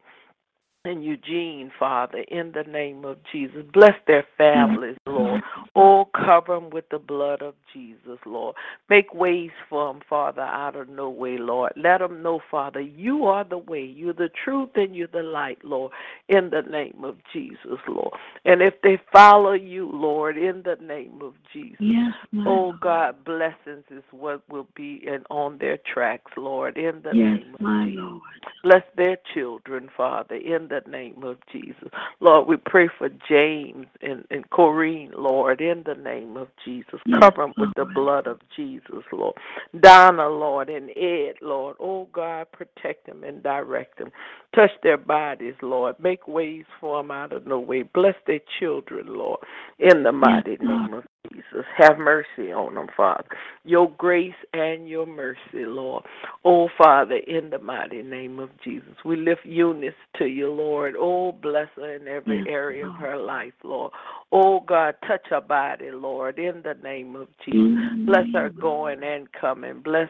and 0.84 1.04
Eugene, 1.04 1.70
Father, 1.78 2.24
in 2.28 2.52
the 2.52 2.64
name 2.64 3.04
of 3.04 3.18
Jesus. 3.30 3.64
Bless 3.72 3.94
their 4.08 4.26
families, 4.36 4.96
Lord. 5.06 5.40
Oh, 5.76 6.08
cover 6.12 6.56
them 6.56 6.70
with 6.70 6.88
the 6.90 6.98
blood 6.98 7.40
of 7.40 7.54
Jesus, 7.72 8.18
Lord. 8.26 8.56
Make 8.90 9.14
ways 9.14 9.50
for 9.70 9.92
them, 9.92 10.02
Father, 10.08 10.42
out 10.42 10.74
of 10.74 10.88
no 10.88 11.08
way, 11.08 11.38
Lord. 11.38 11.72
Let 11.76 11.98
them 11.98 12.20
know, 12.20 12.40
Father, 12.50 12.80
you 12.80 13.26
are 13.26 13.44
the 13.44 13.58
way, 13.58 13.84
you're 13.84 14.12
the 14.12 14.30
truth, 14.44 14.70
and 14.74 14.96
you're 14.96 15.06
the 15.06 15.22
light, 15.22 15.58
Lord, 15.62 15.92
in 16.28 16.50
the 16.50 16.62
name 16.68 17.04
of 17.04 17.16
Jesus, 17.32 17.78
Lord. 17.86 18.14
And 18.44 18.60
if 18.60 18.74
they 18.82 18.98
follow 19.12 19.52
you, 19.52 19.88
Lord, 19.92 20.36
in 20.36 20.64
the 20.64 20.84
name 20.84 21.20
of 21.22 21.34
Jesus, 21.52 21.76
yes, 21.78 22.12
oh 22.44 22.74
God, 22.80 23.24
blessings 23.24 23.84
is 23.90 24.02
what 24.10 24.42
will 24.50 24.66
be 24.74 25.04
and 25.08 25.24
on 25.30 25.58
their 25.58 25.78
tracks, 25.92 26.32
Lord, 26.36 26.76
in 26.76 27.02
the 27.04 27.12
yes, 27.14 27.38
name 27.40 27.54
of 27.54 27.60
my 27.60 27.84
Jesus. 27.84 28.00
Lord. 28.02 28.22
Bless 28.64 28.82
their 28.96 29.16
children, 29.32 29.88
Father, 29.96 30.36
in 30.36 30.68
the 30.72 30.90
name 30.90 31.22
of 31.22 31.36
Jesus. 31.52 31.88
Lord, 32.20 32.48
we 32.48 32.56
pray 32.56 32.88
for 32.98 33.08
James 33.28 33.86
and, 34.00 34.24
and 34.30 34.48
Corrine, 34.50 35.12
Lord, 35.16 35.60
in 35.60 35.82
the 35.84 35.94
name 35.94 36.36
of 36.36 36.48
Jesus. 36.64 37.00
Cover 37.20 37.42
them 37.42 37.54
with 37.56 37.70
the 37.76 37.84
blood 37.84 38.26
of 38.26 38.40
Jesus, 38.56 39.04
Lord. 39.12 39.34
Donna, 39.80 40.28
Lord, 40.28 40.68
and 40.68 40.90
Ed, 40.90 41.34
Lord. 41.42 41.76
Oh, 41.78 42.08
God, 42.12 42.46
protect 42.52 43.06
them 43.06 43.22
and 43.24 43.42
direct 43.42 43.98
them. 43.98 44.10
Touch 44.54 44.70
their 44.82 44.98
bodies, 44.98 45.54
Lord. 45.62 45.96
Make 46.00 46.26
ways 46.26 46.64
for 46.80 47.02
them 47.02 47.10
out 47.10 47.32
of 47.32 47.46
no 47.46 47.60
way. 47.60 47.82
Bless 47.82 48.14
their 48.26 48.40
children, 48.58 49.06
Lord, 49.08 49.40
in 49.78 50.02
the 50.02 50.12
mighty 50.12 50.56
name 50.60 50.94
of 50.94 51.04
Jesus. 51.30 51.64
Have 51.76 51.98
mercy 51.98 52.52
on 52.52 52.74
them, 52.74 52.88
Father. 52.96 53.24
Your 53.64 53.90
grace 53.90 54.32
and 54.52 54.88
your 54.88 55.06
mercy, 55.06 55.64
Lord. 55.66 56.04
Oh, 56.44 56.68
Father, 56.76 57.16
in 57.26 57.50
the 57.50 57.58
mighty 57.58 58.02
name 58.02 58.38
of 58.38 58.50
Jesus. 58.64 58.94
We 59.04 59.16
lift 59.16 59.44
Eunice 59.44 59.94
to 60.18 60.26
you, 60.26 60.50
Lord. 60.50 60.94
Oh, 60.98 61.32
bless 61.32 61.68
her 61.76 61.96
in 61.96 62.08
every 62.08 62.44
area 62.48 62.88
of 62.88 62.94
her 62.96 63.16
life, 63.16 63.52
Lord. 63.62 63.92
Oh, 64.32 64.60
God, 64.60 64.94
touch 65.06 65.26
her 65.30 65.40
body, 65.40 65.90
Lord, 65.92 66.38
in 66.38 66.62
the 66.62 66.74
name 66.82 67.14
of 67.14 67.28
Jesus. 67.44 67.78
Bless 68.06 68.26
her 68.32 68.50
going 68.50 69.02
and 69.02 69.30
coming. 69.32 69.80
Bless 69.80 70.08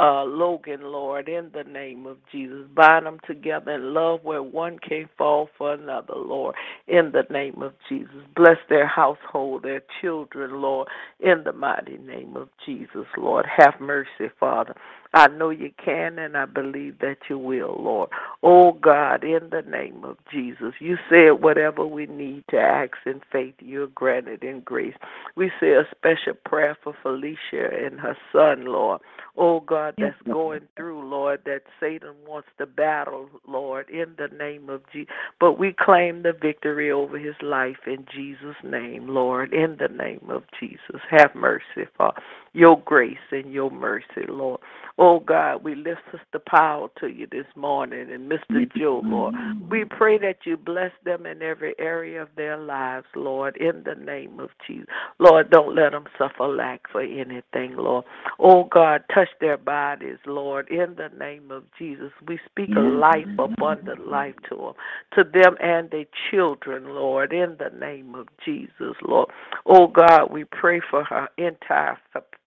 uh, 0.00 0.24
Logan, 0.24 0.82
Lord, 0.82 1.28
in 1.28 1.50
the 1.54 1.64
name 1.64 2.06
of 2.06 2.18
Jesus. 2.30 2.66
Bind 2.74 3.06
them 3.06 3.18
together 3.26 3.72
in 3.72 3.94
love 3.94 4.20
where 4.22 4.42
one 4.42 4.78
can't 4.78 5.08
fall 5.16 5.48
for 5.56 5.72
another, 5.74 6.14
Lord, 6.16 6.54
in 6.86 7.12
the 7.12 7.24
name 7.32 7.62
of 7.62 7.72
Jesus. 7.88 8.14
Bless 8.34 8.58
their 8.68 8.86
household, 8.86 9.62
their 9.62 9.82
children, 10.00 10.60
Lord, 10.60 10.88
in 11.20 11.44
the 11.44 11.52
mighty 11.52 11.98
name 11.98 12.36
of 12.36 12.48
Jesus, 12.66 13.06
Lord. 13.16 13.46
Have 13.56 13.74
mercy, 13.80 14.30
Father. 14.38 14.74
I 15.14 15.28
know 15.28 15.50
you 15.50 15.70
can, 15.82 16.18
and 16.18 16.36
I 16.36 16.44
believe 16.44 16.98
that 17.00 17.18
you 17.28 17.38
will, 17.38 17.76
Lord. 17.78 18.10
Oh 18.42 18.72
God, 18.72 19.24
in 19.24 19.50
the 19.50 19.62
name 19.62 20.04
of 20.04 20.16
Jesus, 20.32 20.74
you 20.80 20.96
said 21.08 21.42
whatever 21.42 21.86
we 21.86 22.06
need 22.06 22.44
to 22.50 22.58
ask 22.58 22.92
in 23.06 23.20
faith, 23.32 23.54
you're 23.60 23.86
granted 23.88 24.42
in 24.42 24.60
grace. 24.60 24.94
We 25.36 25.50
say 25.60 25.72
a 25.72 25.84
special 25.96 26.34
prayer 26.44 26.76
for 26.82 26.94
Felicia 27.02 27.68
and 27.84 28.00
her 28.00 28.16
son, 28.32 28.66
Lord. 28.66 29.00
Oh 29.36 29.60
God, 29.60 29.94
that's 29.98 30.20
going 30.24 30.62
through, 30.76 31.08
Lord, 31.08 31.40
that 31.44 31.62
Satan 31.78 32.14
wants 32.26 32.48
to 32.58 32.66
battle, 32.66 33.28
Lord, 33.46 33.88
in 33.90 34.14
the 34.16 34.28
name 34.36 34.70
of 34.70 34.82
Jesus. 34.92 35.12
But 35.38 35.58
we 35.58 35.74
claim 35.78 36.22
the 36.22 36.32
victory 36.32 36.90
over 36.90 37.18
his 37.18 37.34
life 37.42 37.86
in 37.86 38.06
Jesus' 38.14 38.56
name, 38.64 39.08
Lord, 39.08 39.52
in 39.52 39.76
the 39.78 39.94
name 39.94 40.26
of 40.30 40.44
Jesus. 40.58 41.00
Have 41.10 41.34
mercy, 41.34 41.86
Father. 41.96 42.20
Your 42.56 42.80
grace 42.86 43.18
and 43.32 43.52
your 43.52 43.70
mercy, 43.70 44.24
Lord. 44.28 44.60
Oh 44.96 45.20
God, 45.20 45.62
we 45.62 45.74
lift 45.74 46.00
Sister 46.10 46.38
Powell 46.38 46.90
to 47.00 47.08
you 47.08 47.26
this 47.30 47.44
morning 47.54 48.10
and 48.10 48.32
Mr. 48.32 48.66
Joe, 48.74 49.02
Lord. 49.04 49.34
We 49.70 49.84
pray 49.84 50.16
that 50.16 50.38
you 50.46 50.56
bless 50.56 50.92
them 51.04 51.26
in 51.26 51.42
every 51.42 51.74
area 51.78 52.22
of 52.22 52.28
their 52.34 52.56
lives, 52.56 53.04
Lord, 53.14 53.58
in 53.58 53.82
the 53.84 53.94
name 53.94 54.40
of 54.40 54.48
Jesus. 54.66 54.86
Lord, 55.18 55.50
don't 55.50 55.74
let 55.74 55.92
them 55.92 56.04
suffer 56.16 56.46
lack 56.48 56.90
for 56.90 57.02
anything, 57.02 57.76
Lord. 57.76 58.06
Oh 58.38 58.64
God, 58.64 59.04
touch 59.12 59.28
their 59.38 59.58
bodies, 59.58 60.16
Lord, 60.24 60.70
in 60.70 60.96
the 60.96 61.10
name 61.18 61.50
of 61.50 61.64
Jesus. 61.78 62.10
We 62.26 62.40
speak 62.50 62.70
a 62.74 62.80
life, 62.80 63.28
abundant 63.38 64.08
life 64.08 64.36
to 64.48 64.56
them, 64.56 64.72
to 65.12 65.24
them 65.24 65.56
and 65.60 65.90
their 65.90 66.06
children, 66.30 66.86
Lord, 66.94 67.34
in 67.34 67.58
the 67.58 67.78
name 67.78 68.14
of 68.14 68.28
Jesus, 68.42 68.96
Lord. 69.06 69.28
Oh 69.66 69.88
God, 69.88 70.30
we 70.30 70.44
pray 70.44 70.80
for 70.90 71.04
her 71.04 71.28
entire 71.36 71.98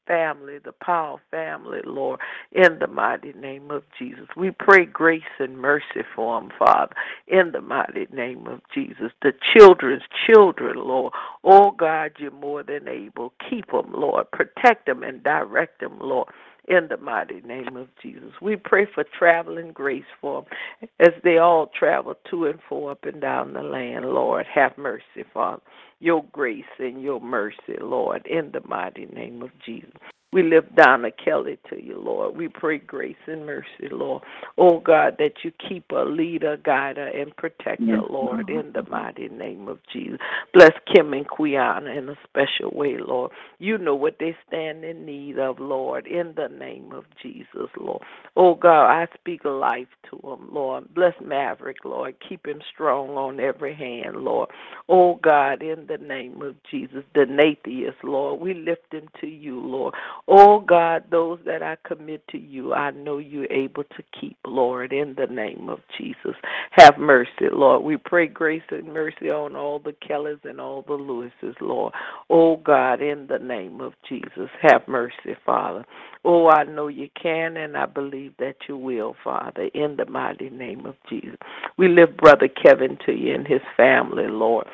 family, 0.10 0.58
the 0.58 0.72
Powell 0.72 1.20
family, 1.30 1.82
Lord, 1.86 2.20
in 2.52 2.80
the 2.80 2.88
mighty 2.88 3.32
name 3.34 3.70
of 3.70 3.84
Jesus. 3.98 4.28
We 4.36 4.50
pray 4.52 4.86
grace 4.86 5.22
and 5.38 5.60
mercy 5.60 6.04
for 6.16 6.42
them, 6.42 6.50
Father, 6.58 6.96
in 7.28 7.52
the 7.52 7.62
mighty 7.62 8.08
name 8.12 8.48
of 8.48 8.62
Jesus. 8.74 9.12
The 9.22 9.34
children's 9.54 10.04
children, 10.28 10.78
Lord. 10.78 11.14
Oh, 11.44 11.72
God, 11.72 12.14
you're 12.18 12.32
more 12.32 12.64
than 12.64 12.88
able. 12.88 13.34
Keep 13.50 13.72
them, 13.72 13.94
Lord. 13.94 14.32
Protect 14.32 14.88
them 14.88 15.04
and 15.04 15.24
direct 15.24 15.80
them, 15.80 16.00
Lord 16.02 16.28
in 16.70 16.88
the 16.88 16.98
mighty 16.98 17.42
name 17.42 17.76
of 17.76 17.88
Jesus. 18.02 18.32
We 18.42 18.56
pray 18.56 18.88
for 18.94 19.04
traveling 19.18 19.72
grace 19.72 20.04
for 20.22 20.44
them 20.44 20.90
as 21.00 21.14
they 21.24 21.38
all 21.38 21.72
travel 21.78 22.14
to 22.30 22.46
and 22.46 22.60
fro 22.70 22.88
up 22.88 23.04
and 23.04 23.20
down 23.20 23.54
the 23.54 23.64
land. 23.64 24.06
Lord, 24.06 24.46
have 24.54 24.78
mercy, 24.78 25.26
Father. 25.34 25.62
Your 26.00 26.24
grace 26.32 26.64
and 26.78 27.02
your 27.02 27.20
mercy, 27.20 27.76
Lord, 27.82 28.26
in 28.28 28.52
the 28.54 28.62
mighty 28.66 29.08
name 29.08 29.42
of 29.42 29.50
Jesus. 29.66 29.92
We 30.32 30.44
lift 30.44 30.76
Donna 30.76 31.10
Kelly 31.12 31.58
to 31.72 31.84
you, 31.84 32.00
Lord. 32.00 32.38
We 32.38 32.50
pray 32.50 32.78
grace 32.78 33.16
and 33.26 33.48
mercy, 33.48 33.90
Lord. 33.92 34.22
Oh 34.60 34.80
God, 34.80 35.16
that 35.18 35.44
you 35.44 35.52
keep 35.68 35.86
her, 35.90 36.06
lead 36.06 36.44
her, 36.44 36.56
guide 36.58 36.98
her, 36.98 37.08
and 37.08 37.36
protect 37.36 37.82
her, 37.82 38.02
Lord, 38.08 38.48
in 38.48 38.72
the 38.74 38.84
mighty 38.90 39.28
name 39.30 39.68
of 39.68 39.80
Jesus. 39.92 40.20
Bless 40.54 40.72
Kim 40.94 41.14
and 41.14 41.28
Quiana 41.28 41.98
in 41.98 42.10
a 42.10 42.16
special 42.24 42.70
way, 42.78 42.98
Lord. 43.00 43.32
You 43.58 43.80
know 43.80 43.96
what 43.96 44.18
they 44.20 44.36
stand 44.48 44.84
in 44.84 45.04
need 45.04 45.40
of, 45.40 45.60
Lord, 45.60 46.06
in 46.06 46.34
the 46.36 46.48
name 46.48 46.92
of 46.92 47.06
Jesus, 47.24 47.70
Lord. 47.80 48.04
Oh 48.36 48.54
God, 48.54 48.86
I 48.88 49.08
speak 49.16 49.44
life 49.46 49.88
to 50.12 50.20
them, 50.24 50.50
Lord. 50.52 50.94
Bless 50.94 51.16
Maverick, 51.24 51.78
Lord. 51.84 52.16
Keep 52.28 52.46
him 52.46 52.62
strong 52.72 53.10
on 53.12 53.40
every 53.40 53.74
hand, 53.74 54.18
Lord. 54.18 54.50
Oh 54.88 55.16
God, 55.16 55.64
in 55.64 55.88
the 55.88 55.98
name 55.98 56.42
of 56.44 56.56
Jesus, 56.70 57.04
the 57.16 57.22
Nathius, 57.22 57.96
Lord, 58.04 58.40
we 58.40 58.54
lift 58.54 58.94
him 58.94 59.10
to 59.22 59.28
you, 59.28 59.60
Lord. 59.60 59.96
Oh 60.28 60.60
God, 60.60 61.06
those 61.10 61.40
that 61.46 61.64
I 61.64 61.78
commit 61.88 62.28
to 62.30 62.38
you, 62.38 62.74
I 62.74 62.92
know 62.92 63.18
you're 63.18 63.52
able 63.52 63.84
to 63.84 64.04
keep, 64.20 64.38
Lord, 64.46 64.94
in 64.94 65.16
the 65.18 65.28
name 65.28 65.70
of 65.70 65.80
Jesus. 65.98 66.36
Have 66.72 66.98
mercy, 66.98 67.50
Lord. 67.52 67.84
We 67.84 67.98
pray 67.98 68.28
grace 68.28 68.62
and 68.70 68.94
mercy 68.94 69.30
on 69.30 69.56
all 69.56 69.80
the 69.80 69.96
Kellys 70.08 70.40
and 70.44 70.62
all 70.62 70.84
the 70.84 70.94
Lewises, 70.94 71.56
Lord. 71.62 71.94
Oh 72.30 72.58
God, 72.58 73.02
in 73.02 73.28
the 73.28 73.40
name 73.40 73.82
of 73.82 73.94
Jesus, 74.08 74.50
have 74.62 74.88
mercy, 74.88 75.36
Father. 75.46 75.86
Oh, 76.26 76.50
I 76.50 76.64
know 76.64 76.88
you 76.88 77.10
can, 77.22 77.58
and 77.58 77.78
I 77.78 77.86
believe 77.86 78.34
that 78.40 78.56
you 78.68 78.78
will, 78.78 79.16
Father, 79.24 79.70
in 79.74 79.96
the 79.96 80.06
mighty 80.06 80.50
name 80.50 80.86
of 80.86 80.96
Jesus. 81.10 81.38
We 81.78 81.88
lift 81.88 82.18
Brother 82.18 82.50
Kevin 82.50 82.98
to 83.06 83.14
you 83.14 83.34
and 83.34 83.48
his 83.48 83.62
family, 83.78 84.28
Lord 84.28 84.68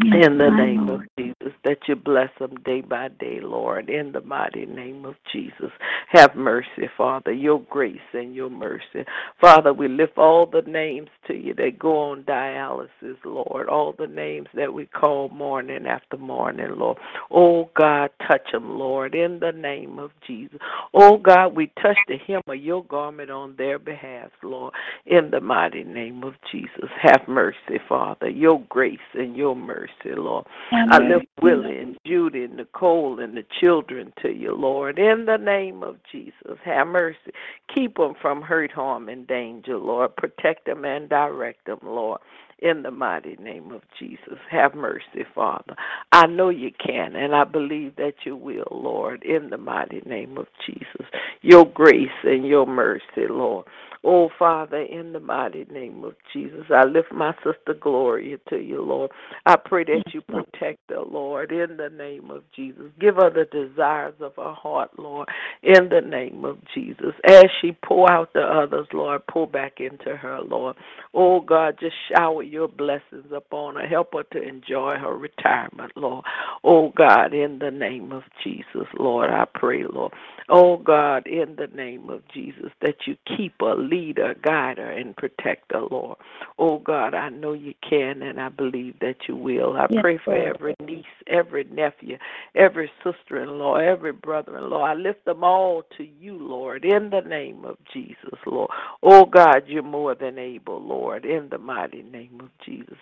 in 0.00 0.38
the 0.38 0.50
name 0.50 0.88
of 0.88 1.02
Jesus, 1.18 1.52
that 1.64 1.78
you 1.88 1.96
bless 1.96 2.30
them 2.38 2.54
day 2.64 2.80
by 2.80 3.08
day, 3.08 3.40
Lord, 3.42 3.90
in 3.90 4.12
the 4.12 4.20
mighty 4.20 4.66
name 4.66 5.04
of 5.04 5.16
Jesus. 5.32 5.70
Have 6.08 6.34
mercy, 6.34 6.88
Father, 6.96 7.32
your 7.32 7.60
grace 7.68 7.98
and 8.12 8.34
your 8.34 8.50
mercy. 8.50 9.04
Father, 9.40 9.72
we 9.72 9.88
lift 9.88 10.16
all 10.16 10.46
the 10.46 10.62
names 10.62 11.08
to 11.26 11.34
you 11.34 11.54
that 11.54 11.78
go 11.78 12.10
on 12.10 12.22
dialysis, 12.24 13.16
Lord, 13.24 13.68
all 13.68 13.94
the 13.98 14.06
names 14.06 14.48
that 14.54 14.72
we 14.72 14.86
call 14.86 15.28
morning 15.30 15.86
after 15.86 16.16
morning, 16.16 16.70
Lord. 16.76 16.98
Oh, 17.30 17.70
God, 17.76 18.10
touch 18.26 18.52
them, 18.52 18.78
Lord, 18.78 19.14
in 19.14 19.40
the 19.40 19.52
name 19.52 19.98
of 19.98 20.10
Jesus. 20.26 20.58
Oh, 20.94 21.18
God, 21.18 21.56
we 21.56 21.72
touch 21.82 21.98
the 22.06 22.16
hem 22.26 22.42
of 22.46 22.56
your 22.56 22.84
garment 22.84 23.30
on 23.30 23.56
their 23.56 23.78
behalf, 23.78 24.30
Lord, 24.42 24.74
in 25.06 25.30
the 25.30 25.40
mighty 25.40 25.84
name 25.84 26.22
of 26.22 26.34
Jesus. 26.52 26.88
Have 27.02 27.26
mercy, 27.26 27.80
Father, 27.88 28.28
your 28.28 28.62
grace 28.68 28.98
and 29.14 29.36
your 29.36 29.56
mercy 29.56 29.87
mercy, 30.04 30.14
Lord. 30.16 30.46
Amen. 30.72 30.88
I 30.92 30.98
lift 30.98 31.26
Willie 31.42 31.78
and 31.78 31.96
Judy 32.06 32.44
and 32.44 32.56
Nicole 32.56 33.20
and 33.20 33.36
the 33.36 33.44
children 33.60 34.12
to 34.22 34.30
you, 34.30 34.54
Lord. 34.54 34.98
In 34.98 35.26
the 35.26 35.36
name 35.36 35.82
of 35.82 35.96
Jesus, 36.10 36.58
have 36.64 36.86
mercy. 36.86 37.32
Keep 37.74 37.96
them 37.96 38.14
from 38.20 38.42
hurt, 38.42 38.72
harm, 38.72 39.08
and 39.08 39.26
danger, 39.26 39.76
Lord. 39.76 40.16
Protect 40.16 40.66
them 40.66 40.84
and 40.84 41.08
direct 41.08 41.66
them, 41.66 41.78
Lord 41.82 42.20
in 42.60 42.82
the 42.82 42.90
mighty 42.90 43.36
name 43.36 43.70
of 43.70 43.82
Jesus. 43.98 44.38
Have 44.50 44.74
mercy, 44.74 45.24
Father. 45.34 45.76
I 46.12 46.26
know 46.26 46.48
you 46.48 46.70
can, 46.84 47.14
and 47.14 47.34
I 47.34 47.44
believe 47.44 47.96
that 47.96 48.14
you 48.24 48.36
will, 48.36 48.66
Lord, 48.70 49.22
in 49.22 49.50
the 49.50 49.58
mighty 49.58 50.02
name 50.04 50.36
of 50.36 50.46
Jesus. 50.66 51.06
Your 51.42 51.64
grace 51.66 52.08
and 52.24 52.44
your 52.44 52.66
mercy, 52.66 53.28
Lord. 53.30 53.66
Oh, 54.04 54.28
Father, 54.38 54.82
in 54.82 55.12
the 55.12 55.20
mighty 55.20 55.66
name 55.70 56.04
of 56.04 56.14
Jesus, 56.32 56.66
I 56.70 56.84
lift 56.84 57.12
my 57.12 57.34
sister 57.44 57.74
Gloria 57.78 58.38
to 58.48 58.56
you, 58.56 58.82
Lord. 58.82 59.10
I 59.46 59.56
pray 59.56 59.84
that 59.84 60.04
you 60.14 60.20
protect 60.20 60.78
her, 60.90 61.00
Lord, 61.00 61.50
in 61.52 61.76
the 61.76 61.90
name 61.90 62.30
of 62.30 62.44
Jesus. 62.54 62.86
Give 63.00 63.16
her 63.16 63.30
the 63.30 63.46
desires 63.50 64.14
of 64.20 64.34
her 64.36 64.52
heart, 64.52 64.90
Lord, 64.98 65.28
in 65.62 65.88
the 65.88 66.00
name 66.00 66.44
of 66.44 66.58
Jesus. 66.74 67.14
As 67.26 67.44
she 67.60 67.72
pour 67.84 68.10
out 68.10 68.32
to 68.34 68.40
others, 68.40 68.86
Lord, 68.92 69.22
pour 69.28 69.46
back 69.46 69.80
into 69.80 70.16
her, 70.16 70.40
Lord. 70.42 70.76
Oh, 71.14 71.40
God, 71.40 71.76
just 71.80 71.96
shower 72.14 72.42
your 72.42 72.68
blessings 72.68 73.32
upon 73.34 73.76
her. 73.76 73.86
Help 73.86 74.14
her 74.14 74.24
to 74.32 74.42
enjoy 74.42 74.96
her 75.00 75.16
retirement, 75.16 75.92
Lord. 75.96 76.24
Oh, 76.64 76.92
God, 76.96 77.34
in 77.34 77.58
the 77.58 77.70
name 77.70 78.12
of 78.12 78.22
Jesus, 78.44 78.86
Lord, 78.98 79.30
I 79.30 79.44
pray, 79.54 79.84
Lord. 79.84 80.12
Oh, 80.48 80.76
God, 80.76 81.26
in 81.26 81.56
the 81.56 81.68
name 81.74 82.10
of 82.10 82.22
Jesus, 82.32 82.70
that 82.80 82.96
you 83.06 83.16
keep 83.36 83.54
her 83.60 83.74
lead 83.88 84.18
her, 84.18 84.34
guide 84.42 84.78
her, 84.78 84.90
and 84.90 85.16
protect 85.16 85.72
her, 85.72 85.82
Lord. 85.90 86.18
Oh 86.58 86.78
God, 86.78 87.14
I 87.14 87.28
know 87.28 87.52
you 87.52 87.74
can, 87.88 88.22
and 88.22 88.40
I 88.40 88.48
believe 88.48 88.98
that 89.00 89.16
you 89.28 89.36
will. 89.36 89.76
I 89.76 89.86
Yes, 89.90 90.02
pray 90.02 90.18
for 90.24 90.34
Lord. 90.34 90.56
every 90.56 90.74
niece, 90.80 91.04
every 91.26 91.64
nephew, 91.64 92.18
every 92.54 92.90
sister 93.04 93.42
in 93.42 93.58
law, 93.58 93.76
every 93.76 94.12
brother 94.12 94.56
in 94.58 94.70
law. 94.70 94.82
I 94.82 94.94
lift 94.94 95.24
them 95.24 95.44
all 95.44 95.82
to 95.96 96.04
you, 96.04 96.36
Lord, 96.38 96.84
in 96.84 97.10
the 97.10 97.20
name 97.20 97.64
of 97.64 97.76
Jesus, 97.92 98.38
Lord. 98.46 98.70
Oh 99.02 99.24
God, 99.24 99.62
you're 99.66 99.82
more 99.82 100.14
than 100.14 100.38
able, 100.38 100.80
Lord, 100.82 101.24
in 101.24 101.48
the 101.50 101.58
mighty 101.58 102.02
name 102.02 102.40
of 102.40 102.50
Jesus. 102.64 102.98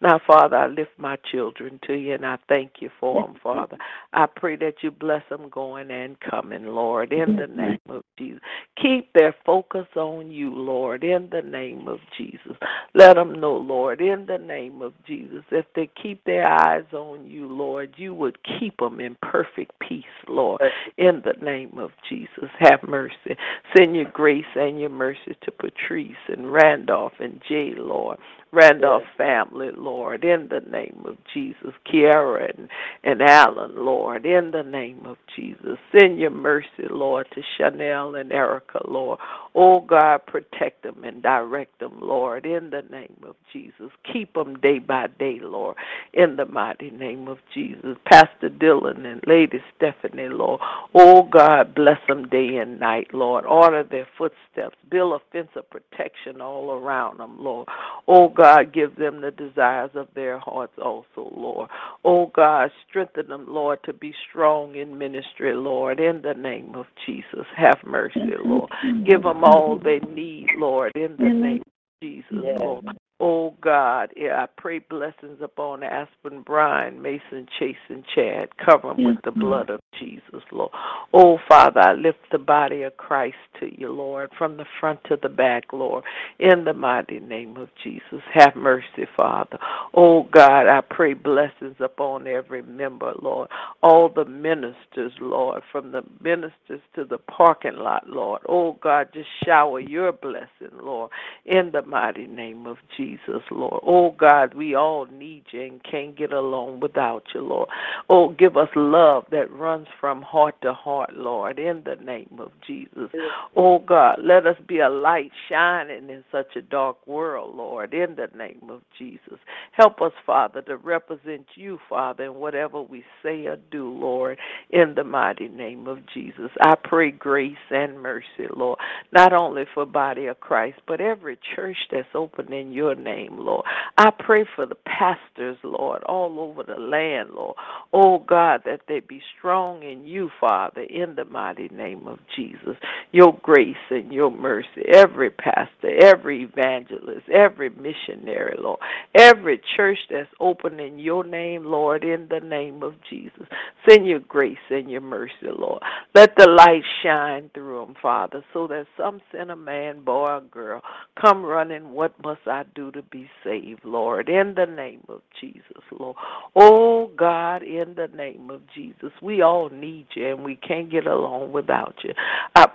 Now, 0.00 0.20
Father, 0.26 0.56
I 0.56 0.66
lift 0.66 0.92
my 0.96 1.16
children 1.30 1.78
to 1.86 1.94
you, 1.94 2.14
and 2.14 2.24
I 2.24 2.38
thank 2.48 2.74
you 2.80 2.90
for 2.98 3.26
them, 3.26 3.36
Father. 3.42 3.76
I 4.12 4.26
pray 4.26 4.56
that 4.56 4.76
you 4.82 4.90
bless 4.90 5.22
them 5.28 5.48
going 5.50 5.90
and 5.90 6.16
coming, 6.20 6.66
Lord, 6.66 7.12
in 7.12 7.36
the 7.36 7.46
name 7.46 7.78
of 7.88 8.02
Jesus. 8.18 8.40
Keep 8.80 9.12
their 9.12 9.34
focus 9.44 9.86
on 9.96 10.29
you, 10.30 10.54
Lord, 10.54 11.04
in 11.04 11.28
the 11.30 11.42
name 11.42 11.88
of 11.88 11.98
Jesus. 12.16 12.56
Let 12.94 13.14
them 13.14 13.40
know, 13.40 13.54
Lord, 13.56 14.00
in 14.00 14.26
the 14.26 14.38
name 14.38 14.82
of 14.82 14.92
Jesus, 15.06 15.44
if 15.50 15.66
they 15.74 15.88
keep 16.02 16.24
their 16.24 16.46
eyes 16.46 16.84
on 16.92 17.26
you, 17.26 17.46
Lord, 17.46 17.94
you 17.96 18.14
would 18.14 18.38
keep 18.58 18.78
them 18.78 19.00
in 19.00 19.16
perfect 19.22 19.72
peace, 19.80 20.04
Lord, 20.28 20.62
in 20.98 21.22
the 21.24 21.34
name 21.44 21.78
of 21.78 21.90
Jesus. 22.08 22.50
Have 22.58 22.82
mercy. 22.82 23.36
Send 23.76 23.94
your 23.96 24.10
grace 24.10 24.44
and 24.56 24.80
your 24.80 24.90
mercy 24.90 25.36
to 25.42 25.50
Patrice 25.50 26.12
and 26.28 26.52
Randolph 26.52 27.14
and 27.20 27.40
Jay, 27.48 27.72
Lord. 27.76 28.18
Randolph 28.52 29.04
family, 29.16 29.70
Lord, 29.76 30.24
in 30.24 30.48
the 30.48 30.60
name 30.70 31.02
of 31.06 31.16
Jesus. 31.32 31.72
Kiara 31.86 32.52
and, 32.56 32.68
and 33.04 33.22
Alan, 33.22 33.76
Lord, 33.76 34.26
in 34.26 34.50
the 34.50 34.62
name 34.62 35.06
of 35.06 35.18
Jesus. 35.36 35.78
Send 35.96 36.18
your 36.18 36.30
mercy, 36.30 36.88
Lord, 36.90 37.28
to 37.34 37.42
Chanel 37.56 38.16
and 38.16 38.32
Erica, 38.32 38.80
Lord. 38.88 39.20
Oh, 39.54 39.80
God, 39.80 40.26
protect 40.26 40.82
them 40.82 41.04
and 41.04 41.22
direct 41.22 41.78
them, 41.78 41.98
Lord, 42.00 42.44
in 42.44 42.70
the 42.70 42.82
name 42.90 43.16
of 43.26 43.36
Jesus. 43.52 43.90
Keep 44.12 44.34
them 44.34 44.58
day 44.58 44.78
by 44.80 45.06
day, 45.18 45.38
Lord, 45.40 45.76
in 46.12 46.36
the 46.36 46.46
mighty 46.46 46.90
name 46.90 47.28
of 47.28 47.38
Jesus. 47.54 47.96
Pastor 48.10 48.48
Dillon 48.48 49.06
and 49.06 49.22
Lady 49.26 49.58
Stephanie, 49.76 50.28
Lord. 50.28 50.60
Oh, 50.94 51.22
God, 51.22 51.74
bless 51.74 51.98
them 52.08 52.28
day 52.28 52.56
and 52.56 52.80
night, 52.80 53.08
Lord. 53.12 53.44
Order 53.44 53.84
their 53.84 54.08
footsteps. 54.18 54.76
Build 54.90 55.20
a 55.20 55.32
fence 55.32 55.50
of 55.56 55.70
protection 55.70 56.40
all 56.40 56.72
around 56.72 57.18
them, 57.18 57.36
Lord. 57.38 57.68
Oh, 58.08 58.28
God, 58.28 58.39
give 58.72 58.96
them 58.96 59.20
the 59.20 59.30
desires 59.30 59.90
of 59.94 60.08
their 60.14 60.38
hearts 60.38 60.74
also, 60.82 61.32
Lord. 61.36 61.68
Oh, 62.04 62.30
God, 62.34 62.70
strengthen 62.88 63.28
them, 63.28 63.46
Lord, 63.48 63.78
to 63.84 63.92
be 63.92 64.14
strong 64.28 64.76
in 64.76 64.98
ministry, 64.98 65.54
Lord, 65.54 66.00
in 66.00 66.22
the 66.22 66.34
name 66.34 66.74
of 66.74 66.86
Jesus. 67.06 67.46
Have 67.56 67.78
mercy, 67.84 68.20
Lord. 68.44 68.70
Give 69.06 69.22
them 69.22 69.44
all 69.44 69.78
they 69.82 70.00
need, 70.12 70.48
Lord, 70.56 70.92
in 70.94 71.16
the 71.18 71.24
name 71.24 71.62
of 71.62 72.02
Jesus, 72.02 72.26
Lord. 72.32 72.86
Oh 73.22 73.54
God, 73.60 74.12
yeah, 74.16 74.42
I 74.42 74.46
pray 74.56 74.78
blessings 74.78 75.40
upon 75.42 75.82
Aspen, 75.82 76.40
Brian, 76.40 77.02
Mason, 77.02 77.46
Chase, 77.58 77.76
and 77.90 78.02
Chad. 78.14 78.48
Cover 78.56 78.94
them 78.94 79.04
with 79.04 79.18
the 79.24 79.30
blood 79.30 79.68
of 79.68 79.80
Jesus, 79.98 80.42
Lord. 80.52 80.70
Oh 81.12 81.38
Father, 81.48 81.80
I 81.80 81.92
lift 81.94 82.18
the 82.30 82.38
body 82.38 82.82
of 82.82 82.96
Christ 82.96 83.36
to 83.60 83.68
you, 83.78 83.92
Lord, 83.92 84.30
from 84.38 84.56
the 84.56 84.64
front 84.78 85.00
to 85.08 85.18
the 85.20 85.28
back, 85.28 85.64
Lord, 85.72 86.04
in 86.38 86.64
the 86.64 86.72
mighty 86.72 87.20
name 87.20 87.56
of 87.56 87.68
Jesus. 87.82 88.20
Have 88.32 88.56
mercy, 88.56 89.06
Father. 89.16 89.58
Oh 89.94 90.24
God, 90.32 90.68
I 90.68 90.80
pray 90.80 91.14
blessings 91.14 91.76
upon 91.80 92.26
every 92.26 92.62
member, 92.62 93.12
Lord. 93.20 93.48
All 93.82 94.08
the 94.08 94.24
ministers, 94.24 95.12
Lord, 95.20 95.62
from 95.72 95.92
the 95.92 96.02
ministers 96.20 96.80
to 96.94 97.04
the 97.04 97.18
parking 97.18 97.76
lot, 97.76 98.08
Lord. 98.08 98.42
Oh 98.48 98.78
God, 98.82 99.08
just 99.12 99.28
shower 99.44 99.80
your 99.80 100.12
blessing, 100.12 100.76
Lord, 100.82 101.10
in 101.44 101.70
the 101.72 101.82
mighty 101.82 102.26
name 102.26 102.66
of 102.66 102.76
Jesus, 102.96 103.42
Lord. 103.50 103.82
Oh 103.86 104.12
God, 104.12 104.54
we 104.54 104.74
all 104.74 105.06
need 105.06 105.44
you 105.50 105.62
and 105.62 105.80
can't 105.82 106.16
get 106.16 106.32
along 106.32 106.80
without 106.80 107.24
you, 107.34 107.42
Lord. 107.42 107.68
Oh, 108.08 108.30
give 108.30 108.56
us 108.56 108.68
love 108.76 109.24
that 109.30 109.50
runs 109.50 109.79
from 110.00 110.22
heart 110.22 110.54
to 110.62 110.72
heart, 110.72 111.14
Lord, 111.14 111.58
in 111.58 111.82
the 111.84 111.96
name 112.02 112.38
of 112.38 112.50
Jesus. 112.66 113.10
Oh 113.56 113.78
God, 113.78 114.18
let 114.22 114.46
us 114.46 114.56
be 114.66 114.80
a 114.80 114.88
light 114.88 115.30
shining 115.48 116.10
in 116.10 116.24
such 116.32 116.56
a 116.56 116.62
dark 116.62 117.06
world, 117.06 117.56
Lord, 117.56 117.94
in 117.94 118.16
the 118.16 118.28
name 118.36 118.68
of 118.70 118.82
Jesus. 118.98 119.38
Help 119.72 120.00
us, 120.00 120.12
Father, 120.26 120.62
to 120.62 120.76
represent 120.76 121.46
you, 121.54 121.78
Father, 121.88 122.24
in 122.24 122.34
whatever 122.34 122.82
we 122.82 123.04
say 123.22 123.46
or 123.46 123.56
do, 123.70 123.90
Lord, 123.90 124.38
in 124.70 124.94
the 124.94 125.04
mighty 125.04 125.48
name 125.48 125.86
of 125.86 125.98
Jesus. 126.12 126.50
I 126.60 126.74
pray 126.82 127.10
grace 127.10 127.56
and 127.70 128.00
mercy, 128.00 128.46
Lord, 128.54 128.78
not 129.12 129.32
only 129.32 129.64
for 129.74 129.86
body 129.86 130.26
of 130.26 130.40
Christ, 130.40 130.78
but 130.86 131.00
every 131.00 131.38
church 131.54 131.76
that's 131.90 132.08
open 132.14 132.52
in 132.52 132.72
your 132.72 132.94
name, 132.94 133.38
Lord. 133.38 133.64
I 133.96 134.10
pray 134.10 134.44
for 134.56 134.66
the 134.66 134.74
pastors, 134.74 135.58
Lord, 135.62 136.02
all 136.04 136.40
over 136.40 136.62
the 136.62 136.80
land, 136.80 137.30
Lord. 137.34 137.56
Oh 137.92 138.18
God, 138.18 138.62
that 138.64 138.82
they 138.88 139.00
be 139.00 139.20
strong 139.38 139.69
in 139.78 140.04
you, 140.04 140.30
Father, 140.40 140.82
in 140.82 141.14
the 141.14 141.24
mighty 141.24 141.68
name 141.68 142.06
of 142.06 142.18
Jesus. 142.36 142.76
Your 143.12 143.38
grace 143.42 143.76
and 143.90 144.12
your 144.12 144.30
mercy, 144.30 144.82
every 144.92 145.30
pastor, 145.30 145.90
every 146.02 146.42
evangelist, 146.42 147.28
every 147.32 147.70
missionary, 147.70 148.56
Lord, 148.58 148.80
every 149.14 149.60
church 149.76 149.98
that's 150.10 150.28
open 150.40 150.80
in 150.80 150.98
your 150.98 151.24
name, 151.24 151.64
Lord, 151.64 152.04
in 152.04 152.28
the 152.28 152.40
name 152.40 152.82
of 152.82 152.94
Jesus. 153.08 153.46
Send 153.88 154.06
your 154.06 154.20
grace 154.20 154.58
and 154.70 154.90
your 154.90 155.00
mercy, 155.00 155.32
Lord. 155.42 155.82
Let 156.14 156.36
the 156.36 156.48
light 156.48 156.82
shine 157.02 157.50
through 157.54 157.86
them, 157.86 157.94
Father, 158.00 158.44
so 158.52 158.66
that 158.68 158.86
some 158.96 159.20
sinner 159.32 159.56
man, 159.56 160.04
boy, 160.04 160.30
or 160.30 160.40
girl 160.40 160.82
come 161.20 161.44
running. 161.44 161.90
What 161.92 162.12
must 162.22 162.46
I 162.46 162.64
do 162.74 162.90
to 162.92 163.02
be 163.02 163.28
saved, 163.44 163.84
Lord? 163.84 164.28
In 164.28 164.54
the 164.54 164.66
name 164.66 165.04
of 165.08 165.22
Jesus, 165.40 165.82
Lord. 165.98 166.16
Oh, 166.56 167.10
God, 167.16 167.62
in 167.62 167.94
the 167.96 168.08
name 168.16 168.50
of 168.50 168.62
Jesus. 168.74 169.10
We 169.22 169.42
all 169.42 169.59
need 169.68 170.06
you, 170.14 170.28
and 170.30 170.44
we 170.44 170.56
can't 170.56 170.90
get 170.90 171.06
along 171.06 171.52
without 171.52 171.94
you. 172.02 172.14
I 172.54 172.66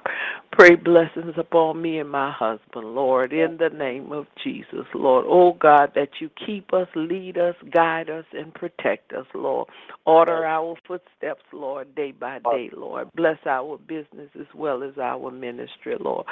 pray 0.52 0.76
blessings 0.76 1.34
upon 1.38 1.82
me 1.82 2.00
and 2.00 2.10
my 2.10 2.32
husband, 2.32 2.96
Lord, 2.96 3.34
in 3.34 3.58
the 3.58 3.70
name 3.70 4.12
of 4.12 4.26
Jesus, 4.44 4.86
Lord. 4.94 5.26
Oh, 5.28 5.54
God, 5.54 5.92
that 5.96 6.10
you 6.22 6.30
keep 6.46 6.74
us, 6.74 6.88
lead 6.96 7.38
us, 7.38 7.56
guide 7.74 8.10
us, 8.10 8.26
and 8.32 8.54
protect 8.54 9.12
us, 9.14 9.26
Lord. 9.34 9.68
Order 10.06 10.46
our 10.46 10.76
footsteps, 10.88 11.44
Lord, 11.52 11.94
day 11.96 12.12
by 12.12 12.40
day, 12.40 12.70
Lord. 12.76 13.10
Bless 13.16 13.40
our 13.46 13.78
business 13.78 14.30
as 14.40 14.46
well 14.54 14.84
as 14.84 14.98
our 15.02 15.32
ministry, 15.32 15.96
Lord. 16.00 16.26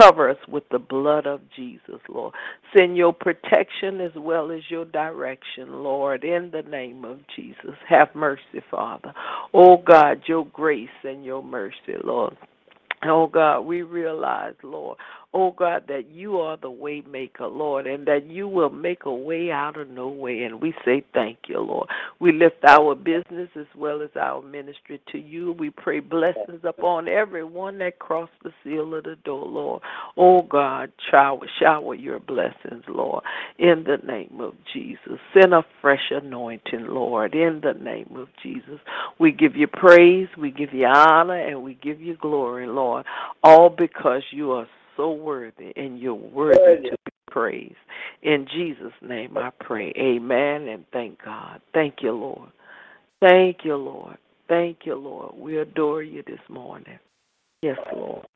Cover 0.00 0.28
us 0.28 0.38
with 0.48 0.64
the 0.70 0.78
blood 0.78 1.26
of 1.26 1.40
Jesus, 1.54 2.00
Lord. 2.08 2.34
Send 2.76 2.96
your 2.96 3.12
protection 3.12 4.00
as 4.00 4.12
well 4.16 4.50
as 4.50 4.62
your 4.68 4.84
direction, 4.84 5.82
Lord, 5.82 6.24
in 6.24 6.50
the 6.52 6.62
name 6.62 7.04
of 7.04 7.20
Jesus. 7.36 7.76
Have 7.88 8.14
mercy, 8.14 8.60
Father. 8.70 9.12
Oh, 9.54 9.76
God, 9.78 9.99
your 10.26 10.46
grace 10.46 10.88
and 11.04 11.24
your 11.24 11.42
mercy, 11.42 11.94
Lord. 12.04 12.36
Oh 13.04 13.26
God, 13.26 13.60
we 13.60 13.82
realize, 13.82 14.54
Lord, 14.62 14.98
oh 15.32 15.52
God, 15.52 15.84
that 15.88 16.10
you 16.10 16.38
are 16.38 16.56
the 16.56 16.70
way 16.70 17.02
maker, 17.08 17.46
Lord, 17.46 17.86
and 17.86 18.06
that 18.06 18.26
you 18.26 18.48
will 18.48 18.70
make 18.70 19.04
a 19.04 19.14
way 19.14 19.50
out 19.52 19.78
of 19.78 19.88
no 19.88 20.08
way. 20.08 20.42
And 20.42 20.60
we 20.60 20.74
say 20.84 21.04
thank 21.14 21.38
you, 21.48 21.60
Lord. 21.60 21.88
We 22.18 22.32
lift 22.32 22.64
our 22.66 22.94
business 22.94 23.48
as 23.54 23.66
well 23.76 24.02
as 24.02 24.10
our 24.20 24.42
ministry 24.42 25.00
to 25.12 25.18
you. 25.18 25.52
We 25.52 25.70
pray 25.70 26.00
blessings 26.00 26.62
upon 26.64 27.06
everyone 27.06 27.78
that 27.78 27.98
crossed 28.00 28.32
the 28.42 28.52
seal 28.64 28.94
of 28.94 29.04
the 29.04 29.16
door, 29.24 29.46
Lord. 29.46 29.82
Oh 30.16 30.42
God, 30.42 30.92
shower, 31.10 31.46
shower 31.60 31.94
your 31.94 32.18
blessings, 32.18 32.84
Lord, 32.88 33.22
in 33.58 33.84
the 33.84 33.98
name 34.04 34.40
of 34.40 34.54
Jesus. 34.72 35.18
Send 35.32 35.54
a 35.54 35.64
fresh 35.80 36.10
anointing, 36.10 36.86
Lord, 36.88 37.34
in 37.34 37.60
the 37.62 37.74
name 37.74 38.16
of 38.16 38.28
Jesus. 38.42 38.80
We 39.18 39.30
give 39.30 39.54
you 39.54 39.68
praise, 39.68 40.28
we 40.36 40.50
give 40.50 40.72
you 40.72 40.86
honor, 40.86 41.38
and 41.38 41.62
we 41.62 41.74
give 41.74 42.00
you 42.00 42.16
glory, 42.16 42.66
Lord, 42.66 43.06
all 43.44 43.70
because 43.70 44.22
you 44.32 44.52
are 44.52 44.66
so 45.00 45.12
worthy 45.12 45.72
and 45.76 45.98
you're 45.98 46.14
worthy 46.14 46.90
to 46.90 46.96
be 47.04 47.12
praised. 47.30 47.74
In 48.22 48.46
Jesus' 48.54 48.92
name 49.00 49.36
I 49.36 49.50
pray. 49.60 49.92
Amen 49.96 50.68
and 50.68 50.84
thank 50.92 51.22
God. 51.24 51.62
Thank 51.72 51.96
you, 52.02 52.12
Lord. 52.12 52.50
Thank 53.22 53.58
you, 53.64 53.76
Lord. 53.76 54.18
Thank 54.48 54.78
you, 54.84 54.96
Lord. 54.96 55.34
We 55.36 55.58
adore 55.58 56.02
you 56.02 56.22
this 56.26 56.40
morning. 56.48 56.98
Yes, 57.62 57.78
Lord. 57.94 58.26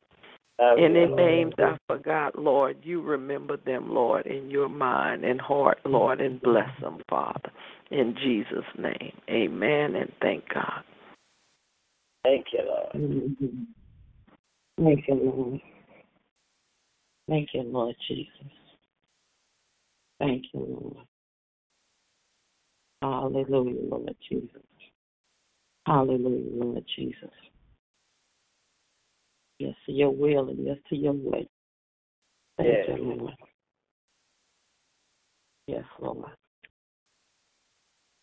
Any 0.59 1.05
names 1.05 1.53
I 1.59 1.77
forgot, 1.87 2.39
Lord, 2.39 2.77
you 2.81 3.01
remember 3.01 3.57
them, 3.57 3.93
Lord, 3.93 4.25
in 4.25 4.49
your 4.49 4.69
mind 4.69 5.25
and 5.25 5.39
heart, 5.39 5.79
Lord, 5.85 6.21
and 6.21 6.41
bless 6.41 6.69
them, 6.81 6.99
Father. 7.09 7.51
In 7.91 8.15
Jesus' 8.23 8.63
name. 8.77 9.11
Amen 9.29 9.95
and 9.95 10.11
thank 10.21 10.45
God. 10.53 10.83
Thank 12.23 12.45
you, 12.53 12.61
Lord. 12.65 13.35
Thank 14.81 15.07
you, 15.07 15.13
Lord. 15.13 15.61
Thank 17.27 17.49
you, 17.53 17.63
Lord 17.63 17.95
Jesus. 18.07 18.31
Thank 20.19 20.45
you, 20.53 20.59
Lord. 20.81 21.05
Hallelujah, 23.01 23.81
Lord 23.89 24.15
Jesus. 24.29 24.61
Hallelujah, 25.85 26.63
Lord 26.63 26.83
Jesus. 26.95 27.31
Yes 29.59 29.75
to 29.85 29.91
your 29.91 30.11
will 30.11 30.49
and 30.49 30.65
yes 30.65 30.77
to 30.89 30.95
your 30.95 31.13
way. 31.13 31.47
Thank 32.57 32.69
Yes. 32.69 32.85
you, 32.87 33.03
Lord. 33.03 33.33
Yes, 35.67 35.83
Lord. 35.99 36.31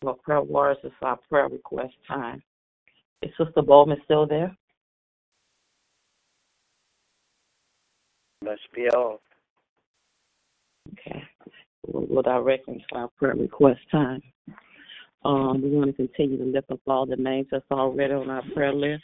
Well, 0.01 0.15
prayer 0.15 0.41
warriors 0.41 0.77
is 0.83 0.91
our 1.01 1.17
prayer 1.29 1.47
request 1.47 1.93
time. 2.07 2.41
Is 3.21 3.31
Sister 3.37 3.61
Bowman 3.61 4.01
still 4.03 4.27
there? 4.27 4.55
Must 8.43 8.61
be 8.75 8.87
all. 8.89 9.21
Okay. 10.93 11.23
We'll, 11.87 12.05
we'll 12.09 12.21
direct 12.23 12.65
them 12.65 12.79
to 12.89 12.95
our 12.97 13.09
prayer 13.17 13.35
request 13.35 13.79
time. 13.91 14.21
Um, 15.23 15.61
we 15.61 15.69
want 15.69 15.91
to 15.91 16.07
continue 16.07 16.37
to 16.37 16.43
lift 16.43 16.69
up 16.69 16.81
all 16.85 17.05
the 17.05 17.15
names 17.15 17.47
that's 17.51 17.63
already 17.71 18.13
on 18.13 18.29
our 18.29 18.43
prayer 18.53 18.73
list. 18.73 19.03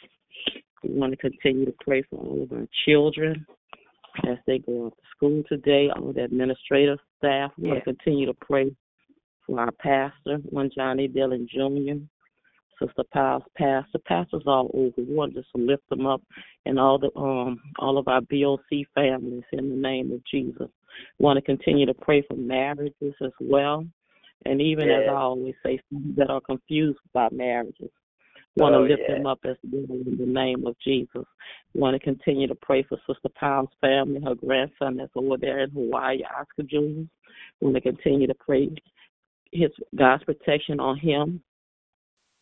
We 0.82 0.90
want 0.90 1.12
to 1.12 1.16
continue 1.16 1.64
to 1.64 1.74
pray 1.80 2.02
for 2.02 2.16
all 2.16 2.42
of 2.42 2.52
our 2.52 2.66
children 2.84 3.46
as 4.28 4.36
they 4.46 4.58
go 4.58 4.86
off 4.86 4.92
to 4.96 5.02
school 5.16 5.42
today, 5.48 5.88
all 5.94 6.12
the 6.12 6.24
administrative 6.24 6.98
staff. 7.18 7.52
We 7.56 7.68
want 7.68 7.84
to 7.84 7.94
continue 7.94 8.26
to 8.26 8.34
pray 8.34 8.74
for 9.46 9.60
our 9.60 9.72
pastor, 9.72 10.38
one 10.50 10.70
Johnny 10.74 11.08
Dillon 11.08 11.48
Jr., 11.50 12.04
Sister 12.80 13.04
Powell's 13.12 13.44
pastor, 13.56 13.98
pastors 14.06 14.42
all 14.46 14.70
over. 14.74 14.94
We 14.96 15.14
want 15.14 15.34
just 15.34 15.48
to 15.54 15.62
lift 15.62 15.88
them 15.90 16.06
up 16.06 16.22
and 16.66 16.78
all 16.78 16.98
the 16.98 17.10
um 17.18 17.60
all 17.78 17.98
of 17.98 18.08
our 18.08 18.20
BOC 18.20 18.86
families 18.94 19.44
in 19.52 19.68
the 19.68 19.76
name 19.76 20.12
of 20.12 20.20
Jesus. 20.30 20.68
We 21.18 21.24
want 21.24 21.36
to 21.36 21.42
continue 21.42 21.86
to 21.86 21.94
pray 21.94 22.22
for 22.28 22.36
marriages 22.36 23.14
as 23.22 23.32
well. 23.40 23.86
And 24.46 24.60
even 24.60 24.88
as 24.90 25.04
I 25.08 25.12
always 25.12 25.54
say, 25.64 25.80
that 26.16 26.30
are 26.30 26.40
confused 26.40 26.98
about 27.14 27.32
marriages. 27.32 27.90
We 28.56 28.62
want 28.62 28.72
to 28.72 28.78
Oh, 28.78 28.82
lift 28.82 29.02
yes. 29.06 29.10
them 29.10 29.26
up 29.26 29.38
as 29.44 29.56
well 29.62 29.84
in 29.90 30.16
the 30.18 30.26
name 30.26 30.66
of 30.66 30.74
Jesus. 30.82 31.24
We 31.74 31.80
want 31.80 31.94
to 31.94 32.00
continue 32.00 32.48
to 32.48 32.54
pray 32.54 32.82
for 32.82 32.98
Sister 33.06 33.28
Powell's 33.38 33.68
family, 33.80 34.20
her 34.24 34.34
grandson 34.34 34.96
that's 34.96 35.12
over 35.14 35.36
there 35.36 35.60
in 35.60 35.70
Hawaii, 35.70 36.22
Oscar 36.24 36.62
Jr. 36.64 36.76
We 36.76 37.08
want 37.60 37.76
to 37.76 37.80
continue 37.80 38.26
to 38.26 38.34
pray 38.34 38.70
his 39.52 39.70
God's 39.94 40.24
protection 40.24 40.80
on 40.80 40.98
him 40.98 41.42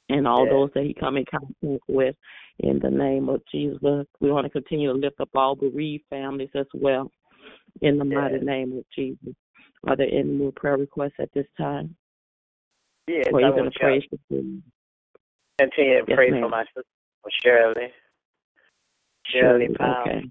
and 0.08 0.26
all 0.26 0.46
those 0.48 0.70
that 0.74 0.84
he 0.84 0.94
come 0.94 1.16
in 1.16 1.24
contact 1.30 1.82
with 1.88 2.14
in 2.60 2.78
the 2.80 2.90
name 2.90 3.28
of 3.28 3.42
Jesus. 3.50 4.06
We 4.20 4.30
want 4.30 4.44
to 4.46 4.50
continue 4.50 4.92
to 4.92 4.98
lift 4.98 5.20
up 5.20 5.30
all 5.34 5.54
bereaved 5.54 6.04
families 6.10 6.50
as 6.54 6.66
well 6.74 7.10
in 7.82 7.98
the 7.98 8.04
mighty 8.04 8.38
name 8.38 8.76
of 8.76 8.84
Jesus. 8.94 9.34
Are 9.86 9.96
there 9.96 10.08
any 10.12 10.24
more 10.24 10.52
prayer 10.52 10.76
requests 10.76 11.20
at 11.20 11.30
this 11.34 11.46
time? 11.56 11.94
Yes, 13.06 13.26
or 13.32 13.42
I 13.42 13.50
want 13.50 13.74
praise 13.74 14.02
to 14.10 14.18
report? 14.30 14.62
continue 15.58 16.00
to 16.00 16.06
Yes, 16.06 16.16
pray 16.16 16.30
ma'am. 16.30 16.42
for 16.42 16.48
my 16.48 16.64
sister 16.74 16.84
Shirley. 17.42 17.88
Shirley 19.26 19.68
Powell. 19.78 20.08
Okay. 20.08 20.30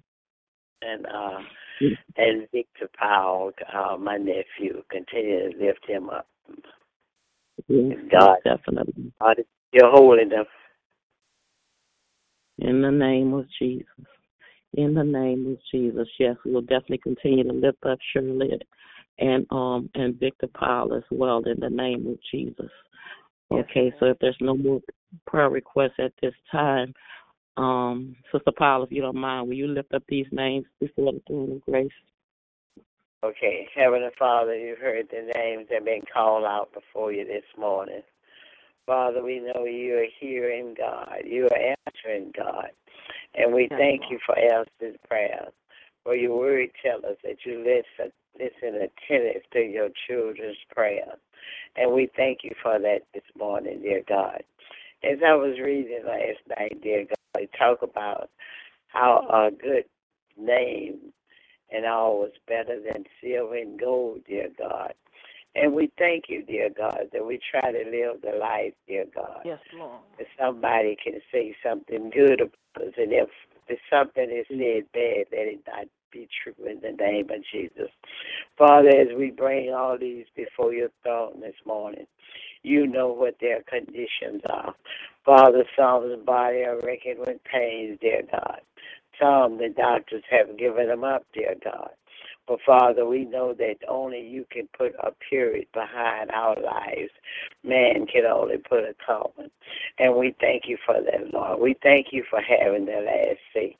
and 0.81 1.05
uh 1.05 1.39
Yes. 1.79 1.97
and 2.17 2.47
Victor 2.51 2.89
Powell, 2.97 3.51
uh, 3.73 3.97
my 3.97 4.17
nephew, 4.17 4.81
continue 4.89 5.51
to 5.51 5.57
lift 5.65 5.87
him 5.87 6.09
up. 6.09 6.27
Yes, 7.67 7.97
God. 8.11 8.37
definitely. 8.43 9.13
God, 9.21 9.37
you're 9.71 10.29
them. 10.29 10.45
In 12.59 12.81
the 12.81 12.91
name 12.91 13.33
of 13.33 13.45
Jesus. 13.59 13.85
In 14.73 14.93
the 14.93 15.03
name 15.03 15.47
of 15.47 15.57
Jesus. 15.71 16.07
Yes, 16.19 16.35
we'll 16.45 16.61
definitely 16.61 16.99
continue 16.99 17.43
to 17.43 17.53
lift 17.53 17.83
up 17.85 17.99
Shirley 18.13 18.59
and 19.19 19.45
um 19.51 19.89
and 19.95 20.19
Victor 20.19 20.47
Powell 20.47 20.93
as 20.93 21.03
well 21.11 21.41
in 21.45 21.59
the 21.59 21.69
name 21.69 22.07
of 22.07 22.17
Jesus. 22.31 22.71
Okay, 23.51 23.93
so 23.99 24.07
if 24.07 24.17
there's 24.19 24.37
no 24.41 24.55
more 24.55 24.81
prayer 25.25 25.49
requests 25.49 25.99
at 25.99 26.11
this 26.21 26.33
time, 26.51 26.93
um, 27.55 28.15
Sister 28.31 28.51
Powell, 28.57 28.83
if 28.83 28.91
you 28.91 29.01
don't 29.01 29.15
mind, 29.17 29.47
will 29.47 29.55
you 29.55 29.67
lift 29.67 29.93
up 29.93 30.03
these 30.09 30.27
names 30.31 30.65
before 30.79 31.13
the 31.13 31.21
throne 31.27 31.53
of 31.53 31.61
grace? 31.61 31.89
Okay, 33.23 33.67
Heavenly 33.73 34.09
Father, 34.19 34.55
you 34.55 34.75
heard 34.79 35.07
the 35.09 35.31
names 35.35 35.67
that 35.69 35.75
have 35.75 35.85
been 35.85 36.03
called 36.13 36.43
out 36.43 36.69
before 36.73 37.11
you 37.11 37.25
this 37.25 37.45
morning. 37.57 38.01
Father, 38.87 39.23
we 39.23 39.41
know 39.41 39.65
you 39.65 39.97
are 39.99 40.07
hearing 40.21 40.75
God. 40.77 41.19
You 41.25 41.47
are 41.49 41.75
answering 41.87 42.33
God. 42.37 42.71
And 43.35 43.53
we 43.53 43.69
thank 43.77 44.03
you 44.11 44.19
for 44.25 44.37
answering 44.39 44.97
prayers. 45.09 45.53
For 46.05 46.15
your 46.15 46.37
word 46.37 46.69
tell 46.83 46.99
us 46.99 47.17
that 47.23 47.37
you 47.45 47.59
listen, 47.59 48.13
listen 48.39 48.75
attentive 48.81 49.43
to 49.53 49.61
your 49.61 49.89
children's 50.07 50.57
prayers. 50.75 51.19
And 51.77 51.93
we 51.93 52.09
thank 52.17 52.39
you 52.43 52.51
for 52.63 52.79
that 52.79 53.01
this 53.13 53.23
morning, 53.37 53.81
dear 53.83 54.03
God. 54.09 54.43
As 55.03 55.19
I 55.25 55.35
was 55.35 55.59
reading 55.63 56.03
last 56.07 56.39
night, 56.59 56.81
dear 56.83 57.05
God, 57.05 57.41
you 57.41 57.49
talk 57.59 57.83
about 57.83 58.31
how 58.89 59.27
a 59.29 59.51
good 59.51 59.85
name 60.37 61.13
and 61.71 61.85
all 61.85 62.19
was 62.19 62.31
better 62.47 62.79
than 62.81 63.05
silver 63.23 63.57
and 63.57 63.79
gold, 63.79 64.21
dear 64.27 64.49
God. 64.57 64.93
And 65.55 65.73
we 65.73 65.91
thank 65.97 66.25
you, 66.29 66.43
dear 66.43 66.69
God, 66.69 67.09
that 67.13 67.25
we 67.25 67.39
try 67.51 67.71
to 67.71 67.79
live 67.89 68.21
the 68.21 68.37
life, 68.37 68.73
dear 68.87 69.05
God 69.13 69.41
Yes, 69.43 69.59
Lord. 69.75 70.01
that 70.17 70.27
somebody 70.39 70.95
can 71.03 71.19
say 71.31 71.55
something 71.65 72.11
good 72.11 72.41
about 72.41 72.87
us, 72.87 72.93
and 72.97 73.11
if 73.11 73.29
if 73.67 73.79
something 73.89 74.29
is 74.31 74.45
mm. 74.51 74.59
said 74.59 74.91
bad, 74.93 75.37
let 75.37 75.47
it 75.47 75.59
not 75.67 75.87
be 76.11 76.27
true 76.43 76.65
in 76.65 76.79
the 76.81 76.91
name 76.91 77.29
of 77.29 77.43
Jesus. 77.51 77.91
Father, 78.57 78.89
as 78.89 79.07
we 79.17 79.31
bring 79.31 79.73
all 79.73 79.97
these 79.97 80.25
before 80.35 80.73
your 80.73 80.89
throne 81.03 81.41
this 81.41 81.55
morning, 81.65 82.07
you 82.63 82.87
know 82.87 83.11
what 83.11 83.35
their 83.41 83.61
conditions 83.63 84.41
are. 84.49 84.73
Father, 85.25 85.63
some's 85.77 86.23
body 86.25 86.63
are 86.63 86.79
wrecking 86.81 87.19
with 87.19 87.43
pains, 87.43 87.97
dear 88.01 88.21
God. 88.31 88.61
Some 89.21 89.57
the 89.57 89.69
doctors 89.69 90.23
have 90.29 90.57
given 90.57 90.87
them 90.87 91.03
up, 91.03 91.25
dear 91.33 91.55
God. 91.63 91.89
But 92.47 92.59
Father, 92.65 93.05
we 93.05 93.25
know 93.25 93.53
that 93.55 93.77
only 93.89 94.21
you 94.21 94.45
can 94.51 94.69
put 94.77 94.95
a 94.99 95.11
period 95.29 95.67
behind 95.73 96.31
our 96.31 96.55
lives. 96.61 97.11
Man 97.63 98.07
can 98.07 98.25
only 98.25 98.57
put 98.57 98.81
a 98.85 98.95
comma. 99.05 99.49
And 99.99 100.15
we 100.15 100.35
thank 100.41 100.63
you 100.67 100.77
for 100.85 100.95
that, 101.01 101.33
Lord. 101.33 101.59
We 101.61 101.75
thank 101.83 102.07
you 102.11 102.23
for 102.29 102.41
having 102.41 102.85
the 102.85 103.01
last 103.05 103.39
say. 103.53 103.77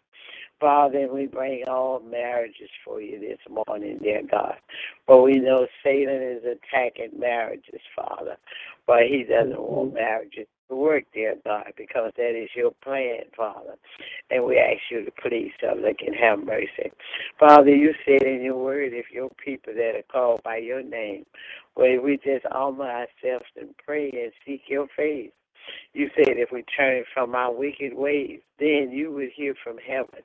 Father, 0.60 1.08
we 1.14 1.28
bring 1.28 1.66
all 1.68 2.00
marriages 2.02 2.70
for 2.86 3.02
you 3.02 3.20
this 3.20 3.40
morning, 3.68 4.00
dear 4.02 4.24
God. 4.30 4.56
But 5.08 5.24
we 5.24 5.40
know 5.40 5.68
Satan 5.84 6.22
is 6.24 6.44
attacking 6.46 7.20
marriages, 7.20 7.82
Father. 7.96 8.38
But 8.88 9.04
he 9.10 9.24
doesn't 9.24 9.60
want 9.60 9.96
marriages 9.96 10.48
work, 10.76 11.06
there, 11.14 11.36
God, 11.46 11.72
because 11.78 12.12
that 12.18 12.36
is 12.36 12.50
your 12.56 12.72
plan, 12.84 13.22
Father. 13.36 13.76
And 14.30 14.46
we 14.46 14.58
ask 14.58 14.82
you 14.92 15.06
to 15.06 15.12
please, 15.12 15.52
look 15.64 15.98
and 16.06 16.16
have 16.16 16.44
mercy. 16.44 16.92
Father, 17.40 17.76
you 17.76 17.94
said 18.06 18.24
in 18.24 18.42
your 18.42 18.58
word, 18.58 18.94
if 18.94 19.06
your 19.12 19.30
people 19.44 19.74
that 19.74 19.96
are 19.96 20.12
called 20.12 20.42
by 20.44 20.58
your 20.58 20.84
name, 20.84 21.26
well, 21.76 22.00
we 22.04 22.18
just 22.18 22.46
humble 22.52 22.86
ourselves 22.86 23.46
and 23.60 23.70
pray 23.86 24.10
and 24.12 24.32
seek 24.46 24.64
your 24.68 24.88
face. 24.96 25.32
You 25.94 26.10
said 26.16 26.38
if 26.38 26.50
we 26.52 26.64
turn 26.78 27.04
from 27.14 27.36
our 27.36 27.54
wicked 27.54 27.94
ways, 27.94 28.40
then 28.60 28.90
you 28.92 29.12
would 29.12 29.30
hear 29.36 29.54
from 29.64 29.78
heaven. 29.78 30.24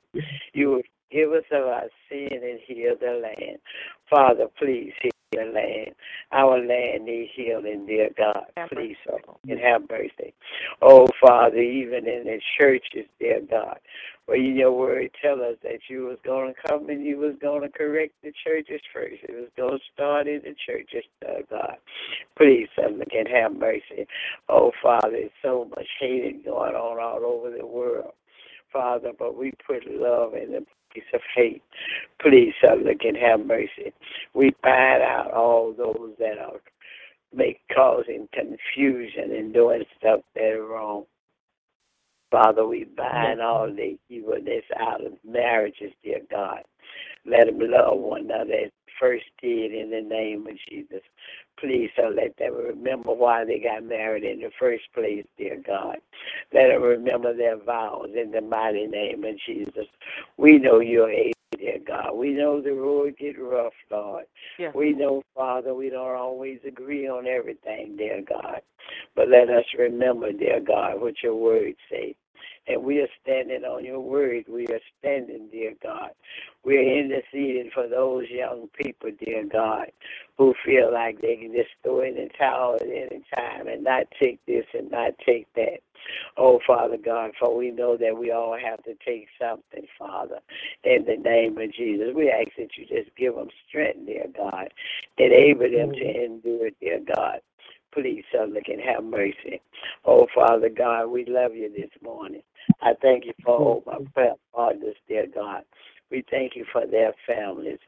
You 0.53 0.71
would 0.71 0.85
give 1.11 1.31
us 1.31 1.43
of 1.51 1.65
our 1.67 1.89
sin 2.09 2.29
and 2.31 2.59
heal 2.65 2.95
the 2.99 3.21
land. 3.21 3.59
Father, 4.09 4.47
please 4.57 4.93
heal 5.01 5.11
the 5.35 5.45
land. 5.45 5.95
Our 6.31 6.59
land 6.59 7.05
needs 7.05 7.31
healing, 7.35 7.85
dear 7.85 8.09
God. 8.17 8.45
Please, 8.71 8.97
so 9.05 9.17
and 9.47 9.59
have 9.59 9.83
mercy. 9.89 10.33
Oh, 10.81 11.07
Father, 11.21 11.57
even 11.57 12.07
in 12.07 12.23
the 12.25 12.39
churches, 12.59 13.07
dear 13.19 13.41
God, 13.49 13.79
where 14.25 14.37
your 14.37 14.71
word 14.71 15.09
tell 15.21 15.41
us 15.41 15.57
that 15.63 15.79
you 15.89 16.05
was 16.05 16.17
going 16.25 16.53
to 16.53 16.69
come 16.69 16.89
and 16.89 17.05
you 17.05 17.17
was 17.17 17.35
going 17.41 17.61
to 17.61 17.69
correct 17.69 18.13
the 18.23 18.31
churches 18.43 18.81
first. 18.93 19.23
It 19.23 19.35
was 19.35 19.49
going 19.57 19.77
to 19.77 19.85
start 19.93 20.27
in 20.27 20.41
the 20.43 20.55
churches, 20.65 21.03
dear 21.21 21.41
God. 21.49 21.77
Please, 22.37 22.67
look 22.77 23.07
and 23.11 23.27
have 23.27 23.55
mercy. 23.55 24.07
Oh, 24.49 24.71
Father, 24.81 25.11
there's 25.11 25.31
so 25.41 25.65
much 25.75 25.87
hating 25.99 26.43
going 26.45 26.75
on 26.75 26.99
all 26.99 27.25
over 27.25 27.55
the 27.55 27.65
world. 27.65 28.13
Father, 28.71 29.11
but 29.17 29.37
we 29.37 29.53
put 29.67 29.83
love 29.87 30.33
in 30.33 30.51
the 30.51 30.65
place 30.93 31.05
of 31.13 31.21
hate. 31.35 31.63
Please, 32.21 32.53
look 32.63 33.01
and 33.01 33.17
have 33.17 33.45
mercy. 33.45 33.93
We 34.33 34.55
bind 34.61 35.03
out 35.03 35.31
all 35.31 35.73
those 35.73 36.11
that 36.19 36.37
are 36.37 36.61
make 37.35 37.59
causing 37.73 38.27
confusion 38.33 39.31
and 39.35 39.53
doing 39.53 39.83
stuff 39.99 40.21
that 40.35 40.53
are 40.53 40.65
wrong. 40.65 41.05
Father, 42.31 42.65
we 42.65 42.85
bind 42.85 43.41
all 43.41 43.67
the 43.67 43.97
evilness 44.09 44.63
out 44.79 45.05
of 45.05 45.13
marriages, 45.23 45.91
dear 46.03 46.21
God. 46.31 46.63
Let 47.25 47.45
them 47.45 47.59
love 47.59 47.99
one 47.99 48.25
another 48.25 48.53
as 48.65 48.71
first 49.03 49.25
did 49.41 49.73
in 49.73 49.89
the 49.89 50.01
name 50.01 50.47
of 50.47 50.53
Jesus. 50.69 51.01
Please, 51.59 51.89
so 51.97 52.03
let 52.03 52.37
them 52.37 52.55
remember 52.55 53.13
why 53.13 53.43
they 53.43 53.59
got 53.59 53.83
married 53.83 54.23
in 54.23 54.39
the 54.39 54.49
first 54.57 54.83
place, 54.93 55.25
dear 55.37 55.61
God. 55.65 55.97
Let 56.53 56.69
them 56.69 56.81
remember 56.81 57.35
their 57.35 57.57
vows 57.57 58.07
in 58.15 58.31
the 58.31 58.39
mighty 58.39 58.87
name 58.87 59.25
of 59.25 59.35
Jesus. 59.45 59.87
We 60.37 60.57
know 60.57 60.79
you're 60.79 61.11
able, 61.11 61.33
dear 61.57 61.79
God. 61.85 62.13
We 62.15 62.31
know 62.31 62.61
the 62.61 62.71
road 62.71 63.15
get 63.19 63.37
rough, 63.37 63.73
Lord. 63.91 64.23
Yes. 64.57 64.73
We 64.73 64.93
know, 64.93 65.21
Father, 65.35 65.75
we 65.75 65.89
don't 65.89 66.15
always 66.15 66.59
agree 66.65 67.05
on 67.09 67.27
everything, 67.27 67.97
dear 67.97 68.21
God. 68.27 68.61
But 69.17 69.27
let 69.27 69.49
us 69.49 69.65
remember, 69.77 70.31
dear 70.31 70.61
God, 70.61 71.01
what 71.01 71.15
your 71.21 71.35
words 71.35 71.77
say. 71.91 72.15
And 72.67 72.83
we 72.83 72.99
are 72.99 73.09
standing 73.21 73.63
on 73.63 73.83
your 73.83 73.99
word. 73.99 74.45
We 74.47 74.67
are 74.67 74.79
standing, 74.99 75.49
dear 75.51 75.73
God. 75.83 76.11
We 76.63 76.77
are 76.77 76.99
interceding 76.99 77.71
for 77.73 77.89
those 77.89 78.29
young 78.29 78.69
people, 78.73 79.11
dear 79.19 79.43
God, 79.51 79.87
who 80.37 80.53
feel 80.65 80.91
like 80.93 81.19
they 81.19 81.35
can 81.35 81.51
just 81.53 81.71
throw 81.83 82.01
in 82.01 82.15
the 82.15 82.29
towel 82.37 82.75
at 82.75 82.87
any 82.87 83.21
time 83.35 83.67
and 83.67 83.83
not 83.83 84.03
take 84.21 84.39
this 84.45 84.65
and 84.73 84.89
not 84.89 85.11
take 85.25 85.47
that. 85.55 85.79
Oh, 86.37 86.59
Father 86.65 86.97
God, 86.97 87.31
for 87.39 87.55
we 87.55 87.71
know 87.71 87.97
that 87.97 88.17
we 88.17 88.31
all 88.31 88.57
have 88.57 88.83
to 88.83 88.93
take 89.05 89.27
something, 89.39 89.87
Father, 89.97 90.39
in 90.83 91.05
the 91.05 91.17
name 91.17 91.57
of 91.57 91.73
Jesus. 91.73 92.09
We 92.15 92.29
ask 92.29 92.49
that 92.57 92.77
you 92.77 92.85
just 92.85 93.15
give 93.15 93.35
them 93.35 93.49
strength, 93.67 94.05
dear 94.05 94.25
God, 94.35 94.69
enable 95.17 95.69
them 95.69 95.91
to 95.91 96.03
mm. 96.03 96.25
endure, 96.25 96.69
dear 96.81 96.99
God. 97.15 97.39
Please, 97.93 98.23
so 98.31 98.47
they 98.51 98.61
can 98.61 98.79
have 98.79 99.03
mercy. 99.03 99.61
Oh, 100.05 100.27
Father 100.33 100.69
God, 100.69 101.07
we 101.07 101.25
love 101.25 101.55
you 101.55 101.71
this 101.71 101.91
morning. 102.01 102.41
I 102.81 102.93
thank 103.01 103.25
you 103.25 103.33
for 103.43 103.55
all 103.57 103.83
my 103.85 103.93
mm-hmm. 103.93 104.05
prayer 104.13 104.33
partners, 104.53 104.95
dear 105.07 105.27
God. 105.33 105.63
We 106.09 106.23
thank 106.29 106.55
you 106.55 106.65
for 106.71 106.85
their 106.85 107.13
families. 107.27 107.79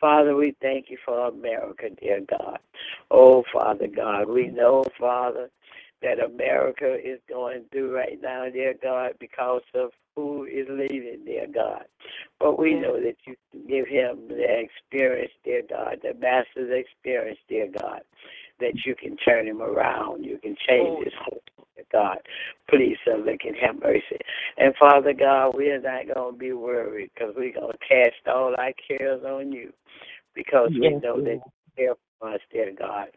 Father, 0.00 0.34
we 0.36 0.54
thank 0.60 0.90
you 0.90 0.98
for 1.04 1.28
America, 1.28 1.88
dear 2.00 2.20
God. 2.28 2.58
Oh, 3.10 3.44
Father 3.52 3.86
God, 3.86 4.28
we 4.28 4.48
know, 4.48 4.84
Father, 4.98 5.50
that 6.02 6.22
America 6.22 6.96
is 7.02 7.18
going 7.28 7.64
through 7.72 7.94
right 7.94 8.18
now, 8.22 8.48
dear 8.50 8.74
God, 8.82 9.12
because 9.18 9.62
of 9.74 9.90
who 10.14 10.44
is 10.44 10.66
leading, 10.68 11.24
dear 11.24 11.46
God. 11.52 11.84
But 12.38 12.58
we 12.58 12.74
know 12.74 13.00
that 13.00 13.16
you 13.26 13.36
give 13.68 13.88
him 13.88 14.28
the 14.28 14.60
experience, 14.60 15.32
dear 15.44 15.62
God, 15.68 16.00
Damascus 16.02 16.70
experience, 16.70 17.38
dear 17.48 17.68
God, 17.80 18.02
that 18.60 18.74
you 18.84 18.94
can 18.94 19.16
turn 19.16 19.46
him 19.46 19.60
around. 19.60 20.24
You 20.24 20.38
can 20.38 20.56
change 20.68 20.88
oh. 20.98 21.02
his 21.04 21.12
whole 21.22 21.42
God. 21.92 22.18
Please, 22.68 22.96
so 23.04 23.22
they 23.24 23.36
can 23.36 23.54
have 23.54 23.80
mercy. 23.80 24.18
And 24.58 24.74
Father 24.78 25.12
God, 25.12 25.54
we 25.56 25.70
are 25.70 25.80
not 25.80 26.12
going 26.14 26.34
to 26.34 26.38
be 26.38 26.52
worried 26.52 27.10
because 27.14 27.34
we're 27.36 27.52
going 27.54 27.72
to 27.72 27.78
cast 27.78 28.26
all 28.26 28.54
our 28.58 28.72
cares 28.88 29.22
on 29.24 29.52
you 29.52 29.72
because 30.34 30.70
we 30.72 30.90
know 30.90 31.22
that 31.22 31.40
you 31.44 31.52
care 31.76 31.94
for 32.18 32.34
us, 32.34 32.40
dear 32.52 32.72
God. 32.76 33.08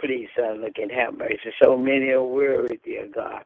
Please, 0.00 0.28
son, 0.36 0.60
look 0.60 0.74
and 0.76 0.92
have 0.92 1.16
mercy. 1.16 1.38
So 1.62 1.76
many 1.76 2.10
are 2.10 2.22
worried, 2.22 2.80
dear 2.84 3.08
God. 3.12 3.44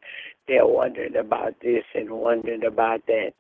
They're 0.49 0.67
wondering 0.67 1.17
about 1.17 1.55
this 1.63 1.85
and 1.95 2.11
wondering 2.11 2.65
about 2.65 3.07
that. 3.07 3.33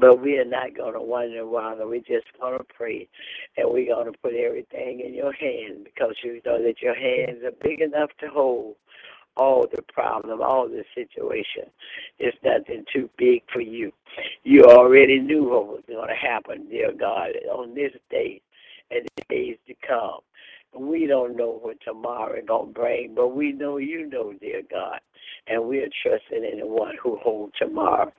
But 0.00 0.20
we 0.22 0.38
are 0.38 0.44
not 0.44 0.76
going 0.76 0.94
to 0.94 1.02
wonder, 1.02 1.44
Father. 1.50 1.86
We're 1.86 2.00
just 2.00 2.26
going 2.40 2.58
to 2.58 2.64
pray. 2.64 3.08
And 3.56 3.70
we're 3.72 3.94
going 3.94 4.12
to 4.12 4.18
put 4.18 4.34
everything 4.34 5.00
in 5.06 5.14
your 5.14 5.32
hands 5.32 5.84
because 5.84 6.16
you 6.24 6.40
know 6.46 6.62
that 6.62 6.82
your 6.82 6.94
hands 6.94 7.42
are 7.44 7.52
big 7.62 7.80
enough 7.80 8.10
to 8.20 8.28
hold 8.28 8.76
all 9.36 9.66
the 9.74 9.82
problem, 9.92 10.42
all 10.42 10.68
the 10.68 10.84
situation. 10.94 11.64
It's 12.18 12.36
nothing 12.44 12.84
too 12.92 13.08
big 13.18 13.42
for 13.52 13.60
you. 13.60 13.92
You 14.44 14.64
already 14.64 15.20
knew 15.20 15.44
what 15.44 15.66
was 15.68 15.82
going 15.88 16.08
to 16.08 16.14
happen, 16.14 16.68
dear 16.68 16.92
God, 16.92 17.30
on 17.52 17.74
this 17.74 17.92
day 18.10 18.42
and 18.90 19.08
the 19.16 19.24
days 19.28 19.56
to 19.68 19.74
come. 19.86 20.20
We 20.78 21.06
don't 21.06 21.36
know 21.36 21.58
what 21.62 21.78
tomorrow 21.84 22.38
is 22.38 22.46
going 22.46 22.68
to 22.68 22.72
bring, 22.80 23.14
but 23.14 23.28
we 23.28 23.52
know 23.52 23.78
you 23.78 24.08
know, 24.08 24.34
dear 24.40 24.62
God. 24.70 25.00
And 25.50 25.64
we 25.64 25.78
are 25.78 25.88
trusting 26.02 26.44
in 26.44 26.60
the 26.60 26.66
one 26.66 26.94
who 27.02 27.16
holds 27.18 27.54
tomorrow. 27.58 28.12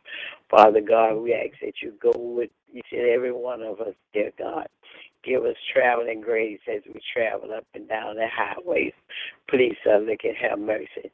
Father 0.49 0.81
God, 0.81 1.15
we 1.15 1.33
ask 1.33 1.59
that 1.61 1.81
you 1.81 1.93
go 2.01 2.13
with 2.17 2.49
each 2.73 2.87
and 2.91 3.09
every 3.09 3.31
one 3.31 3.61
of 3.61 3.81
us, 3.81 3.93
dear 4.13 4.31
God. 4.37 4.67
Give 5.23 5.43
us 5.45 5.55
traveling 5.73 6.21
grace 6.21 6.59
as 6.73 6.81
we 6.87 6.99
travel 7.13 7.53
up 7.53 7.65
and 7.75 7.87
down 7.89 8.15
the 8.15 8.27
highways. 8.31 8.93
Please, 9.49 9.75
Son, 9.85 10.07
look 10.07 10.21
and 10.23 10.35
have 10.37 10.59
mercy. 10.59 11.11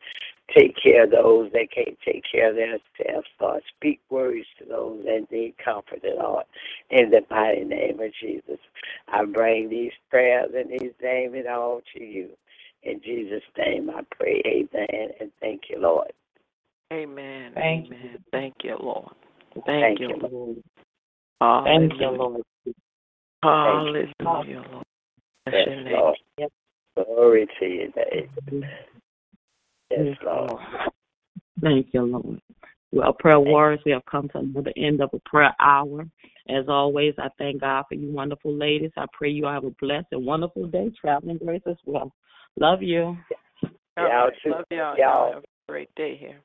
Take 0.55 0.75
care 0.81 1.05
of 1.05 1.11
those 1.11 1.51
that 1.53 1.71
can't 1.73 1.97
take 2.05 2.23
care 2.31 2.51
of 2.51 2.55
themselves, 2.55 3.27
Lord. 3.41 3.63
Speak 3.77 4.01
words 4.09 4.45
to 4.59 4.65
those 4.65 5.03
that 5.05 5.27
need 5.31 5.55
comfort, 5.63 6.01
Lord. 6.03 6.45
In 6.91 7.09
the 7.09 7.21
mighty 7.31 7.63
name 7.63 7.99
of 7.99 8.11
Jesus, 8.21 8.59
I 9.07 9.25
bring 9.25 9.69
these 9.69 9.93
prayers 10.11 10.51
and 10.55 10.69
these 10.69 10.93
names 11.01 11.33
it 11.35 11.47
all 11.47 11.81
to 11.95 12.03
you. 12.03 12.29
In 12.85 13.01
Jesus' 13.03 13.43
name 13.57 13.89
I 13.89 14.01
pray, 14.15 14.41
amen, 14.45 15.09
and 15.19 15.31
thank 15.41 15.61
you, 15.69 15.79
Lord. 15.79 16.11
Amen. 16.93 17.51
Thank 17.55 17.87
amen. 17.87 17.99
You. 18.13 18.19
Thank 18.31 18.53
you, 18.63 18.77
Lord. 18.79 19.11
Thank, 19.65 19.65
thank 19.65 19.99
you, 19.99 20.09
you, 20.09 20.15
Lord. 21.41 21.65
Thank 21.65 21.93
you, 21.99 22.07
Lord. 22.11 22.41
Hallelujah, 23.41 24.63
Lord. 24.71 24.85
Bless 25.45 25.55
yes, 25.55 25.67
your 25.67 25.83
name. 25.83 25.93
Lord. 25.93 26.17
Yep. 26.37 26.51
Glory 26.95 27.47
to 27.59 27.65
your 27.65 27.87
name. 27.87 28.65
Yes, 29.89 30.17
Lord. 30.23 30.61
Thank 31.61 31.87
you, 31.91 32.01
Lord. 32.03 32.39
Well, 32.91 33.13
prayer 33.13 33.39
warriors, 33.39 33.81
we 33.85 33.91
have 33.93 34.05
come 34.09 34.29
to 34.29 34.61
the 34.61 34.73
end 34.77 35.01
of 35.01 35.09
a 35.13 35.19
prayer 35.27 35.55
hour. 35.59 36.07
As 36.47 36.65
always, 36.69 37.15
I 37.17 37.29
thank 37.37 37.61
God 37.61 37.85
for 37.89 37.95
you 37.95 38.11
wonderful 38.11 38.53
ladies. 38.53 38.91
I 38.95 39.05
pray 39.11 39.29
you 39.29 39.47
all 39.47 39.53
have 39.53 39.65
a 39.65 39.71
blessed 39.81 40.07
and 40.11 40.25
wonderful 40.25 40.67
day, 40.67 40.91
traveling 41.01 41.39
grace 41.39 41.63
as 41.67 41.77
well. 41.85 42.13
Love 42.59 42.81
you. 42.81 43.17
All 43.97 44.05
Y'all 44.07 44.25
right. 44.27 44.33
too. 44.43 44.51
Love 44.51 44.65
y'all. 44.71 44.97
Y'all. 44.97 45.27
Y'all 45.27 45.33
have 45.33 45.43
a 45.43 45.71
great 45.71 45.89
day 45.95 46.17
here. 46.17 46.41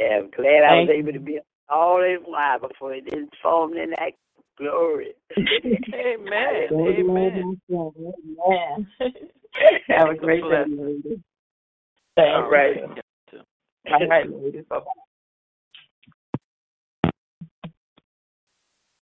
Yeah, 0.00 0.18
I'm 0.18 0.30
glad 0.30 0.64
I 0.64 0.74
was 0.76 0.88
Thank 0.88 0.90
able 0.90 1.12
to 1.12 1.20
be 1.20 1.40
all 1.68 2.00
this 2.00 2.20
while 2.24 2.60
before 2.60 2.94
it 2.94 3.04
didn't 3.06 3.34
form 3.42 3.74
in 3.76 3.90
that 3.90 4.12
glory. 4.58 5.14
Amen. 5.94 6.68
Amen. 6.72 7.58
Amen. 7.70 8.86
Have 9.90 10.10
a 10.10 10.14
great 10.16 10.42
day, 10.42 10.48
Bless. 10.48 10.68
ladies. 10.68 11.18
All 12.18 12.48
right. 12.50 12.82
All 13.90 14.06
right, 14.06 14.30
ladies. 14.30 14.64
Bye-bye. 14.68 15.07